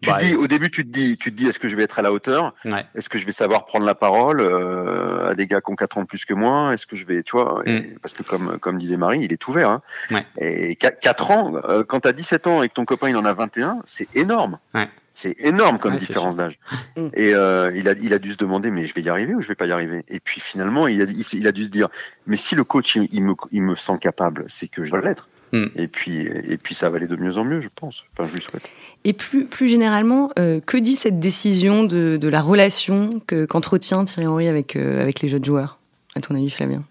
Tu 0.00 0.10
dis, 0.18 0.34
au 0.34 0.46
début, 0.46 0.70
tu 0.70 0.84
te 0.84 0.90
dis, 0.90 1.16
tu 1.16 1.30
te 1.30 1.36
dis, 1.36 1.46
est-ce 1.46 1.58
que 1.58 1.68
je 1.68 1.76
vais 1.76 1.82
être 1.82 1.98
à 1.98 2.02
la 2.02 2.12
hauteur? 2.12 2.54
Est-ce 2.94 3.08
que 3.08 3.18
je 3.18 3.26
vais 3.26 3.32
savoir 3.32 3.66
prendre 3.66 3.86
la 3.86 3.94
parole 3.94 4.40
euh, 4.40 5.30
à 5.30 5.34
des 5.34 5.46
gars 5.46 5.60
qui 5.60 5.70
ont 5.70 5.76
4 5.76 5.98
ans 5.98 6.02
de 6.02 6.06
plus 6.06 6.24
que 6.24 6.34
moi? 6.34 6.72
Est-ce 6.74 6.86
que 6.86 6.96
je 6.96 7.06
vais, 7.06 7.22
tu 7.22 7.32
vois 7.32 7.62
mm. 7.66 7.98
Parce 8.02 8.14
que 8.14 8.22
comme 8.22 8.58
comme 8.58 8.78
disait 8.78 8.96
Marie, 8.96 9.20
il 9.22 9.32
est 9.32 9.48
ouvert. 9.48 9.70
Hein. 9.70 9.82
Ouais. 10.10 10.26
Et 10.38 10.74
4 10.76 11.30
ans, 11.30 11.52
euh, 11.68 11.84
quand 11.84 12.00
tu 12.00 12.08
as 12.08 12.12
17 12.12 12.46
ans 12.46 12.62
et 12.62 12.68
que 12.68 12.74
ton 12.74 12.84
copain 12.84 13.08
il 13.08 13.16
en 13.16 13.24
a 13.24 13.32
21, 13.32 13.80
c'est 13.84 14.14
énorme. 14.16 14.58
Ouais. 14.74 14.88
C'est 15.14 15.34
énorme 15.40 15.80
comme 15.80 15.96
différence 15.96 16.36
d'âge. 16.36 16.60
Mm. 16.96 17.08
Et 17.14 17.34
euh, 17.34 17.72
il, 17.74 17.88
a, 17.88 17.92
il 18.00 18.14
a 18.14 18.20
dû 18.20 18.32
se 18.32 18.36
demander, 18.36 18.70
mais 18.70 18.84
je 18.84 18.94
vais 18.94 19.02
y 19.02 19.08
arriver 19.08 19.34
ou 19.34 19.42
je 19.42 19.48
vais 19.48 19.56
pas 19.56 19.66
y 19.66 19.72
arriver? 19.72 20.04
Et 20.06 20.20
puis 20.20 20.40
finalement, 20.40 20.86
il 20.86 21.02
a, 21.02 21.06
il, 21.06 21.46
a 21.48 21.50
dû 21.52 21.64
se 21.64 21.70
dire, 21.70 21.88
mais 22.28 22.36
si 22.36 22.54
le 22.54 22.62
coach 22.62 22.94
il, 22.94 23.24
me, 23.24 23.34
il 23.50 23.62
me 23.62 23.74
sent 23.74 23.98
capable, 24.00 24.44
c'est 24.46 24.68
que 24.68 24.84
je 24.84 24.90
dois 24.90 25.00
l'être. 25.00 25.28
Mm. 25.52 25.66
Et, 25.76 25.88
puis, 25.88 26.20
et 26.20 26.58
puis 26.58 26.74
ça 26.74 26.90
va 26.90 26.96
aller 26.96 27.08
de 27.08 27.16
mieux 27.16 27.36
en 27.36 27.44
mieux, 27.44 27.60
je 27.60 27.68
pense. 27.74 28.04
Enfin, 28.12 28.28
je 28.28 28.34
lui 28.34 28.42
souhaite. 28.42 28.68
Et 29.04 29.12
plus, 29.12 29.46
plus 29.46 29.68
généralement, 29.68 30.30
euh, 30.38 30.60
que 30.60 30.76
dit 30.76 30.96
cette 30.96 31.20
décision 31.20 31.84
de, 31.84 32.18
de 32.20 32.28
la 32.28 32.40
relation 32.40 33.20
qu'entretient 33.48 34.04
Thierry 34.04 34.26
Henry 34.26 34.48
avec, 34.48 34.76
euh, 34.76 35.00
avec 35.00 35.20
les 35.20 35.28
jeunes 35.28 35.44
joueurs, 35.44 35.78
à 36.16 36.20
ton 36.20 36.34
avis, 36.34 36.50
Flavien? 36.50 36.82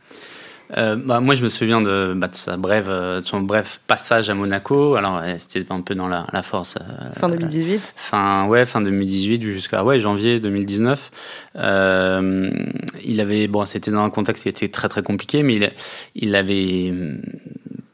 Euh, 0.78 0.98
bah, 0.98 1.22
moi, 1.22 1.36
je 1.36 1.43
me 1.43 1.50
souviens 1.50 1.82
de, 1.82 2.13
bah, 2.15 2.28
de 2.28 2.36
sa 2.36 2.58
brève, 2.58 2.89
de 2.89 3.22
son 3.24 3.41
bref 3.41 3.80
passage 3.88 4.30
à 4.30 4.34
Monaco. 4.34 4.96
Alors, 4.96 5.22
c'était 5.38 5.72
un 5.72 5.82
peu 5.82 5.96
dans 5.96 6.10
la, 6.10 6.28
la 6.34 6.43
force. 6.43 6.78
fin 7.17 7.30
2018 7.30 7.93
Fin, 7.96 8.48
ouais, 8.48 8.65
fin 8.65 8.82
2018 8.82 9.43
jusqu'à 9.43 9.84
ouais, 9.84 10.00
janvier 10.00 10.39
2019. 10.39 11.12
il 11.56 13.22
avait, 13.22 13.48
bon, 13.48 13.65
c'était 13.65 13.91
dans 13.91 14.04
un 14.04 14.10
contexte 14.10 14.43
qui 14.43 14.50
était 14.50 14.67
très 14.67 14.89
très 14.89 15.04
compliqué, 15.04 15.43
mais 15.43 15.56
il, 15.56 15.72
il 16.15 16.36
avait 16.36 16.91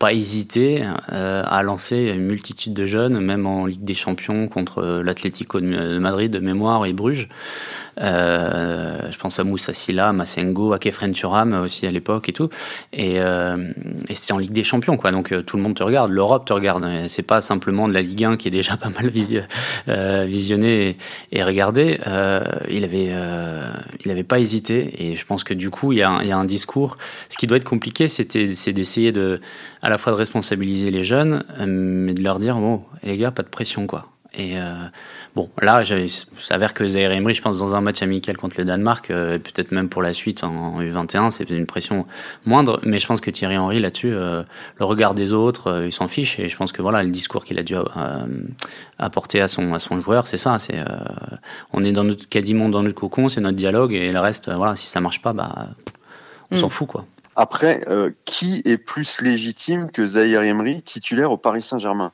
pas 0.03 0.11
hésité 0.11 0.83
euh, 1.13 1.43
à 1.47 1.63
lancer 1.63 2.11
une 2.13 2.25
multitude 2.25 2.73
de 2.73 2.85
jeunes, 2.85 3.21
même 3.21 3.47
en 3.47 3.65
Ligue 3.67 3.85
des 3.85 3.93
Champions 3.93 4.49
contre 4.49 5.01
l'Atlético 5.01 5.61
de 5.61 5.97
Madrid 5.97 6.29
de 6.29 6.39
mémoire 6.39 6.85
et 6.85 6.91
Bruges. 6.91 7.29
Euh, 8.01 9.12
je 9.12 9.17
pense 9.17 9.39
à 9.39 9.43
Moussa 9.43 9.73
Silla, 9.73 10.13
Massengo, 10.13 10.73
à 10.73 10.79
Kefren 10.79 11.12
Turam 11.12 11.53
aussi 11.53 11.86
à 11.86 11.91
l'époque 11.91 12.29
et 12.29 12.34
tout. 12.34 12.49
Et, 12.91 13.19
euh, 13.19 13.71
c'est 14.12 14.34
en 14.34 14.38
Ligue 14.38 14.51
des 14.51 14.63
Champions, 14.63 14.97
quoi. 14.97 15.12
Donc 15.12 15.32
euh, 15.32 15.41
tout 15.41 15.58
le 15.58 15.63
monde 15.63 15.75
te 15.75 15.84
regarde, 15.84 16.12
l'Europe 16.12 16.45
te 16.45 16.53
regarde. 16.53 16.86
C'est 17.08 17.23
pas 17.23 17.41
simplement 17.41 17.88
de 17.88 17.93
la 17.93 18.01
Ligue 18.01 18.23
1 18.23 18.38
qui 18.38 18.47
est 18.47 18.51
déjà 18.51 18.77
pas 18.77 18.89
mal 18.89 19.12
euh, 19.88 20.25
visionné 20.27 20.89
et, 20.89 20.97
et 21.32 21.43
regardé. 21.43 21.99
il 22.69 22.84
avait, 22.84 23.12
il 24.03 24.12
avait 24.12 24.23
pas 24.23 24.39
hésité. 24.39 25.03
Et 25.03 25.15
je 25.15 25.25
pense 25.25 25.43
que 25.43 25.53
du 25.53 25.69
coup, 25.69 25.91
il 25.91 25.99
y 25.99 26.03
a, 26.03 26.10
un 26.10 26.45
discours. 26.45 26.97
Ce 27.29 27.38
qui 27.38 27.47
doit 27.47 27.58
être 27.58 27.63
compliqué, 27.63 28.08
c'était, 28.08 28.53
c'est 28.53 28.73
d'essayer 28.73 29.12
de, 29.12 29.39
à 29.82 29.89
la 29.89 29.97
fois 29.97 30.12
de 30.13 30.17
responsabiliser 30.17 30.91
les 30.91 31.03
jeunes, 31.03 31.43
mais 31.65 32.13
de 32.13 32.23
leur 32.23 32.39
dire, 32.39 32.56
bon, 32.56 32.84
les 33.03 33.17
gars, 33.17 33.32
pas 33.32 33.43
de 33.43 33.49
pression, 33.49 33.88
quoi. 33.88 34.08
Et 34.36 34.56
bon, 35.35 35.49
là, 35.61 35.83
il 35.83 36.09
s'avère 36.39 36.73
que 36.73 36.87
Zaire 36.87 37.11
Emery, 37.11 37.33
je 37.33 37.41
pense, 37.41 37.57
dans 37.57 37.75
un 37.75 37.81
match 37.81 38.01
amical 38.01 38.37
contre 38.37 38.55
le 38.57 38.65
Danemark, 38.65 39.09
euh, 39.09 39.39
peut-être 39.39 39.71
même 39.71 39.89
pour 39.89 40.01
la 40.01 40.13
suite 40.13 40.43
en, 40.43 40.81
U21, 40.81 41.31
c'est 41.31 41.49
une 41.49 41.65
pression 41.65 42.05
moindre. 42.45 42.79
Mais 42.83 42.99
je 42.99 43.07
pense 43.07 43.21
que 43.21 43.31
Thierry 43.31 43.57
Henry, 43.57 43.79
là-dessus, 43.79 44.13
euh, 44.13 44.43
le 44.77 44.85
regard 44.85 45.13
des 45.13 45.33
autres, 45.33 45.83
il 45.85 45.91
s'en 45.91 46.07
fiche. 46.07 46.39
Et 46.39 46.47
je 46.47 46.57
pense 46.57 46.71
que 46.71 46.81
voilà, 46.81 47.03
le 47.03 47.09
discours 47.09 47.43
qu'il 47.43 47.59
a 47.59 47.63
dû 47.63 47.75
apporter 48.99 49.41
à 49.41 49.47
son, 49.47 49.73
à 49.73 49.79
son 49.79 49.99
joueur, 49.99 50.27
c'est 50.27 50.37
ça. 50.37 50.59
C'est, 50.59 50.77
on 51.71 51.83
est 51.83 51.91
dans 51.91 52.03
notre, 52.03 52.27
quasiment 52.27 52.69
dans 52.69 52.83
notre 52.83 52.95
cocon, 52.95 53.29
c'est 53.29 53.41
notre 53.41 53.57
dialogue. 53.57 53.93
Et 53.93 54.11
le 54.11 54.19
reste, 54.19 54.51
voilà, 54.51 54.75
si 54.75 54.87
ça 54.87 55.01
marche 55.01 55.21
pas, 55.21 55.33
bah, 55.33 55.69
on 56.51 56.57
s'en 56.57 56.67
mm. 56.67 56.71
fout, 56.71 56.87
quoi. 56.87 57.05
Après, 57.35 57.83
qui 58.25 58.61
est 58.65 58.77
plus 58.77 59.19
légitime 59.21 59.89
que 59.89 60.05
Zaire 60.05 60.43
Emery, 60.43 60.83
titulaire 60.83 61.31
au 61.31 61.37
Paris 61.37 61.63
Saint-Germain? 61.63 62.11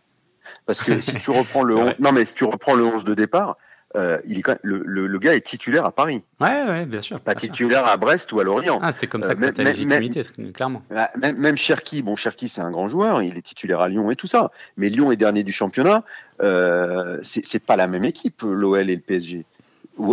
Parce 0.66 0.82
que 0.82 1.00
si 1.00 1.14
tu 1.16 1.32
reprends 1.32 1.64
le 1.64 1.76
11, 1.76 1.94
non 2.00 2.12
mais 2.12 2.26
si 2.26 2.34
tu 2.34 2.46
reprends 2.46 2.76
le 2.76 2.84
11 2.84 3.04
de 3.04 3.14
départ, 3.14 3.58
euh, 3.96 4.20
il 4.26 4.38
est 4.38 4.44
le, 4.62 4.84
le, 4.86 5.18
gars 5.18 5.34
est 5.34 5.42
titulaire 5.42 5.84
à 5.86 5.92
Paris. 5.92 6.24
Ouais, 6.40 6.64
ouais, 6.68 6.86
bien 6.86 7.02
sûr. 7.02 7.20
Pas 7.20 7.34
titulaire 7.34 7.88
à 7.88 7.98
Brest 7.98 8.32
ou 8.32 8.40
à 8.40 8.44
Lorient. 8.44 8.80
Ah, 8.84 8.94
c'est 8.94 9.08
comme 9.08 9.24
ça 9.24 9.34
que 9.34 9.44
euh, 9.44 9.52
tu 9.52 9.62
as 9.62 9.64
légitimité, 9.64 10.22
clairement. 10.54 10.84
Bah, 10.92 11.10
même, 11.18 11.38
même 11.38 11.58
Cherki, 11.58 12.04
bon, 12.04 12.16
Cherki, 12.16 12.50
c'est 12.50 12.62
un 12.62 12.70
grand 12.70 12.88
joueur, 12.88 13.24
il 13.24 13.36
est 13.38 13.42
titulaire 13.42 13.82
à 13.82 13.90
Lyon 13.90 14.12
et 14.12 14.16
tout 14.16 14.28
ça. 14.28 14.52
Mais 14.78 14.90
Lyon 14.90 15.12
est 15.12 15.16
dernier 15.16 15.44
du 15.44 15.52
championnat. 15.52 16.04
Euh, 16.42 17.18
c'est 17.24 17.64
pas 17.64 17.76
la 17.76 17.88
même 17.88 18.06
équipe, 18.06 18.44
l'OL 18.44 18.90
et 18.90 18.96
le 18.96 19.02
PSG. 19.02 19.46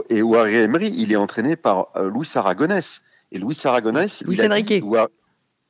Et 0.09 0.23
Ouari 0.23 0.55
Emery, 0.55 0.93
il 0.97 1.13
est 1.13 1.17
entraîné 1.17 1.55
par 1.55 1.89
euh, 1.97 2.09
Louis 2.09 2.29
Aragonès. 2.35 3.03
Et 3.31 3.39
Louis 3.39 3.59
Aragonès. 3.65 4.23
Louis 4.25 4.41
Enrique. 4.43 4.83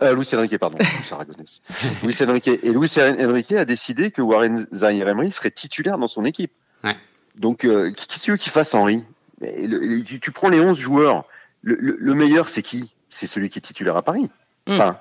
Euh, 0.02 0.14
Louis 0.14 0.28
Enrique, 0.34 0.58
pardon. 0.58 0.78
Louis 2.02 2.14
Enrique. 2.20 2.48
Et 2.48 2.72
Louis 2.72 2.92
Enrique 2.98 3.52
a 3.52 3.64
décidé 3.64 4.10
que 4.10 4.20
Warren 4.20 4.66
Zahir 4.72 5.08
Emery 5.08 5.32
serait 5.32 5.50
titulaire 5.50 5.98
dans 5.98 6.08
son 6.08 6.24
équipe. 6.24 6.52
Ouais. 6.84 6.96
Donc, 7.36 7.64
euh, 7.64 7.92
qui 7.92 8.20
tu 8.20 8.30
veux 8.32 8.36
qu'il 8.36 8.52
fasse 8.52 8.74
Henri 8.74 9.04
tu, 10.20 10.32
prends 10.32 10.48
les 10.48 10.60
11 10.60 10.78
joueurs. 10.78 11.24
Le, 11.62 12.14
meilleur, 12.14 12.48
c'est 12.48 12.62
qui? 12.62 12.90
C'est 13.10 13.26
celui 13.26 13.50
qui 13.50 13.58
est 13.58 13.62
titulaire 13.62 13.96
à 13.96 14.02
Paris. 14.02 14.30
Hmm. 14.66 14.72
Enfin, 14.72 14.98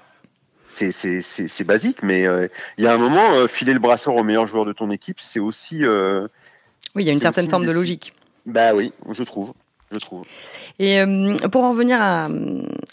c'est 0.67 1.63
basique, 1.63 2.03
mais 2.03 2.27
euh, 2.27 2.47
il 2.77 2.83
y 2.83 2.87
a 2.87 2.93
un 2.93 2.97
moment, 2.97 3.31
euh, 3.31 3.47
filer 3.47 3.73
le 3.73 3.79
brassard 3.79 4.15
au 4.15 4.23
meilleur 4.23 4.45
joueur 4.45 4.65
de 4.65 4.73
ton 4.73 4.91
équipe, 4.91 5.21
c'est 5.21 5.39
aussi. 5.39 5.85
oui, 5.85 7.03
il 7.03 7.05
y 7.05 7.09
a 7.09 7.13
une 7.13 7.21
certaine 7.21 7.47
forme 7.47 7.65
de 7.65 7.71
logique. 7.71 8.13
Bah 8.45 8.75
oui, 8.75 8.91
je 9.09 9.23
trouve 9.23 9.53
je 9.91 9.99
trouve. 9.99 10.25
Et 10.79 10.99
euh, 10.99 11.35
pour 11.51 11.63
en 11.63 11.71
revenir 11.71 12.01
à, 12.01 12.27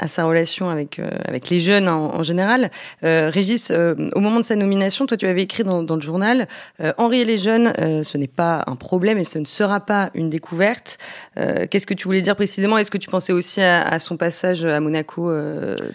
sa 0.06 0.24
relation 0.24 0.68
avec, 0.68 0.98
euh, 0.98 1.08
avec 1.24 1.48
les 1.48 1.58
jeunes 1.58 1.88
en, 1.88 2.22
général, 2.22 2.70
euh, 3.02 3.30
Régis, 3.30 3.70
au 3.70 4.20
moment 4.20 4.40
de 4.40 4.44
sa 4.44 4.56
nomination, 4.56 5.06
toi 5.06 5.16
tu 5.16 5.26
avais 5.26 5.42
écrit 5.42 5.64
dans, 5.64 5.82
le 5.82 6.00
journal 6.00 6.48
Henri 6.98 7.20
et 7.20 7.24
les 7.24 7.38
jeunes, 7.38 7.72
ce 8.04 8.18
n'est 8.18 8.28
pas 8.28 8.64
un 8.66 8.76
problème 8.76 9.18
et 9.18 9.24
ce 9.24 9.38
ne 9.38 9.44
sera 9.44 9.80
pas 9.80 10.10
une 10.14 10.30
découverte. 10.30 10.98
Qu'est-ce 11.36 11.86
que 11.86 11.94
tu 11.94 12.04
voulais 12.04 12.22
dire 12.22 12.36
précisément? 12.36 12.78
Est-ce 12.78 12.90
que 12.90 12.98
tu 12.98 13.08
pensais 13.08 13.32
aussi 13.32 13.60
à, 13.60 13.98
son 13.98 14.16
passage 14.16 14.64
à 14.64 14.80
Monaco 14.80 15.30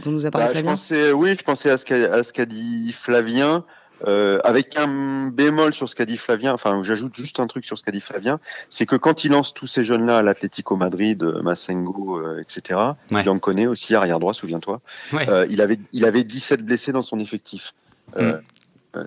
dont 0.04 0.12
nous 0.12 0.26
a 0.26 0.32
parlé 0.32 0.48
bah, 0.48 0.52
Flavien? 0.52 0.76
je 0.76 0.76
pensais, 0.76 1.12
Oui, 1.12 1.36
je 1.38 1.44
pensais 1.44 1.70
à 1.70 1.78
ce 1.78 2.34
qu'a 2.34 2.46
dit 2.46 2.94
Flavien. 2.94 3.64
Euh, 4.06 4.40
avec 4.44 4.78
un 4.78 5.28
bémol 5.28 5.74
sur 5.74 5.90
ce 5.90 5.96
qu'a 5.96 6.06
dit 6.06 6.18
Flavien, 6.18 6.54
enfin 6.54 6.84
j'ajoute 6.84 7.16
juste 7.16 7.40
un 7.40 7.48
truc 7.48 7.66
sur 7.66 7.78
ce 7.78 7.84
qu'a 7.84 7.92
dit 7.92 8.02
Flavien, 8.02 8.40
c'est 8.70 8.86
que 8.86 8.96
quand 8.96 9.24
il 9.24 9.32
lance 9.32 9.54
tous 9.54 9.68
ces 9.68 9.84
jeunes-là 9.84 10.20
à 10.20 10.24
l'Atlético 10.24 10.76
Madrid, 10.76 11.24
euh, 11.24 11.42
Massengo, 11.42 12.18
euh, 12.18 12.40
etc., 12.40 12.80
il 13.12 13.30
en 13.30 13.40
connaît 13.40 13.68
aussi 13.68 13.96
arrière 13.96 14.20
droit, 14.20 14.34
souviens-toi. 14.34 14.82
Euh, 15.14 15.48
il 15.50 15.62
avait 15.62 15.80
il 15.94 16.06
avait 16.06 16.24
17 16.24 16.64
blessés 16.64 16.92
dans 16.92 17.02
son 17.02 17.20
effectif. 17.20 17.74
Mm. 18.16 18.34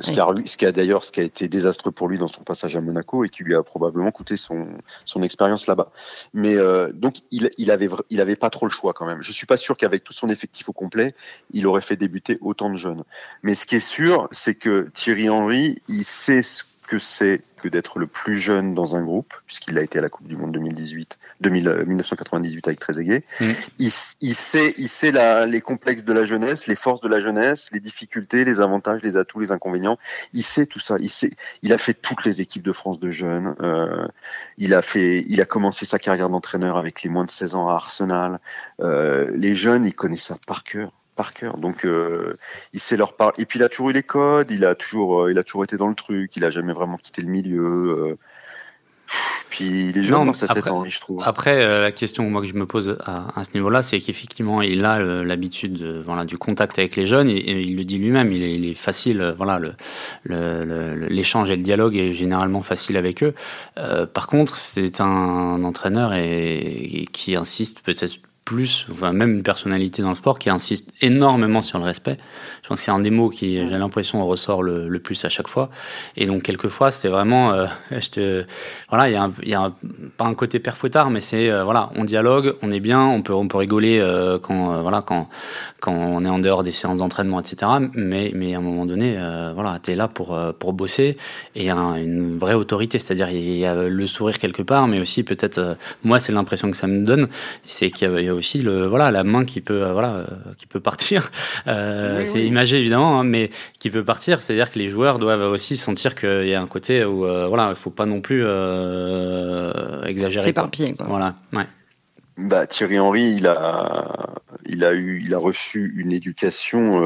Ce, 0.01 0.11
qui 0.11 0.21
a, 0.21 0.27
ce 0.45 0.57
qui 0.57 0.67
a 0.67 0.73
d'ailleurs 0.73 1.05
ce 1.05 1.13
qui 1.13 1.21
a 1.21 1.23
été 1.23 1.49
désastreux 1.49 1.93
pour 1.93 2.09
lui 2.09 2.19
dans 2.19 2.29
son 2.29 2.43
passage 2.43 2.77
à 2.77 2.81
Monaco 2.81 3.25
et 3.25 3.29
qui 3.29 3.45
lui 3.45 3.55
a 3.55 3.63
probablement 3.63 4.11
coûté 4.11 4.37
son 4.37 4.69
son 5.05 5.23
expérience 5.23 5.67
là-bas. 5.67 5.91
Mais 6.35 6.55
euh, 6.57 6.91
donc 6.93 7.17
il, 7.31 7.51
il 7.59 7.71
avait 7.71 7.89
il 8.11 8.21
avait 8.21 8.37
pas 8.37 8.51
trop 8.51 8.67
le 8.67 8.73
choix 8.73 8.93
quand 8.93 9.07
même. 9.07 9.23
Je 9.23 9.33
suis 9.33 9.47
pas 9.47 9.57
sûr 9.57 9.77
qu'avec 9.77 10.05
tout 10.05 10.13
son 10.13 10.29
effectif 10.29 10.69
au 10.69 10.73
complet, 10.73 11.15
il 11.53 11.67
aurait 11.67 11.81
fait 11.81 11.97
débuter 11.97 12.39
autant 12.41 12.71
de 12.71 12.77
jeunes. 12.77 13.05
Mais 13.43 13.55
ce 13.55 13.67
qui 13.67 13.77
est 13.77 13.81
sûr, 13.81 14.29
c'est 14.31 14.55
que 14.55 14.91
Thierry 14.93 15.29
Henry, 15.29 15.83
il 15.89 16.05
sait 16.05 16.43
ce 16.43 16.65
que 16.87 16.99
c'est 16.99 17.43
que 17.61 17.69
d'être 17.69 17.99
le 17.99 18.07
plus 18.07 18.39
jeune 18.39 18.75
dans 18.75 18.97
un 18.97 19.03
groupe, 19.03 19.35
puisqu'il 19.47 19.79
a 19.79 19.83
été 19.83 19.99
à 19.99 20.03
la 20.03 20.09
Coupe 20.09 20.29
du 20.29 20.37
Monde 20.37 20.53
2018, 20.53 21.19
2000, 21.41 21.85
1998 21.87 22.69
avec 22.69 22.81
Trezeguet. 22.81 23.23
Mm. 23.41 23.51
Il, 23.79 23.91
il, 24.21 24.35
sait, 24.35 24.75
il 24.79 24.89
sait 24.89 25.13
la, 25.13 25.47
les 25.47 25.61
complexes 25.61 26.05
de 26.05 26.13
la 26.13 26.25
jeunesse, 26.25 26.67
les 26.67 26.77
forces 26.77 27.01
de 27.01 27.09
la 27.09 27.21
jeunesse, 27.21 27.71
les 27.73 27.81
difficultés, 27.81 28.45
les 28.45 28.61
avantages, 28.61 29.03
les 29.03 29.17
atouts, 29.17 29.41
les 29.41 29.53
inconvénients. 29.53 29.99
Il 30.33 30.43
sait 30.43 30.67
tout 30.67 30.81
ça. 30.81 30.97
Il 31.01 31.11
sait, 31.11 31.31
il 31.63 31.73
a 31.73 31.79
fait 31.79 31.95
toutes 31.95 32.25
les 32.25 32.41
équipes 32.41 32.63
de 32.63 32.73
France 32.73 32.99
de 32.99 33.11
jeunes. 33.11 33.55
Euh, 33.61 34.07
il 34.59 34.75
a 34.75 34.83
fait, 34.83 35.25
il 35.29 35.41
a 35.41 35.47
commencé 35.47 35.85
sa 35.85 35.99
carrière 35.99 36.29
d'entraîneur 36.29 36.77
avec 36.77 37.03
les 37.03 37.11
moins 37.11 37.25
de 37.25 37.31
16 37.31 37.55
ans 37.55 37.69
à 37.69 37.75
Arsenal. 37.75 38.41
Euh, 38.81 39.31
les 39.35 39.55
jeunes, 39.55 39.85
il 39.85 39.95
connaît 39.95 40.17
ça 40.17 40.37
par 40.47 40.65
cœur 40.65 40.93
par 41.21 41.35
cœur. 41.35 41.59
Donc, 41.59 41.85
euh, 41.85 42.39
il 42.73 42.81
sait 42.81 42.97
leur 42.97 43.15
parler. 43.15 43.35
Et 43.37 43.45
puis, 43.45 43.59
il 43.59 43.63
a 43.63 43.69
toujours 43.69 43.91
eu 43.91 43.93
les 43.93 44.03
codes. 44.03 44.51
Il 44.51 44.65
a 44.65 44.75
toujours, 44.75 45.25
euh, 45.25 45.31
il 45.31 45.39
a 45.39 45.45
toujours 45.45 45.65
été 45.65 45.77
dans 45.77 45.89
le 45.89 45.95
truc. 45.95 46.35
Il 46.35 46.47
a 46.47 46.51
jamais 46.51 46.73
vraiment 46.73 46.97
quitté 46.97 47.21
le 47.21 47.29
milieu. 47.29 48.09
Euh. 48.09 48.19
Puis 49.51 49.93
les 49.93 50.03
gens 50.03 50.25
dans 50.25 50.33
sa 50.33 50.47
tête 50.47 50.69
envie, 50.69 50.91
je 50.91 51.01
trouve. 51.01 51.21
Après, 51.27 51.81
la 51.81 51.91
question 51.91 52.31
moi 52.31 52.41
que 52.41 52.47
je 52.47 52.55
me 52.55 52.65
pose 52.65 52.97
à, 53.05 53.43
ce 53.43 53.51
niveau-là, 53.55 53.83
c'est 53.83 53.99
qu'effectivement, 53.99 54.63
il 54.63 54.85
a 54.85 55.01
l'habitude 55.25 55.83
voilà, 56.07 56.25
du 56.25 56.39
contact 56.39 56.79
avec 56.79 56.95
les 56.95 57.07
jeunes 57.07 57.29
et, 57.29 57.61
il 57.61 57.77
le 57.77 57.83
dit 57.83 57.99
lui-même. 57.99 58.31
Il 58.31 58.45
est, 58.45 58.55
il 58.55 58.71
est, 58.71 58.75
facile, 58.75 59.35
voilà, 59.37 59.59
l'échange 60.25 61.49
le, 61.49 61.55
et 61.55 61.57
le 61.57 61.63
dialogue 61.65 61.97
est 61.97 62.13
généralement 62.13 62.63
facile 62.63 62.97
avec 62.97 63.25
eux. 63.25 63.35
par 64.15 64.29
contre, 64.29 64.57
c'est 64.57 65.01
un, 65.01 65.65
entraîneur 65.65 66.15
et 66.15 67.09
qui 67.13 67.35
insiste 67.35 67.81
peut-être 67.81 68.21
plus, 68.51 68.87
enfin 68.91 69.13
même 69.13 69.37
une 69.37 69.43
personnalité 69.45 70.03
dans 70.03 70.09
le 70.09 70.17
sport 70.17 70.37
qui 70.37 70.51
insiste 70.51 70.93
énormément 71.01 71.63
sur 71.63 71.79
le 71.79 71.85
respect. 71.85 72.17
Je 72.63 72.69
pense 72.69 72.81
que 72.81 72.85
c'est 72.85 72.91
un 72.91 72.99
des 72.99 73.13
mots 73.13 73.29
qui, 73.29 73.55
j'ai 73.57 73.79
l'impression, 73.79 74.27
ressort 74.27 74.65
le, 74.65 74.99
plus 74.99 75.25
à 75.25 75.29
chaque 75.29 75.47
fois. 75.47 75.71
Et 76.17 76.27
donc 76.27 76.43
quelquefois, 76.43 76.91
c'était 76.91 77.09
vraiment, 77.09 77.53
euh, 77.53 77.67
je 77.93 78.11
te, 78.11 78.45
voilà, 78.89 79.09
il 79.09 79.13
y 79.13 79.17
a, 79.17 79.23
un, 79.23 79.33
y 79.45 79.55
a 79.55 79.73
pas 80.17 80.25
un 80.25 80.35
côté 80.35 80.59
père 80.59 80.75
mais 81.11 81.21
c'est 81.21 81.49
euh, 81.49 81.63
voilà, 81.63 81.91
on 81.95 82.03
dialogue, 82.03 82.57
on 82.63 82.73
est 82.73 82.81
bien, 82.81 83.05
on 83.07 83.23
peut, 83.23 83.33
on 83.33 83.47
peut 83.47 83.59
rigoler 83.59 84.01
euh, 84.01 84.41
quand, 84.41 84.83
voilà, 84.83 85.01
quand, 85.01 85.29
quand 85.79 85.93
on 85.93 86.25
est 86.25 86.29
en 86.29 86.41
dehors 86.41 86.65
des 86.65 86.73
séances 86.73 86.99
d'entraînement, 86.99 87.39
etc. 87.39 87.71
Mais, 87.95 88.33
mais 88.35 88.57
à 88.57 88.59
un 88.59 88.63
moment 88.63 88.85
donné, 88.85 89.17
voilà, 89.55 89.79
t'es 89.81 89.95
là 89.95 90.09
pour, 90.09 90.37
pour 90.59 90.73
bosser 90.73 91.17
et 91.55 91.61
il 91.61 91.65
y 91.65 91.71
a 91.71 91.77
une 91.77 92.37
vraie 92.37 92.55
autorité, 92.55 92.99
c'est-à-dire 92.99 93.31
il 93.31 93.59
y 93.59 93.65
a 93.65 93.75
le 93.77 94.07
sourire 94.07 94.41
quelque 94.41 94.63
part, 94.63 94.89
mais 94.89 94.99
aussi 94.99 95.23
peut-être, 95.23 95.77
moi 96.03 96.19
c'est 96.19 96.33
l'impression 96.33 96.69
que 96.69 96.77
ça 96.77 96.89
me 96.89 97.05
donne, 97.05 97.29
c'est 97.63 97.91
qu'il 97.93 98.11
y 98.21 98.29
a 98.29 98.40
aussi 98.41 98.63
le 98.63 98.87
voilà 98.87 99.11
la 99.11 99.23
main 99.23 99.45
qui 99.45 99.61
peut 99.61 99.85
euh, 99.85 99.93
voilà 99.93 100.17
euh, 100.17 100.25
qui 100.59 100.67
peut 100.67 100.81
partir. 100.81 101.31
Euh, 101.67 102.23
c'est 102.25 102.45
imagé 102.45 102.79
évidemment, 102.79 103.21
hein, 103.21 103.25
mais 103.25 103.51
qui 103.79 103.91
peut 103.91 104.05
partir. 104.05 104.43
C'est-à-dire 104.43 104.71
que 104.71 104.79
les 104.79 104.89
joueurs 104.89 105.19
doivent 105.19 105.43
aussi 105.43 105.77
sentir 105.77 106.15
qu'il 106.15 106.47
y 106.47 106.55
a 106.55 106.61
un 106.61 106.67
côté 106.67 107.05
où 107.05 107.19
voilà 107.19 107.69
il 107.71 107.77
faut 107.77 107.91
pas 107.91 108.07
non 108.07 108.21
plus 108.21 108.41
exagérer. 110.07 110.47
C'est 110.47 110.53
par 110.53 110.71
pied. 110.71 110.95
Voilà. 110.99 111.35
Ouais. 111.53 111.67
Bah, 112.39 112.67
Thierry 112.67 112.99
Henry, 112.99 113.35
il 113.37 113.47
a, 113.47 114.35
il 114.67 114.85
a 114.85 114.95
eu, 114.95 115.23
il 115.23 115.35
a 115.35 115.39
reçu 115.39 115.93
une 115.97 116.13
éducation 116.13 117.03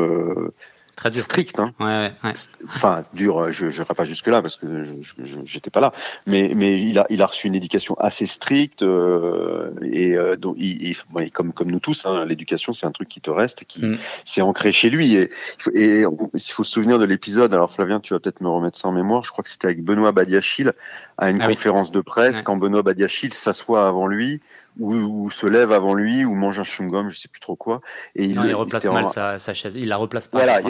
Très 0.96 1.10
dur. 1.10 1.22
Strict, 1.22 1.58
hein. 1.58 1.72
Ouais, 1.80 2.12
ouais. 2.22 2.32
Enfin, 2.68 3.04
dur, 3.14 3.50
je 3.50 3.66
n'irai 3.66 3.84
pas 3.94 4.04
jusque-là 4.04 4.42
parce 4.42 4.56
que 4.56 4.84
je 4.84 5.36
j'étais 5.44 5.70
pas 5.70 5.80
là. 5.80 5.92
Mais, 6.26 6.52
mais 6.54 6.80
il, 6.80 6.98
a, 6.98 7.06
il 7.10 7.20
a 7.20 7.26
reçu 7.26 7.46
une 7.48 7.54
éducation 7.54 7.94
assez 7.98 8.26
stricte 8.26 8.82
euh, 8.82 9.72
et 9.82 10.16
euh, 10.16 10.36
donc, 10.36 10.56
il, 10.58 10.96
comme, 11.32 11.52
comme 11.52 11.70
nous 11.70 11.80
tous, 11.80 12.06
hein, 12.06 12.24
l'éducation 12.24 12.72
c'est 12.72 12.86
un 12.86 12.92
truc 12.92 13.08
qui 13.08 13.20
te 13.20 13.30
reste, 13.30 13.64
qui 13.64 13.86
mm. 13.86 13.96
c'est 14.24 14.42
ancré 14.42 14.72
chez 14.72 14.90
lui. 14.90 15.16
Et, 15.16 15.30
et 15.74 16.04
il 16.34 16.40
faut 16.52 16.64
se 16.64 16.72
souvenir 16.72 16.98
de 16.98 17.04
l'épisode. 17.04 17.52
Alors 17.52 17.72
Flavien, 17.72 18.00
tu 18.00 18.14
vas 18.14 18.20
peut-être 18.20 18.40
me 18.40 18.48
remettre 18.48 18.78
ça 18.78 18.88
en 18.88 18.92
mémoire. 18.92 19.24
Je 19.24 19.32
crois 19.32 19.42
que 19.42 19.50
c'était 19.50 19.66
avec 19.66 19.82
Benoît 19.82 20.12
Badiachil 20.12 20.72
à 21.18 21.30
une 21.30 21.42
ah 21.42 21.48
conférence 21.48 21.90
de 21.90 22.00
presse 22.00 22.42
quand 22.42 22.56
Benoît 22.56 22.82
Badiachil 22.82 23.32
s'assoit 23.32 23.86
avant 23.86 24.06
lui 24.06 24.40
ou, 24.78 25.30
se 25.30 25.46
lève 25.46 25.72
avant 25.72 25.94
lui, 25.94 26.24
ou 26.24 26.34
mange 26.34 26.58
un 26.58 26.62
chewing-gum, 26.62 27.10
je 27.10 27.18
sais 27.18 27.28
plus 27.28 27.40
trop 27.40 27.56
quoi. 27.56 27.80
Et 28.16 28.24
il, 28.24 28.34
non, 28.34 28.44
il 28.44 28.54
replace 28.54 28.84
mal 28.86 29.08
sa, 29.08 29.54
chaise. 29.54 29.74
Il 29.76 29.88
la 29.88 29.96
replace 29.96 30.28
pas. 30.28 30.38
Voilà, 30.38 30.60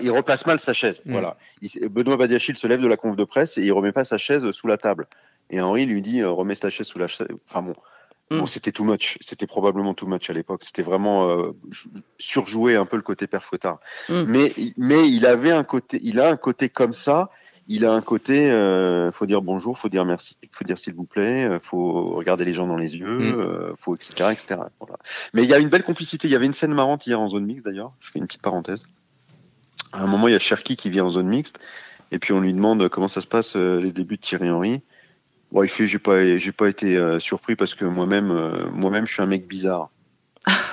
il, 0.00 0.10
replace 0.10 0.46
mal 0.46 0.58
sa 0.58 0.72
chaise. 0.72 1.02
Mm. 1.04 1.12
Voilà. 1.12 1.36
Benoît 1.90 2.16
Badiachil 2.16 2.56
se 2.56 2.66
lève 2.66 2.80
de 2.80 2.88
la 2.88 2.96
conf 2.96 3.16
de 3.16 3.24
presse 3.24 3.58
et 3.58 3.62
il 3.62 3.72
remet 3.72 3.92
pas 3.92 4.04
sa 4.04 4.18
chaise 4.18 4.50
sous 4.50 4.66
la 4.66 4.76
table. 4.76 5.06
Et 5.50 5.60
Henri 5.60 5.86
lui 5.86 6.02
dit 6.02 6.20
euh, 6.20 6.30
remets 6.30 6.56
ta 6.56 6.70
chaise 6.70 6.86
sous 6.86 6.98
la 6.98 7.06
chaise. 7.06 7.28
Enfin 7.48 7.62
bon. 7.62 7.74
Mm. 8.30 8.38
Bon, 8.40 8.46
c'était 8.46 8.72
too 8.72 8.84
much. 8.84 9.18
C'était 9.20 9.46
probablement 9.46 9.94
too 9.94 10.06
much 10.06 10.28
à 10.30 10.32
l'époque. 10.32 10.62
C'était 10.64 10.82
vraiment 10.82 11.28
euh, 11.28 11.52
surjouer 12.18 12.76
un 12.76 12.86
peu 12.86 12.96
le 12.96 13.02
côté 13.02 13.26
père 13.26 13.48
mm. 14.08 14.24
Mais, 14.26 14.54
mais 14.76 15.08
il 15.08 15.26
avait 15.26 15.52
un 15.52 15.64
côté, 15.64 16.00
il 16.02 16.18
a 16.18 16.30
un 16.30 16.36
côté 16.36 16.68
comme 16.68 16.94
ça 16.94 17.30
il 17.68 17.84
a 17.84 17.92
un 17.92 18.02
côté, 18.02 18.50
euh, 18.50 19.12
faut 19.12 19.26
dire 19.26 19.42
bonjour, 19.42 19.78
faut 19.78 19.88
dire 19.88 20.04
merci, 20.04 20.36
faut 20.50 20.64
dire 20.64 20.78
s'il 20.78 20.94
vous 20.94 21.04
plaît, 21.04 21.46
euh, 21.46 21.58
faut 21.62 22.06
regarder 22.06 22.44
les 22.44 22.54
gens 22.54 22.66
dans 22.66 22.76
les 22.76 22.96
yeux, 22.96 23.06
mm. 23.06 23.40
euh, 23.40 23.72
faut 23.78 23.94
etc 23.94 24.30
etc. 24.32 24.60
Mais 25.34 25.44
il 25.44 25.48
y 25.48 25.54
a 25.54 25.58
une 25.58 25.68
belle 25.68 25.84
complicité. 25.84 26.28
Il 26.28 26.32
y 26.32 26.36
avait 26.36 26.46
une 26.46 26.52
scène 26.52 26.74
marrante 26.74 27.06
hier 27.06 27.20
en 27.20 27.28
zone 27.28 27.46
mixte 27.46 27.64
d'ailleurs. 27.64 27.92
Je 28.00 28.10
fais 28.10 28.18
une 28.18 28.26
petite 28.26 28.42
parenthèse. 28.42 28.84
À 29.92 30.02
un 30.02 30.06
moment, 30.06 30.28
il 30.28 30.32
y 30.32 30.34
a 30.34 30.38
Cherki 30.38 30.76
qui 30.76 30.90
vient 30.90 31.04
en 31.04 31.10
zone 31.10 31.28
mixte 31.28 31.60
et 32.10 32.18
puis 32.18 32.32
on 32.32 32.40
lui 32.40 32.52
demande 32.52 32.88
comment 32.88 33.08
ça 33.08 33.20
se 33.20 33.26
passe 33.26 33.56
euh, 33.56 33.80
les 33.80 33.92
débuts 33.92 34.16
de 34.16 34.22
Thierry 34.22 34.50
Henry? 34.50 34.82
Bon, 35.52 35.62
il 35.62 35.68
fait 35.68 35.86
j'ai 35.86 35.98
pas 35.98 36.38
j'ai 36.38 36.52
pas 36.52 36.68
été 36.68 37.18
surpris 37.20 37.56
parce 37.56 37.74
que 37.74 37.84
moi-même 37.84 38.32
moi-même 38.72 39.06
je 39.06 39.12
suis 39.12 39.22
un 39.22 39.26
mec 39.26 39.46
bizarre. 39.46 39.90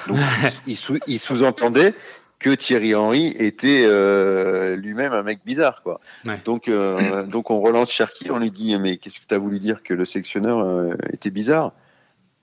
Donc 0.08 0.18
il, 0.68 0.78
il 1.08 1.20
sous-entendait 1.20 1.94
que 2.40 2.56
Thierry 2.56 2.96
Henry 2.96 3.28
était 3.38 3.84
euh, 3.86 4.78
lui-même 4.78 5.12
un 5.12 5.24
mec 5.24 5.40
bizarre, 5.46 5.84
quoi. 5.84 6.00
Donc, 6.46 6.70
euh, 6.70 7.24
donc 7.28 7.52
on 7.52 7.60
relance 7.60 7.92
Cherki, 7.92 8.32
on 8.32 8.40
lui 8.40 8.52
dit 8.52 8.76
mais 8.78 8.98
qu'est-ce 8.98 9.20
que 9.20 9.26
tu 9.28 9.36
as 9.36 9.38
voulu 9.38 9.60
dire 9.60 9.84
que 9.84 9.94
le 9.94 10.06
sectionneur 10.06 10.60
euh, 10.60 10.94
était 11.12 11.32
bizarre? 11.32 11.74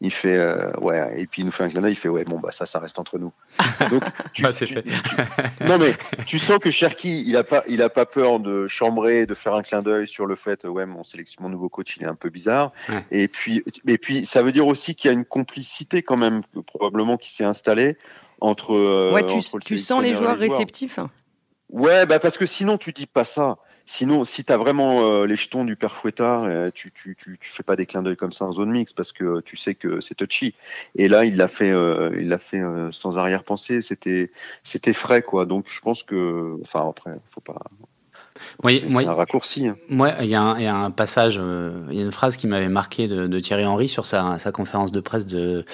Il 0.02 0.10
fait 0.10 0.38
ouais, 0.82 1.22
et 1.22 1.26
puis 1.26 1.40
il 1.40 1.46
nous 1.46 1.50
fait 1.50 1.64
un 1.64 1.70
clin 1.70 1.80
d'œil, 1.80 1.92
il 1.92 1.96
fait 1.96 2.10
ouais 2.10 2.24
bon 2.24 2.38
bah 2.38 2.50
ça 2.52 2.66
ça 2.66 2.78
reste 2.78 2.98
entre 2.98 3.18
nous. 3.18 3.32
Donc 3.90 4.02
tu, 4.34 4.42
bah, 4.42 4.52
fait. 4.52 4.84
non 5.66 5.78
mais 5.78 5.94
tu 6.26 6.38
sens 6.38 6.58
que 6.58 6.70
Cherki 6.70 7.24
il 7.26 7.34
a 7.34 7.44
pas 7.44 7.64
il 7.66 7.80
a 7.80 7.88
pas 7.88 8.04
peur 8.04 8.38
de 8.38 8.68
chambrer, 8.68 9.24
de 9.24 9.34
faire 9.34 9.54
un 9.54 9.62
clin 9.62 9.80
d'œil 9.80 10.06
sur 10.06 10.26
le 10.26 10.36
fait 10.36 10.66
ouais 10.66 10.84
mon 10.84 11.02
sélection 11.02 11.42
mon 11.44 11.48
nouveau 11.48 11.70
coach 11.70 11.96
il 11.96 12.02
est 12.02 12.08
un 12.08 12.14
peu 12.14 12.28
bizarre. 12.28 12.72
Et 13.10 13.26
puis 13.26 13.64
et 13.86 13.96
puis 13.96 14.26
ça 14.26 14.42
veut 14.42 14.52
dire 14.52 14.66
aussi 14.66 14.94
qu'il 14.94 15.10
y 15.10 15.14
a 15.14 15.16
une 15.16 15.24
complicité 15.24 16.02
quand 16.02 16.18
même 16.18 16.42
probablement 16.66 17.16
qui 17.16 17.32
s'est 17.32 17.44
installée 17.44 17.96
entre. 18.40 18.72
Euh, 18.72 19.12
ouais, 19.12 19.26
tu, 19.60 19.78
sens 19.78 20.02
les 20.02 20.14
joueurs, 20.14 20.38
réceptifs 20.38 20.98
Ouais, 21.68 22.06
bah 22.06 22.20
parce 22.20 22.38
que 22.38 22.46
sinon 22.46 22.78
tu 22.78 22.92
dis 22.92 23.06
pas 23.06 23.24
ça. 23.24 23.58
Sinon, 23.88 24.24
si 24.24 24.44
tu 24.44 24.52
as 24.52 24.56
vraiment 24.56 25.04
euh, 25.04 25.26
les 25.26 25.36
jetons 25.36 25.64
du 25.64 25.76
père 25.76 25.94
Fouettard, 25.94 26.44
euh, 26.44 26.70
tu, 26.74 26.90
tu, 26.90 27.14
tu, 27.16 27.38
tu, 27.40 27.50
fais 27.50 27.62
pas 27.62 27.76
des 27.76 27.86
clins 27.86 28.02
d'œil 28.02 28.16
comme 28.16 28.32
ça 28.32 28.44
en 28.44 28.52
zone 28.52 28.70
mix 28.70 28.92
parce 28.92 29.12
que 29.12 29.40
tu 29.40 29.56
sais 29.56 29.76
que 29.76 30.00
c'est 30.00 30.16
touchy. 30.16 30.54
Et 30.96 31.06
là, 31.06 31.24
il 31.24 31.36
l'a 31.36 31.46
fait, 31.48 31.70
il 31.70 32.28
l'a 32.28 32.38
fait 32.38 32.62
sans 32.90 33.18
arrière-pensée. 33.18 33.80
C'était, 33.80 34.32
c'était 34.64 34.92
frais 34.92 35.22
quoi. 35.22 35.46
Donc, 35.46 35.66
je 35.68 35.80
pense 35.80 36.02
que, 36.02 36.58
enfin 36.62 36.88
après, 36.88 37.12
faut 37.28 37.40
pas, 37.40 37.62
c'est 38.64 39.06
un 39.06 39.12
raccourci. 39.12 39.68
Hein. 39.68 39.76
Moi, 39.88 40.12
il 40.20 40.28
y, 40.28 40.34
a 40.34 40.42
un 40.42 40.90
passage, 40.90 41.38
euh, 41.40 41.72
il 41.90 41.96
y 41.96 42.00
a 42.00 42.04
une 42.04 42.12
phrase 42.12 42.36
qui 42.36 42.46
m'avait 42.46 42.68
marqué 42.68 43.08
de, 43.08 43.40
Thierry 43.40 43.64
Henry 43.64 43.88
sur 43.88 44.06
sa, 44.06 44.38
conférence 44.52 44.92
de 44.92 45.00
presse 45.00 45.26
de, 45.26 45.64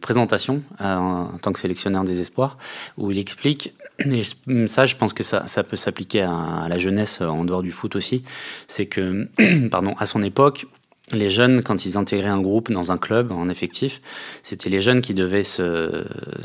présentation 0.00 0.62
euh, 0.80 0.96
en, 0.96 1.38
tant 1.38 1.52
que 1.52 1.58
sélectionneur 1.58 2.04
des 2.04 2.20
espoirs, 2.20 2.58
où 2.96 3.10
il 3.10 3.18
explique 3.18 3.74
et 3.98 4.22
ça, 4.66 4.84
je 4.84 4.94
pense 4.94 5.14
que 5.14 5.22
ça, 5.22 5.46
ça 5.46 5.64
peut 5.64 5.76
s'appliquer 5.76 6.20
à, 6.22 6.66
la 6.68 6.78
jeunesse 6.78 7.22
en 7.22 7.44
dehors 7.44 7.62
du 7.62 7.72
foot 7.72 7.96
aussi. 7.96 8.24
C'est 8.68 8.86
que, 8.86 9.28
pardon, 9.70 9.94
à 9.98 10.04
son 10.04 10.22
époque, 10.22 10.66
les 11.12 11.30
jeunes, 11.30 11.62
quand 11.62 11.86
ils 11.86 11.96
intégraient 11.96 12.28
un 12.28 12.40
groupe 12.40 12.70
dans 12.70 12.90
un 12.90 12.98
club 12.98 13.30
en 13.32 13.48
effectif, 13.48 14.00
c'était 14.42 14.68
les 14.68 14.80
jeunes 14.80 15.00
qui 15.00 15.14
devaient 15.14 15.44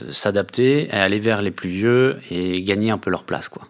s'adapter 0.10 0.86
et 0.86 0.92
aller 0.92 1.20
vers 1.20 1.42
les 1.42 1.52
plus 1.52 1.70
vieux 1.70 2.20
et 2.30 2.62
gagner 2.62 2.92
un 2.92 2.98
peu 2.98 3.10
leur 3.10 3.24
place, 3.24 3.50
quoi. 3.50 3.64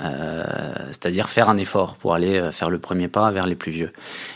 Euh, 0.00 0.44
c'est-à-dire 0.88 1.28
faire 1.28 1.48
un 1.48 1.56
effort 1.56 1.96
pour 1.96 2.14
aller 2.14 2.38
euh, 2.38 2.52
faire 2.52 2.70
le 2.70 2.78
premier 2.78 3.08
pas 3.08 3.32
vers 3.32 3.46
les 3.46 3.56
plus 3.56 3.72
vieux. 3.72 3.90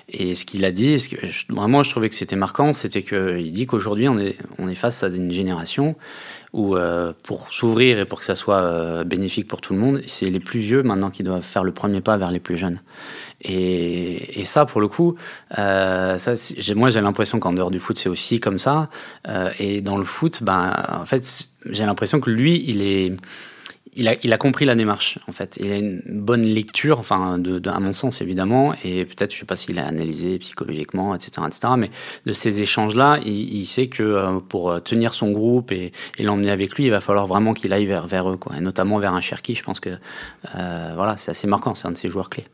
Et 0.08 0.34
ce 0.34 0.44
qu'il 0.44 0.64
a 0.64 0.72
dit, 0.72 0.98
ce 0.98 1.10
que, 1.10 1.16
vraiment 1.52 1.84
je 1.84 1.90
trouvais 1.90 2.08
que 2.08 2.16
c'était 2.16 2.36
marquant, 2.36 2.72
c'était 2.72 3.02
qu'il 3.02 3.52
dit 3.52 3.66
qu'aujourd'hui 3.66 4.08
on 4.08 4.18
est, 4.18 4.36
face 4.74 5.04
à 5.04 5.08
une 5.08 5.30
génération 5.30 5.94
où 6.52 6.76
euh, 6.76 7.12
pour 7.22 7.52
s'ouvrir 7.52 7.98
et 8.00 8.04
pour 8.06 8.18
que 8.18 8.24
ça 8.24 8.34
soit 8.34 9.04
bénéfique 9.04 9.46
pour 9.46 9.60
tout 9.60 9.72
le 9.72 9.78
monde, 9.78 10.02
c'est 10.06 10.30
les 10.30 10.40
plus 10.40 10.58
vieux 10.58 10.82
maintenant 10.82 11.10
qui 11.10 11.22
doivent 11.22 11.42
faire 11.42 11.62
le 11.62 11.72
premier 11.72 12.00
pas 12.00 12.16
vers 12.16 12.32
les 12.32 12.40
plus 12.40 12.56
jeunes. 12.56 12.80
Et, 13.40 14.44
ça, 14.44 14.66
pour 14.66 14.80
le 14.80 14.88
coup, 14.88 15.16
moi 15.56 16.90
j'ai 16.90 17.00
l'impression 17.00 17.38
qu'en 17.38 17.52
dehors 17.52 17.70
du 17.70 17.78
foot, 17.78 17.98
c'est 17.98 18.08
aussi 18.08 18.40
comme 18.40 18.58
ça. 18.58 18.86
Et 19.58 19.80
dans 19.80 19.96
le 19.96 20.04
foot, 20.04 20.42
ben, 20.42 20.72
en 20.88 21.06
fait, 21.06 21.48
j'ai 21.66 21.86
l'impression 21.86 22.20
que 22.20 22.30
lui, 22.30 22.64
il 22.66 22.82
est 22.82 23.12
il 23.94 24.32
a, 24.32 24.38
compris 24.38 24.64
la 24.64 24.74
démarche, 24.74 25.18
en 25.28 25.32
fait. 25.32 25.58
Il 25.60 25.70
a 25.70 25.76
une 25.76 26.00
bonne 26.06 26.44
lecture, 26.44 26.98
enfin, 26.98 27.38
à 27.66 27.80
mon 27.80 27.92
sens, 27.92 28.22
évidemment, 28.22 28.72
et 28.84 29.04
peut-être, 29.04 29.34
je 29.34 29.40
sais 29.40 29.44
pas 29.44 29.56
s'il 29.56 29.78
a 29.78 29.86
analysé 29.86 30.38
psychologiquement, 30.38 31.14
etc., 31.14 31.42
etc., 31.46 31.74
mais 31.76 31.90
de 32.24 32.32
ces 32.32 32.62
échanges-là, 32.62 33.18
il, 33.26 33.66
sait 33.66 33.88
que 33.88 34.02
euh, 34.02 34.40
pour 34.40 34.82
tenir 34.82 35.12
son 35.12 35.30
groupe 35.30 35.72
et, 35.72 35.92
l'emmener 36.18 36.50
avec 36.50 36.74
lui, 36.76 36.84
il 36.84 36.90
va 36.90 37.00
falloir 37.00 37.26
vraiment 37.26 37.52
qu'il 37.52 37.72
aille 37.72 37.84
vers, 37.84 38.30
eux, 38.30 38.36
quoi. 38.38 38.56
Et 38.56 38.60
notamment 38.60 38.98
vers 38.98 39.12
un 39.12 39.20
Cherki, 39.20 39.54
je 39.54 39.62
pense 39.62 39.78
que, 39.78 39.90
euh, 39.90 40.92
voilà, 40.94 41.18
c'est 41.18 41.30
assez 41.30 41.46
marquant, 41.46 41.74
c'est 41.74 41.86
un 41.86 41.92
de 41.92 41.96
ses 41.96 42.08
joueurs 42.08 42.30
clés. 42.30 42.46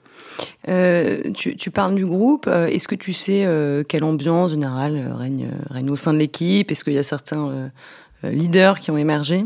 Euh, 0.68 1.30
tu, 1.32 1.70
parles 1.70 1.94
du 1.94 2.06
groupe. 2.06 2.48
Est-ce 2.48 2.88
que 2.88 2.94
tu 2.94 3.12
sais 3.12 3.46
quelle 3.88 4.04
ambiance 4.04 4.52
générale 4.52 5.12
règne 5.16 5.90
au 5.90 5.96
sein 5.96 6.12
de 6.12 6.18
l'équipe? 6.18 6.70
Est-ce 6.70 6.84
qu'il 6.84 6.94
y 6.94 6.98
a 6.98 7.02
certains 7.02 7.70
leaders 8.22 8.78
qui 8.78 8.90
ont 8.90 8.98
émergé? 8.98 9.44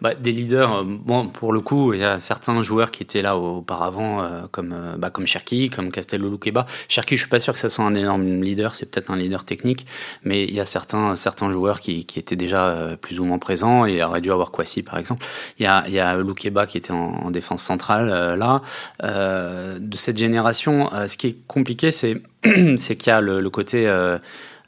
Bah, 0.00 0.14
des 0.14 0.32
leaders, 0.32 0.72
euh, 0.72 0.84
bon, 0.86 1.28
pour 1.28 1.52
le 1.52 1.60
coup, 1.60 1.92
il 1.92 2.00
y 2.00 2.04
a 2.04 2.20
certains 2.20 2.62
joueurs 2.62 2.90
qui 2.90 3.02
étaient 3.02 3.22
là 3.22 3.36
auparavant, 3.36 4.22
euh, 4.22 4.42
comme, 4.50 4.72
euh, 4.72 4.96
bah, 4.96 5.10
comme 5.10 5.26
Cherki, 5.26 5.70
comme 5.70 5.90
Castello 5.90 6.30
Luqueba. 6.30 6.66
Cherki, 6.88 7.16
je 7.16 7.22
suis 7.22 7.30
pas 7.30 7.40
sûr 7.40 7.52
que 7.52 7.58
ce 7.58 7.68
soit 7.68 7.84
un 7.84 7.94
énorme 7.94 8.42
leader, 8.42 8.74
c'est 8.74 8.90
peut-être 8.90 9.10
un 9.10 9.16
leader 9.16 9.44
technique, 9.44 9.86
mais 10.22 10.44
il 10.44 10.54
y 10.54 10.60
a 10.60 10.66
certains, 10.66 11.16
certains 11.16 11.50
joueurs 11.50 11.80
qui, 11.80 12.04
qui 12.04 12.18
étaient 12.18 12.36
déjà 12.36 12.96
plus 13.00 13.20
ou 13.20 13.24
moins 13.24 13.38
présents 13.38 13.86
et 13.86 14.02
auraient 14.02 14.20
dû 14.20 14.30
avoir 14.30 14.52
Kwasi, 14.52 14.82
par 14.82 14.98
exemple. 14.98 15.24
Il 15.58 15.64
y 15.64 15.66
a, 15.66 15.84
il 15.88 15.94
y 15.94 15.98
a 15.98 16.16
Luqueba 16.16 16.66
qui 16.66 16.78
était 16.78 16.92
en, 16.92 17.30
défense 17.30 17.62
centrale, 17.62 18.38
là. 18.38 18.62
de 19.02 19.96
cette 19.96 20.16
génération, 20.16 20.90
ce 21.06 21.16
qui 21.16 21.26
est 21.28 21.46
compliqué, 21.46 21.90
c'est, 21.90 22.22
c'est 22.76 22.96
qu'il 22.96 23.08
y 23.08 23.12
a 23.12 23.20
le, 23.20 23.40
le 23.40 23.50
côté 23.50 23.86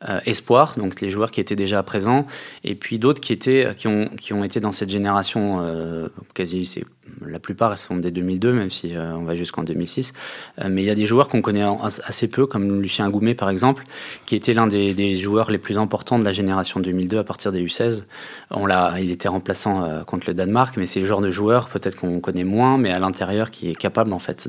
euh, 0.09 0.21
espoir, 0.25 0.75
donc 0.77 1.01
les 1.01 1.11
joueurs 1.11 1.31
qui 1.31 1.41
étaient 1.41 1.57
déjà 1.57 1.83
présents, 1.83 2.27
et 2.65 2.75
puis 2.75 2.99
d'autres 2.99 3.21
qui 3.21 3.33
étaient, 3.33 3.75
qui 3.77 3.87
ont, 3.87 4.09
qui 4.09 4.33
ont 4.33 4.45
été 4.45 4.61
dans 4.61 4.73
cette 4.73 4.91
génération 4.91 5.61
euh, 5.61 6.09
quasi, 6.35 6.65
c'est 6.65 6.85
la 7.27 7.39
plupart 7.39 7.77
sont 7.79 7.97
des 7.97 8.11
2002, 8.11 8.53
même 8.53 8.71
si 8.71 8.97
euh, 8.97 9.15
on 9.15 9.23
va 9.23 9.35
jusqu'en 9.35 9.63
2006. 9.63 10.13
Euh, 10.61 10.69
mais 10.71 10.83
il 10.83 10.87
y 10.87 10.91
a 10.91 10.95
des 10.95 11.07
joueurs 11.07 11.29
qu'on 11.29 11.43
connaît 11.43 11.65
assez 12.05 12.29
peu, 12.29 12.47
comme 12.47 12.81
Lucien 12.81 13.09
Goumet 13.11 13.35
par 13.35 13.51
exemple, 13.51 13.85
qui 14.27 14.37
était 14.37 14.55
l'un 14.55 14.67
des, 14.67 15.17
joueurs 15.17 15.51
les 15.51 15.59
plus 15.59 15.79
importants 15.79 16.19
de 16.19 16.25
la 16.25 16.33
génération 16.33 16.81
2002 16.81 17.19
à 17.19 17.25
partir 17.25 17.53
des 17.53 17.65
U16. 17.65 18.05
On 18.51 18.67
l'a, 18.67 18.95
il 19.01 19.11
était 19.11 19.29
remplaçant 19.29 19.85
euh, 19.85 20.03
contre 20.03 20.29
le 20.29 20.35
Danemark, 20.35 20.77
mais 20.77 20.87
c'est 20.87 21.01
le 21.01 21.07
genre 21.07 21.21
de 21.21 21.31
joueur 21.31 21.69
peut-être 21.69 21.97
qu'on 21.97 22.21
connaît 22.21 22.45
moins, 22.45 22.79
mais 22.79 22.91
à 22.91 22.99
l'intérieur 22.99 23.51
qui 23.51 23.71
est 23.71 23.75
capable 23.75 24.13
en 24.13 24.19
fait 24.19 24.49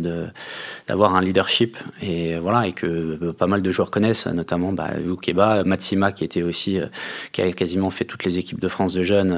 d'avoir 0.88 1.16
un 1.16 1.22
leadership 1.22 1.78
et 2.02 2.38
voilà 2.38 2.68
et 2.68 2.74
que 2.74 3.32
pas 3.32 3.48
mal 3.48 3.62
de 3.62 3.72
joueurs 3.72 3.92
connaissent, 3.92 4.28
notamment 4.28 4.74
bah, 4.74 4.90
Keba, 5.22 5.64
Matsima 5.64 6.12
qui 6.12 6.24
était 6.24 6.44
aussi 6.44 6.80
qui 7.32 7.42
a 7.42 7.52
quasiment 7.52 7.90
fait 7.90 8.06
toutes 8.06 8.24
les 8.24 8.38
équipes 8.38 8.60
de 8.60 8.68
France 8.68 8.94
de 8.94 9.04
jeunes. 9.04 9.32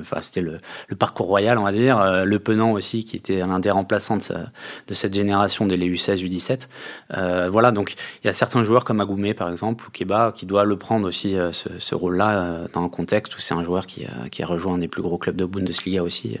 Enfin, 0.00 0.20
c'était 0.20 0.40
le, 0.40 0.58
parcours 0.98 1.26
royal, 1.26 1.58
on 1.58 1.64
va 1.64 1.72
dire 1.72 1.98
le 2.24 2.38
Penant 2.38 2.72
aussi, 2.72 3.04
qui 3.04 3.16
était 3.16 3.38
l'un 3.38 3.58
des 3.58 3.70
remplaçants 3.70 4.16
de, 4.16 4.94
cette 4.94 5.14
génération 5.14 5.66
des 5.66 5.76
U16, 5.76 6.24
U17. 6.24 6.68
Euh, 7.16 7.48
voilà, 7.50 7.72
donc 7.72 7.94
il 8.22 8.26
y 8.26 8.30
a 8.30 8.32
certains 8.32 8.64
joueurs 8.64 8.84
comme 8.84 9.00
Agoumé, 9.00 9.34
par 9.34 9.50
exemple, 9.50 9.84
ou 9.86 9.90
Keba, 9.90 10.32
qui 10.32 10.46
doit 10.46 10.64
le 10.64 10.76
prendre 10.76 11.06
aussi, 11.06 11.36
euh, 11.36 11.52
ce, 11.52 11.94
rôle-là, 11.94 12.38
euh, 12.38 12.66
dans 12.72 12.82
un 12.84 12.88
contexte 12.88 13.36
où 13.36 13.40
c'est 13.40 13.54
un 13.54 13.64
joueur 13.64 13.86
qui, 13.86 14.06
qui, 14.30 14.42
a 14.42 14.46
rejoint 14.46 14.74
un 14.74 14.78
des 14.78 14.88
plus 14.88 15.02
gros 15.02 15.18
clubs 15.18 15.36
de 15.36 15.44
Bundesliga 15.44 16.02
aussi. 16.02 16.36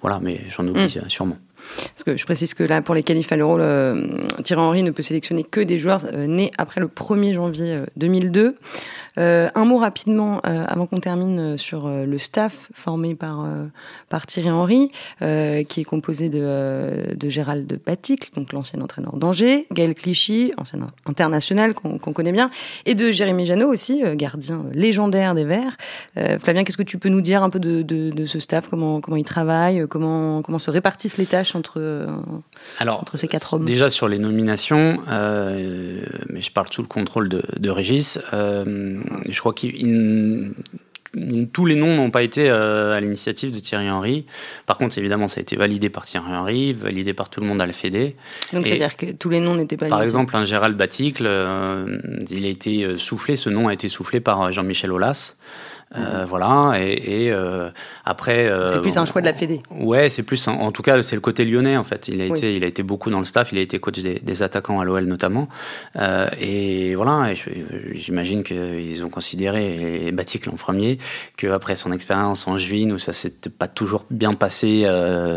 voilà, 0.00 0.20
mais 0.20 0.40
j'en 0.48 0.66
oublie 0.66 0.84
mm. 0.84 1.08
sûrement. 1.08 1.36
Parce 1.76 2.04
que 2.04 2.16
je 2.16 2.24
précise 2.24 2.54
que 2.54 2.62
là, 2.62 2.80
pour 2.80 2.94
les 2.94 3.02
qualifs 3.02 3.30
à 3.32 3.36
l'Euro, 3.36 3.58
Thierry 4.42 4.62
Henry 4.62 4.82
ne 4.82 4.90
peut 4.90 5.02
sélectionner 5.02 5.44
que 5.44 5.60
des 5.60 5.78
joueurs 5.78 6.00
nés 6.26 6.52
après 6.56 6.80
le 6.80 6.88
1er 6.88 7.34
janvier 7.34 7.80
2002. 7.96 8.56
Euh, 9.18 9.48
un 9.54 9.64
mot 9.64 9.78
rapidement 9.78 10.40
euh, 10.46 10.64
avant 10.66 10.86
qu'on 10.86 11.00
termine 11.00 11.40
euh, 11.40 11.56
sur 11.56 11.88
le 11.88 12.18
staff 12.18 12.70
formé 12.72 13.14
par 13.14 13.46
par 14.08 14.26
Thierry 14.26 14.50
Henry, 14.50 14.90
qui 15.20 15.80
est 15.80 15.84
composé 15.84 16.28
de, 16.28 17.14
de 17.14 17.28
Gérald 17.28 17.80
Baticle, 17.84 18.30
donc 18.34 18.52
l'ancien 18.52 18.80
entraîneur 18.80 19.16
d'Angers, 19.16 19.66
Gaël 19.72 19.94
Clichy, 19.94 20.52
ancien 20.56 20.80
international 21.06 21.74
qu'on 21.74 21.98
connaît 21.98 22.32
bien, 22.32 22.50
et 22.86 22.94
de 22.94 23.10
Jérémy 23.10 23.46
Janot 23.46 23.68
aussi, 23.68 24.02
gardien 24.14 24.64
légendaire 24.72 25.34
des 25.34 25.44
Verts. 25.44 25.76
Flavien, 26.38 26.64
qu'est-ce 26.64 26.76
que 26.76 26.82
tu 26.82 26.98
peux 26.98 27.08
nous 27.08 27.20
dire 27.20 27.42
un 27.42 27.50
peu 27.50 27.58
de, 27.58 27.82
de, 27.82 28.10
de, 28.10 28.26
ce 28.26 28.40
staff, 28.40 28.68
comment 28.68 29.00
comment 29.00 29.16
il 29.16 29.24
travaille, 29.24 29.86
comment 29.88 30.42
comment 30.42 30.58
se 30.58 30.70
répartissent 30.70 31.18
les 31.18 31.26
tâches 31.26 31.54
entre 31.54 32.06
Alors, 32.78 33.00
entre 33.00 33.16
ces 33.16 33.28
quatre 33.28 33.54
hommes? 33.54 33.64
Déjà 33.64 33.90
sur 33.90 34.08
les 34.08 34.18
nominations, 34.18 34.98
mais 35.08 36.40
je 36.42 36.50
parle 36.52 36.68
sous 36.70 36.82
le 36.82 36.88
contrôle 36.88 37.28
de, 37.28 37.42
de 37.58 37.70
Régis. 37.70 38.18
Euh, 38.32 38.99
je 39.28 39.38
crois 39.38 39.52
que 39.52 39.66
tous 41.52 41.66
les 41.66 41.74
noms 41.74 41.96
n'ont 41.96 42.10
pas 42.10 42.22
été 42.22 42.48
euh, 42.48 42.94
à 42.94 43.00
l'initiative 43.00 43.50
de 43.50 43.58
Thierry 43.58 43.90
Henry. 43.90 44.26
Par 44.66 44.78
contre, 44.78 44.96
évidemment, 44.98 45.28
ça 45.28 45.40
a 45.40 45.42
été 45.42 45.56
validé 45.56 45.88
par 45.88 46.04
Thierry 46.04 46.32
Henry, 46.32 46.72
validé 46.72 47.14
par 47.14 47.30
tout 47.30 47.40
le 47.40 47.46
monde 47.46 47.60
à 47.60 47.66
la 47.66 47.72
Fédé. 47.72 48.16
Donc, 48.52 48.66
c'est-à-dire 48.66 48.96
que 48.96 49.12
tous 49.12 49.28
les 49.28 49.40
noms 49.40 49.56
n'étaient 49.56 49.76
pas. 49.76 49.88
Par 49.88 50.02
exemple, 50.02 50.36
un 50.36 50.44
Gérald 50.44 50.76
Baticle, 50.76 51.24
euh, 51.26 51.98
il 52.30 52.44
a 52.44 52.48
été 52.48 52.96
soufflé, 52.96 53.36
ce 53.36 53.50
nom 53.50 53.68
a 53.68 53.72
été 53.72 53.88
soufflé 53.88 54.20
par 54.20 54.52
Jean-Michel 54.52 54.92
Aulas. 54.92 55.34
Euh, 55.96 56.24
voilà, 56.24 56.74
et, 56.80 57.24
et 57.24 57.32
euh, 57.32 57.68
après. 58.04 58.46
Euh, 58.46 58.68
c'est 58.68 58.80
plus 58.80 58.96
un 58.96 59.06
choix 59.06 59.20
de 59.20 59.26
la 59.26 59.32
Fédé. 59.32 59.60
Ouais, 59.70 60.08
c'est 60.08 60.22
plus. 60.22 60.46
En, 60.46 60.70
tout 60.70 60.82
cas, 60.82 61.02
c'est 61.02 61.16
le 61.16 61.20
côté 61.20 61.44
lyonnais 61.44 61.76
en 61.76 61.82
fait. 61.82 62.06
Il 62.06 62.20
a 62.20 62.26
été, 62.26 62.54
il 62.54 62.62
a 62.62 62.68
été 62.68 62.84
beaucoup 62.84 63.10
dans 63.10 63.18
le 63.18 63.24
staff. 63.24 63.50
Il 63.50 63.58
a 63.58 63.60
été 63.60 63.80
coach 63.80 63.98
des, 63.98 64.42
attaquants 64.44 64.78
à 64.78 64.84
l'OL 64.84 65.04
notamment. 65.06 65.48
et 66.40 66.94
voilà, 66.94 67.34
j'imagine 67.92 68.44
qu'ils 68.44 69.04
ont 69.04 69.08
considéré 69.08 70.06
et 70.06 70.12
Baticle 70.12 70.50
en 70.50 70.56
premier 70.56 70.98
qu'après 71.36 71.74
son 71.74 71.92
expérience 71.92 72.46
en 72.46 72.56
Juin 72.56 72.90
où 72.92 72.98
ça 72.98 73.12
s'était 73.12 73.50
pas 73.50 73.66
toujours 73.66 74.06
bien 74.10 74.34
passé 74.34 74.88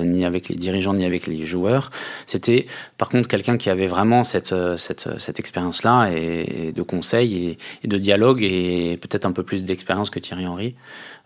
ni 0.04 0.24
avec 0.24 0.50
les 0.50 0.56
dirigeants 0.56 0.94
ni 0.94 1.04
avec 1.04 1.26
les 1.26 1.46
joueurs, 1.48 1.90
c'était 2.28 2.68
par 2.98 3.10
contre 3.10 3.28
quelqu'un 3.28 3.58
qui 3.58 3.70
avait 3.72 3.88
vraiment 3.88 4.24
cette 4.24 4.54
cette, 4.78 5.20
cette 5.20 5.40
expérience 5.40 5.84
là 5.84 6.10
et, 6.12 6.72
de 6.72 6.82
conseil 6.84 7.48
et, 7.48 7.58
et 7.84 7.88
de 7.88 7.98
dialogue 7.98 8.44
et 8.44 8.98
peut-être 9.02 9.26
un 9.26 9.32
peu 9.32 9.44
plus 9.44 9.64
d'expérience 9.64 10.10
que 10.10 10.20
Thierry 10.20 10.43
Henry. 10.46 10.76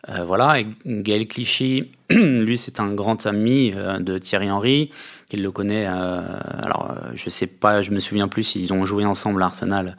Euh, 0.10 0.24
voilà, 0.24 0.60
et 0.60 0.68
Gaël 0.86 1.28
Clichy, 1.28 1.92
lui, 2.10 2.58
c'est 2.58 2.80
un 2.80 2.94
grand 2.94 3.26
ami 3.26 3.74
euh, 3.76 4.00
de 4.00 4.18
Thierry 4.18 4.50
Henry, 4.50 4.92
qu'il 5.28 5.44
le 5.44 5.52
connaît. 5.52 5.86
Euh, 5.88 6.22
alors, 6.62 6.96
je 7.16 7.30
sais 7.30 7.48
pas, 7.48 7.82
je 7.82 7.92
me 7.92 8.00
souviens 8.00 8.30
plus 8.30 8.44
s'ils 8.44 8.72
ont 8.72 8.86
joué 8.86 9.06
ensemble 9.06 9.44
à 9.44 9.48
Arsenal 9.48 9.98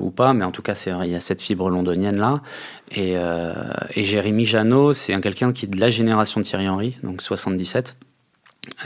ou 0.00 0.10
pas, 0.10 0.32
mais 0.32 0.44
en 0.44 0.50
tout 0.50 0.62
cas, 0.62 0.74
il 1.04 1.10
y 1.10 1.14
a 1.14 1.20
cette 1.20 1.42
fibre 1.42 1.68
londonienne 1.68 2.16
là. 2.16 2.40
Et, 2.92 3.14
et 3.94 4.04
Jérémy 4.04 4.46
Janot, 4.46 4.94
c'est 4.94 5.18
quelqu'un 5.20 5.52
qui 5.52 5.66
est 5.66 5.68
de 5.68 5.78
la 5.78 5.90
génération 5.90 6.40
de 6.40 6.46
Thierry 6.46 6.68
Henry, 6.68 6.96
donc 7.02 7.20
77. 7.20 7.96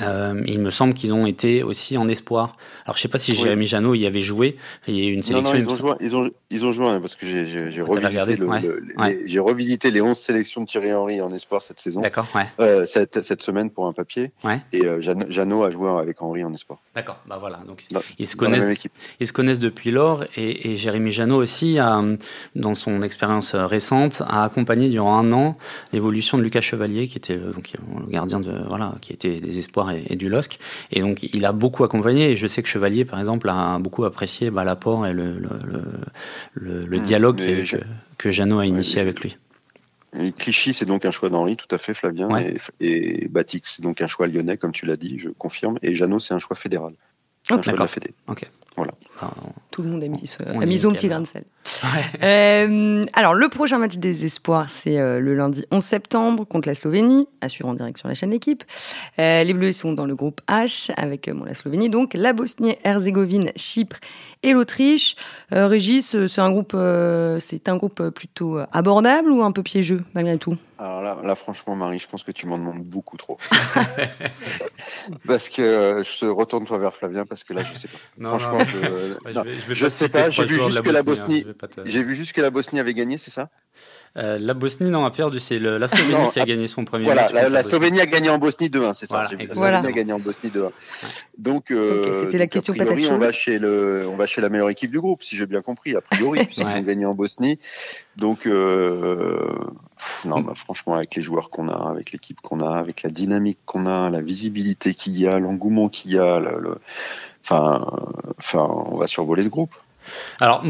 Euh, 0.01 0.43
il 0.47 0.61
me 0.61 0.71
semble 0.71 0.95
qu'ils 0.95 1.13
ont 1.13 1.27
été 1.27 1.63
aussi 1.63 1.99
en 1.99 2.09
espoir. 2.09 2.57
Alors 2.87 2.97
je 2.97 3.03
sais 3.03 3.09
pas 3.09 3.19
si 3.19 3.35
Jérémy 3.35 3.67
Janot 3.67 3.95
y 3.95 4.07
avait 4.07 4.23
joué. 4.23 4.57
Il 4.89 4.97
y 4.97 5.07
a 5.07 5.11
eu 5.11 5.13
une 5.13 5.23
sélection. 5.23 5.53
Non, 5.53 5.59
non, 5.59 5.67
ils, 5.67 5.71
ont 5.71 5.77
joué, 5.77 5.93
ils, 6.01 6.17
ont, 6.17 6.31
ils 6.51 6.65
ont 6.65 6.73
joué 6.73 6.99
parce 6.99 7.15
que 7.15 7.27
j'ai 7.27 7.83
revisité, 7.83 8.37
le, 8.37 9.27
les, 9.27 9.39
revisité 9.39 9.91
les 9.91 10.01
11 10.01 10.17
sélections 10.17 10.63
de 10.63 10.67
Thierry 10.67 10.95
Henry 10.95 11.21
en 11.21 11.31
espoir 11.31 11.61
cette 11.61 11.79
saison. 11.79 12.01
D'accord, 12.01 12.27
ouais. 12.35 12.45
Euh, 12.59 12.87
cette, 12.87 13.21
cette, 13.21 13.43
semaine 13.43 13.71
pour 13.71 13.87
un 13.87 13.93
papier. 13.93 14.33
Et 14.73 14.87
euh, 14.87 15.03
Janot 15.29 15.65
a 15.65 15.71
joué 15.71 15.91
avec 15.91 16.23
Henry 16.23 16.43
en 16.43 16.55
espoir. 16.55 16.79
D'accord, 16.95 17.19
bah 17.27 17.37
voilà. 17.39 17.59
Donc 17.67 17.83
ils, 18.19 18.27
se 18.27 18.37
connaissent, 18.37 18.67
ils 19.21 19.27
se 19.27 19.33
connaissent 19.35 19.61
depuis 19.61 19.91
lors 19.91 20.25
et, 20.37 20.71
et 20.71 20.77
Jérémy 20.77 21.11
Janot 21.11 21.37
aussi, 21.37 21.79
a, 21.79 22.03
dans 22.55 22.75
son 22.75 23.03
expérience 23.03 23.55
récente, 23.55 24.23
a 24.27 24.45
accompagné 24.45 24.89
durant 24.89 25.19
un 25.19 25.33
an 25.33 25.59
l'évolution 25.93 26.39
de 26.39 26.43
Lucas 26.43 26.63
Chevalier, 26.63 27.09
qui 27.09 27.19
était 27.19 27.37
donc, 27.37 27.73
le 28.07 28.11
gardien 28.11 28.41
de 28.41 28.53
voilà, 28.69 28.95
qui 29.03 29.13
était 29.13 29.39
des 29.39 29.66
Espoir 29.67 29.91
et, 29.93 30.17
du 30.17 30.29
LOSC. 30.29 30.59
Et 30.93 31.01
donc, 31.01 31.23
il 31.23 31.45
a 31.45 31.53
beaucoup 31.53 31.85
accompagné. 31.85 32.31
Et 32.31 32.37
je 32.37 32.47
sais 32.47 32.63
que 32.63 32.69
Chevalier, 32.69 33.05
par 33.05 33.19
exemple, 33.19 33.49
a 33.49 33.79
beaucoup 33.79 34.05
apprécié 34.05 34.51
bah, 34.51 34.65
l'apport 34.65 35.07
et 35.07 35.13
le, 35.13 35.39
le, 36.55 36.85
le, 36.87 36.99
hmm. 36.99 37.03
dialogue 37.03 37.37
que, 37.37 37.79
que, 38.19 38.31
Jeannot 38.31 38.61
a 38.61 38.67
initié 38.67 39.01
avec 39.01 39.21
lui. 39.21 39.37
Clichy, 40.39 40.73
c'est 40.73 40.87
donc 40.87 41.05
un 41.05 41.11
choix 41.11 41.29
d'Henri, 41.29 41.57
tout 41.57 41.73
à 41.75 41.79
fait, 41.79 41.93
Flavien. 41.93 42.29
Et, 42.39 42.57
et 42.81 43.29
Batik, 43.29 43.67
c'est 43.67 43.83
donc 43.83 44.01
un 44.01 44.07
choix 44.07 44.27
lyonnais, 44.27 44.57
comme 44.57 44.73
tu 44.73 44.87
l'as 44.87 44.97
dit, 44.97 45.19
je 45.19 45.29
confirme. 45.29 45.79
Et 45.83 45.95
Jeannot, 45.95 46.21
c'est 46.21 46.35
un 46.35 46.39
choix 46.39 46.57
fédéral. 46.57 46.95
un 47.51 47.61
choix 47.61 47.73
de 47.75 47.79
la 47.79 47.89
Fédé. 47.89 48.15
Ok. 48.29 48.51
Voilà. 48.77 48.93
Tout 49.71 49.83
le 49.83 49.89
monde 49.89 50.03
a 50.03 50.09
mis, 50.09 50.37
a 50.41 50.67
mis 50.67 50.79
son 50.79 50.93
petit 50.93 51.09
grain 51.09 51.21
de 51.21 51.27
sel. 51.27 51.45
Euh, 52.23 53.05
alors, 53.15 53.35
le 53.35 53.49
prochain 53.49 53.79
match 53.79 53.97
des 53.97 54.25
espoirs, 54.25 54.71
c'est 54.71 54.99
euh, 54.99 55.21
le 55.21 55.35
lundi 55.35 55.65
11 55.71 55.83
septembre 55.83 56.45
contre 56.45 56.69
la 56.69 56.75
Slovénie, 56.75 57.27
assurant 57.41 57.71
en 57.71 57.75
direct 57.75 57.99
sur 57.99 58.09
la 58.09 58.15
chaîne 58.15 58.31
L'équipe. 58.31 58.65
Euh, 59.19 59.45
les 59.45 59.55
Bleus 59.55 59.73
sont 59.73 59.93
dans 59.93 60.07
le 60.07 60.15
groupe 60.15 60.41
H 60.49 60.91
avec 60.97 61.27
la 61.27 61.55
Slovénie, 61.55 61.91
donc 61.91 62.15
la 62.15 62.33
Bosnie-Herzégovine, 62.33 63.53
Chypre 63.57 63.97
et 64.43 64.53
l'Autriche. 64.53 65.17
Régis, 65.51 66.27
c'est 66.27 66.41
un 66.41 66.51
groupe, 66.51 66.77
c'est 67.41 67.69
un 67.69 67.77
groupe 67.77 68.11
plutôt 68.11 68.59
abordable 68.73 69.31
ou 69.31 69.43
un 69.43 69.53
peu 69.53 69.63
piégeux 69.63 70.05
malgré 70.15 70.37
tout? 70.37 70.57
Alors 70.79 71.01
là, 71.01 71.17
là, 71.25 71.35
franchement, 71.35 71.75
Marie, 71.75 71.99
je 71.99 72.07
pense 72.07 72.23
que 72.23 72.33
tu 72.33 72.47
m'en 72.47 72.59
demandes 72.59 72.83
beaucoup 72.83 73.17
trop. 73.17 73.39
parce 75.27 75.49
que 75.49 76.03
je 76.05 76.19
te 76.19 76.27
retourne 76.27 76.67
toi 76.67 76.77
vers 76.77 76.93
Flavien 76.93 77.25
parce 77.25 77.45
que 77.45 77.55
là, 77.55 77.63
je 77.73 77.79
sais 77.79 77.89
pas. 77.89 78.29
franchement, 78.29 78.59
je, 78.67 79.75
je, 79.75 79.89
sais 79.89 80.09
pas. 80.09 80.31
J'ai 80.31 80.45
vu 80.45 80.59
juste 80.59 80.83
que 80.83 80.91
la 80.91 81.03
Bosnie, 81.03 81.47
hein, 81.49 81.83
j'ai 81.85 82.03
vu 82.03 82.15
juste 82.15 82.33
que 82.33 82.41
la 82.41 82.51
Bosnie 82.51 82.81
avait 82.81 82.95
gagné, 82.95 83.19
c'est 83.19 83.31
ça 83.31 83.49
euh, 84.17 84.39
la 84.39 84.55
Bosnie, 84.55 84.91
non, 84.91 85.05
a 85.05 85.11
perdu. 85.11 85.41
C'est 85.41 85.59
la 85.59 85.87
Slovénie 85.87 86.31
qui 86.33 86.41
a 86.41 86.47
gagné 86.47 86.67
son 86.69 86.85
premier 86.87 87.05
voilà, 87.05 87.23
match. 87.23 87.33
La, 87.33 87.49
la 87.51 87.63
Slovénie 87.63 88.01
a 88.01 88.07
gagné 88.07 88.31
en 88.31 88.39
Bosnie 88.39 88.69
2-1, 88.69 88.95
c'est 88.95 89.07
ça. 89.07 89.27
Voilà, 89.53 89.81
la 89.81 89.83
Slovénie 89.83 89.87
a 89.87 89.93
gagné 89.93 90.13
en 90.15 90.19
Bosnie 90.19 90.51
2-1. 90.51 90.71
Donc, 91.37 91.71
euh, 91.71 92.25
c'était 92.25 92.39
la 92.39 92.47
question 92.47 92.73
a 92.73 92.77
priori, 92.77 93.09
on 93.11 93.19
va 93.19 93.33
chez 93.33 93.59
le, 93.59 94.09
on 94.11 94.17
va 94.17 94.25
chez 94.27 94.41
la 94.41 94.49
meilleure 94.49 94.71
équipe 94.71 94.91
du 94.91 95.01
groupe, 95.01 95.23
si 95.23 95.37
j'ai 95.37 95.47
bien 95.47 95.61
compris, 95.61 95.95
a 95.95 96.01
priori, 96.01 96.45
puisqu'ils 96.47 96.67
ont 96.67 96.81
gagné 96.81 97.05
en 97.05 97.15
Bosnie. 97.15 97.59
Donc, 98.17 98.47
euh, 98.47 99.53
non, 100.25 100.41
bah, 100.41 100.55
franchement, 100.55 100.95
avec 100.95 101.15
les 101.15 101.23
joueurs 101.23 101.51
qu'on 101.51 101.69
a, 101.69 101.91
avec 101.91 102.13
l'équipe 102.13 102.41
qu'on 102.41 102.61
a, 102.61 102.79
avec 102.79 103.03
la 103.03 103.11
dynamique 103.11 103.59
qu'on 103.67 103.85
a, 103.85 104.09
la 104.09 104.23
visibilité 104.23 104.95
qu'il 104.95 105.19
y 105.21 105.27
a, 105.27 105.39
l'engouement 105.39 105.91
qu'il 105.91 106.13
y 106.13 106.19
a, 106.19 106.39
le, 106.39 106.79
enfin, 107.49 107.85
enfin, 108.39 108.69
on 108.87 108.97
va 108.97 109.07
survoler 109.07 109.43
ce 109.43 109.49
groupe. 109.49 109.75
Alors, 110.41 110.63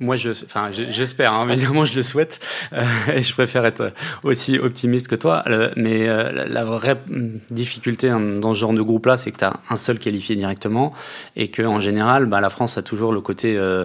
moi, 0.00 0.16
je, 0.16 0.30
enfin, 0.30 0.70
j'espère, 0.72 1.32
hein, 1.32 1.48
évidemment, 1.48 1.84
je 1.84 1.94
le 1.94 2.02
souhaite, 2.02 2.40
euh, 2.72 2.84
et 3.14 3.22
je 3.22 3.32
préfère 3.32 3.64
être 3.64 3.92
aussi 4.22 4.58
optimiste 4.58 5.08
que 5.08 5.14
toi. 5.14 5.44
mais 5.76 6.08
euh, 6.08 6.46
la, 6.48 6.64
vraie 6.64 6.98
difficulté 7.50 8.10
dans 8.10 8.54
ce 8.54 8.60
genre 8.60 8.72
de 8.72 8.82
groupe-là, 8.82 9.16
c'est 9.16 9.30
que 9.30 9.38
tu 9.38 9.44
as 9.44 9.54
un 9.68 9.76
seul 9.76 9.98
qualifié 9.98 10.36
directement, 10.36 10.92
et 11.36 11.48
que 11.48 11.62
en 11.62 11.80
général, 11.80 12.26
bah, 12.26 12.40
la 12.40 12.50
France 12.50 12.78
a 12.78 12.82
toujours 12.82 13.12
le 13.12 13.20
côté 13.20 13.56
euh, 13.56 13.84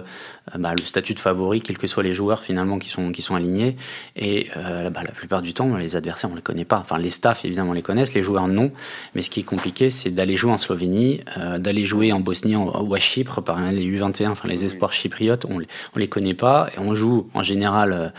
bah, 0.58 0.72
le 0.76 0.84
statut 0.84 1.14
de 1.14 1.18
favori, 1.18 1.60
quels 1.60 1.78
que 1.78 1.86
soient 1.86 2.02
les 2.02 2.12
joueurs 2.12 2.42
finalement 2.42 2.78
qui 2.78 2.88
sont, 2.88 3.12
qui 3.12 3.22
sont 3.22 3.34
alignés. 3.34 3.76
Et 4.16 4.48
euh, 4.56 4.90
bah, 4.90 5.02
la 5.04 5.12
plupart 5.12 5.42
du 5.42 5.54
temps, 5.54 5.76
les 5.76 5.96
adversaires, 5.96 6.30
on 6.30 6.34
les 6.34 6.42
connaît 6.42 6.64
pas. 6.64 6.78
Enfin, 6.78 6.98
les 6.98 7.10
staffs, 7.10 7.44
évidemment, 7.44 7.70
on 7.70 7.74
les 7.74 7.82
connaissent, 7.82 8.14
les 8.14 8.22
joueurs, 8.22 8.48
non. 8.48 8.72
Mais 9.14 9.22
ce 9.22 9.30
qui 9.30 9.40
est 9.40 9.44
compliqué, 9.44 9.90
c'est 9.90 10.10
d'aller 10.10 10.36
jouer 10.36 10.52
en 10.52 10.58
Slovénie, 10.58 11.20
euh, 11.38 11.58
d'aller 11.58 11.84
jouer 11.84 12.12
en 12.12 12.20
Bosnie 12.20 12.56
ou 12.56 12.94
à 12.94 12.98
Chypre, 12.98 13.40
par 13.42 13.60
les 13.60 13.84
U21, 13.84 14.30
enfin 14.30 14.48
les 14.48 14.64
espoirs 14.64 14.92
chypriotes, 14.92 15.44
on, 15.44 15.60
on 15.94 15.98
les 15.98 16.08
connaît 16.08 16.34
pas. 16.34 16.68
Et 16.74 16.80
on 16.80 16.94
joue 16.94 17.28
en 17.34 17.42
général 17.42 18.12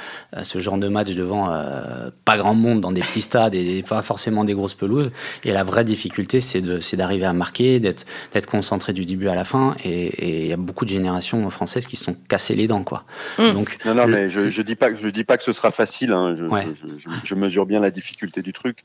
ce 0.43 0.60
genre 0.60 0.77
de 0.77 0.88
match 0.88 1.12
devant 1.12 1.49
pas 2.25 2.38
grand 2.38 2.55
monde, 2.55 2.81
dans 2.81 2.91
des 2.91 3.01
petits 3.01 3.21
stades 3.21 3.55
et 3.55 3.84
pas 3.84 4.01
forcément 4.01 4.43
des 4.43 4.53
grosses 4.53 4.73
pelouses. 4.73 5.12
Et 5.43 5.51
la 5.51 5.63
vraie 5.63 5.84
difficulté, 5.84 6.41
c'est 6.41 6.62
d'arriver 6.95 7.25
à 7.25 7.34
marquer, 7.34 7.79
d'être 7.79 8.05
concentré 8.45 8.93
du 8.93 9.05
début 9.05 9.27
à 9.27 9.36
la 9.36 9.43
fin. 9.43 9.75
Et 9.84 10.41
il 10.41 10.47
y 10.47 10.53
a 10.53 10.57
beaucoup 10.57 10.86
de 10.86 10.89
générations 10.89 11.49
françaises 11.49 11.88
qui 11.88 11.97
sont 11.97 12.11
casser 12.13 12.56
les 12.56 12.67
dents, 12.67 12.84
quoi. 12.84 13.04
Mmh. 13.38 13.54
Donc, 13.54 13.78
non, 13.86 13.95
non, 13.95 14.08
mais 14.08 14.30
je, 14.30 14.50
je 14.50 14.62
dis 14.62 14.76
pas, 14.76 14.93
je 14.93 15.08
dis 15.08 15.24
pas 15.24 15.38
que 15.38 15.43
ce 15.43 15.54
sera 15.54 15.71
facile. 15.71 16.12
Hein. 16.12 16.36
Je, 16.36 16.45
je, 16.97 17.10
je, 17.24 17.36
mesure 17.36 17.65
bien 17.65 17.80
la 17.80 17.91
difficulté 17.91 18.41
du 18.41 18.54
truc, 18.54 18.80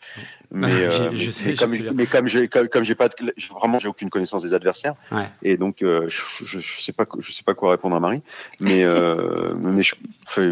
mais, 0.51 0.69
euh, 0.71 1.11
mais, 1.13 1.31
sais, 1.31 1.55
comme, 1.55 1.73
mais 1.95 2.07
comme 2.07 2.27
j'ai, 2.27 2.49
comme, 2.49 2.85
j'ai 2.85 2.95
pas, 2.95 3.09
vraiment, 3.51 3.79
j'ai 3.79 3.89
aucune 3.89 4.11
connaissance 4.11 4.43
des 4.43 4.55
adversaires, 4.55 4.95
et 5.43 5.57
donc 5.57 5.83
euh, 5.83 6.09
je, 6.09 6.61
sais 6.61 6.93
pas, 6.93 7.07
je 7.19 7.33
sais 7.33 7.43
pas 7.43 7.55
quoi 7.55 7.71
répondre 7.71 7.97
à 7.97 8.01
Marie, 8.01 8.23
mais 8.61 8.85
euh, 8.85 9.55
mais, 9.57 9.83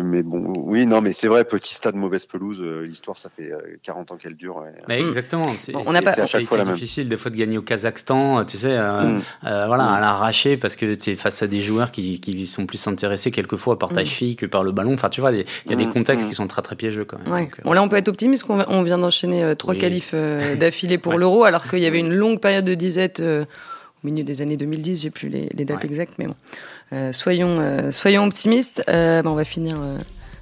mais 0.02 0.22
bon, 0.22 0.52
oui, 0.56 0.86
non, 0.86 1.00
mais 1.00 1.12
c'est 1.12 1.28
vrai, 1.28 1.44
petit 1.44 1.74
stade, 1.74 1.94
mauvaise 1.94 2.26
pelouse, 2.26 2.60
l'histoire, 2.60 3.18
ça 3.18 3.30
fait 3.34 3.52
40 3.82 4.12
ans 4.12 4.16
qu'elle 4.16 4.36
dure. 4.36 4.62
mais 4.88 5.00
exactement. 5.00 5.46
C'est, 5.58 5.74
on 5.74 5.92
n'a 5.92 6.02
pas. 6.02 6.14
C'est 6.26 6.72
difficile 6.72 7.08
des 7.08 7.16
fois 7.16 7.30
de 7.30 7.36
gagner 7.36 7.58
au 7.58 7.62
Kazakhstan, 7.62 8.44
tu 8.44 8.58
sais, 8.58 8.78
mmh. 8.78 9.20
voilà, 9.42 9.92
à 9.92 10.00
l'arracher 10.00 10.56
parce 10.56 10.76
que 10.76 10.94
tu 10.94 11.10
es 11.10 11.16
face 11.16 11.42
à 11.42 11.46
des 11.46 11.60
joueurs 11.60 11.90
qui, 11.90 12.20
qui 12.20 12.46
sont 12.46 12.63
plus 12.66 12.78
s'intéresser 12.78 13.30
quelquefois 13.30 13.78
par 13.78 13.92
ta 13.92 14.02
mm. 14.02 14.06
cheville 14.06 14.36
que 14.36 14.46
par 14.46 14.64
le 14.64 14.72
ballon. 14.72 14.94
Enfin, 14.94 15.08
tu 15.08 15.20
vois, 15.20 15.32
il 15.32 15.44
y 15.68 15.72
a 15.72 15.76
des 15.76 15.86
mm, 15.86 15.92
contextes 15.92 16.26
mm. 16.26 16.28
qui 16.28 16.34
sont 16.34 16.46
très 16.46 16.62
très 16.62 16.76
piégeux 16.76 17.04
quand 17.04 17.18
même. 17.18 17.48
bon, 17.64 17.72
là, 17.72 17.82
on 17.82 17.88
peut 17.88 17.96
être 17.96 18.08
optimiste 18.08 18.44
qu'on 18.44 18.64
on 18.68 18.82
vient 18.82 18.98
d'enchaîner 18.98 19.42
euh, 19.42 19.54
trois 19.54 19.74
qualifs 19.74 20.12
euh, 20.14 20.56
d'affilée 20.60 20.98
pour 20.98 21.14
l'Euro, 21.14 21.44
alors 21.44 21.68
qu'il 21.68 21.80
y 21.80 21.86
avait 21.86 22.00
une 22.00 22.12
longue 22.12 22.40
période 22.40 22.64
de 22.64 22.74
disette 22.74 23.20
euh, 23.20 23.44
au 24.02 24.08
milieu 24.08 24.24
des 24.24 24.40
années 24.40 24.56
2010. 24.56 25.02
J'ai 25.02 25.10
plus 25.10 25.28
les, 25.28 25.48
dates 25.64 25.84
exactes, 25.84 26.14
mais 26.18 26.26
bon. 26.26 27.12
soyons, 27.12 27.90
soyons 27.90 28.24
optimistes. 28.24 28.82
Ben, 28.86 29.22
on 29.24 29.34
va 29.34 29.44
finir 29.44 29.78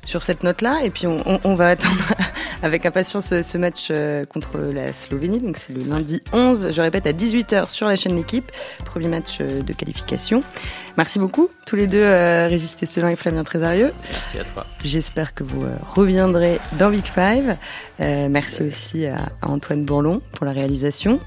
sur 0.04 0.22
cette 0.22 0.42
note-là. 0.42 0.80
Et 0.84 0.90
puis 0.90 1.06
on, 1.06 1.40
on, 1.44 1.54
va 1.54 1.68
attendre 1.68 2.12
avec 2.62 2.86
impatience 2.86 3.26
ce, 3.26 3.42
ce 3.42 3.58
match 3.58 3.88
euh, 3.90 4.24
contre 4.24 4.58
la 4.58 4.92
Slovénie. 4.92 5.40
Donc 5.40 5.56
c'est 5.58 5.74
le 5.74 5.84
lundi 5.84 6.22
11, 6.32 6.70
je 6.72 6.80
répète, 6.80 7.06
à 7.06 7.12
18h 7.12 7.68
sur 7.68 7.88
la 7.88 7.96
chaîne 7.96 8.16
L'équipe. 8.16 8.50
Premier 8.84 9.08
match 9.08 9.38
euh, 9.40 9.62
de 9.62 9.72
qualification. 9.72 10.40
Merci 10.96 11.18
beaucoup, 11.18 11.48
tous 11.66 11.76
les 11.76 11.86
deux, 11.86 12.02
euh, 12.02 12.46
Régis 12.48 12.76
Tesselin 12.76 13.08
et 13.08 13.16
Flavien 13.16 13.42
Trésarieux. 13.42 13.92
Merci 14.10 14.38
à 14.38 14.44
toi. 14.44 14.66
J'espère 14.84 15.34
que 15.34 15.42
vous 15.42 15.64
euh, 15.64 15.74
reviendrez 15.94 16.60
dans 16.78 16.90
Big 16.90 17.04
Five. 17.04 17.56
merci 17.98 18.62
aussi 18.62 19.06
à, 19.06 19.16
Antoine 19.42 19.84
Bourlon 19.84 20.20
pour 20.32 20.44
la 20.44 20.52
réalisation. 20.52 21.20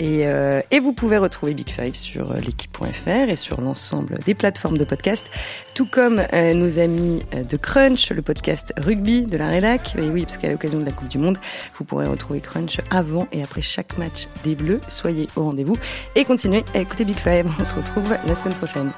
Et, 0.00 0.26
et, 0.70 0.80
vous 0.80 0.92
pouvez 0.92 1.18
retrouver 1.18 1.54
Big 1.54 1.68
Five 1.68 1.94
sur 1.94 2.34
l'équipe.fr 2.34 3.08
et 3.08 3.36
sur 3.36 3.60
l'ensemble 3.60 4.18
des 4.26 4.34
plateformes 4.34 4.76
de 4.76 4.84
podcast, 4.84 5.26
tout 5.74 5.86
comme 5.86 6.22
nos 6.32 6.78
amis 6.78 7.22
de 7.32 7.56
Crunch 7.56 8.10
le 8.10 8.22
podcast 8.22 8.72
rugby 8.76 9.26
de 9.26 9.36
la 9.36 9.48
Rédac. 9.48 9.94
Et 9.96 10.08
oui, 10.08 10.22
parce 10.22 10.38
qu'à 10.38 10.50
l'occasion 10.50 10.80
de 10.80 10.84
la 10.84 10.92
Coupe 10.92 11.08
du 11.08 11.18
Monde, 11.18 11.38
vous 11.78 11.84
pourrez 11.84 12.06
retrouver 12.06 12.40
Crunch 12.40 12.80
avant 12.90 13.28
et 13.32 13.42
après 13.42 13.62
chaque 13.62 13.96
match 13.98 14.28
des 14.44 14.54
Bleus. 14.54 14.80
Soyez 14.88 15.28
au 15.36 15.44
rendez-vous 15.44 15.76
et 16.14 16.24
continuez 16.24 16.64
à 16.74 16.80
écouter 16.80 17.04
Big 17.04 17.16
Five. 17.16 17.46
On 17.58 17.64
se 17.64 17.74
retrouve 17.74 18.16
la 18.26 18.34
semaine 18.34 18.54
prochaine. 18.54 18.90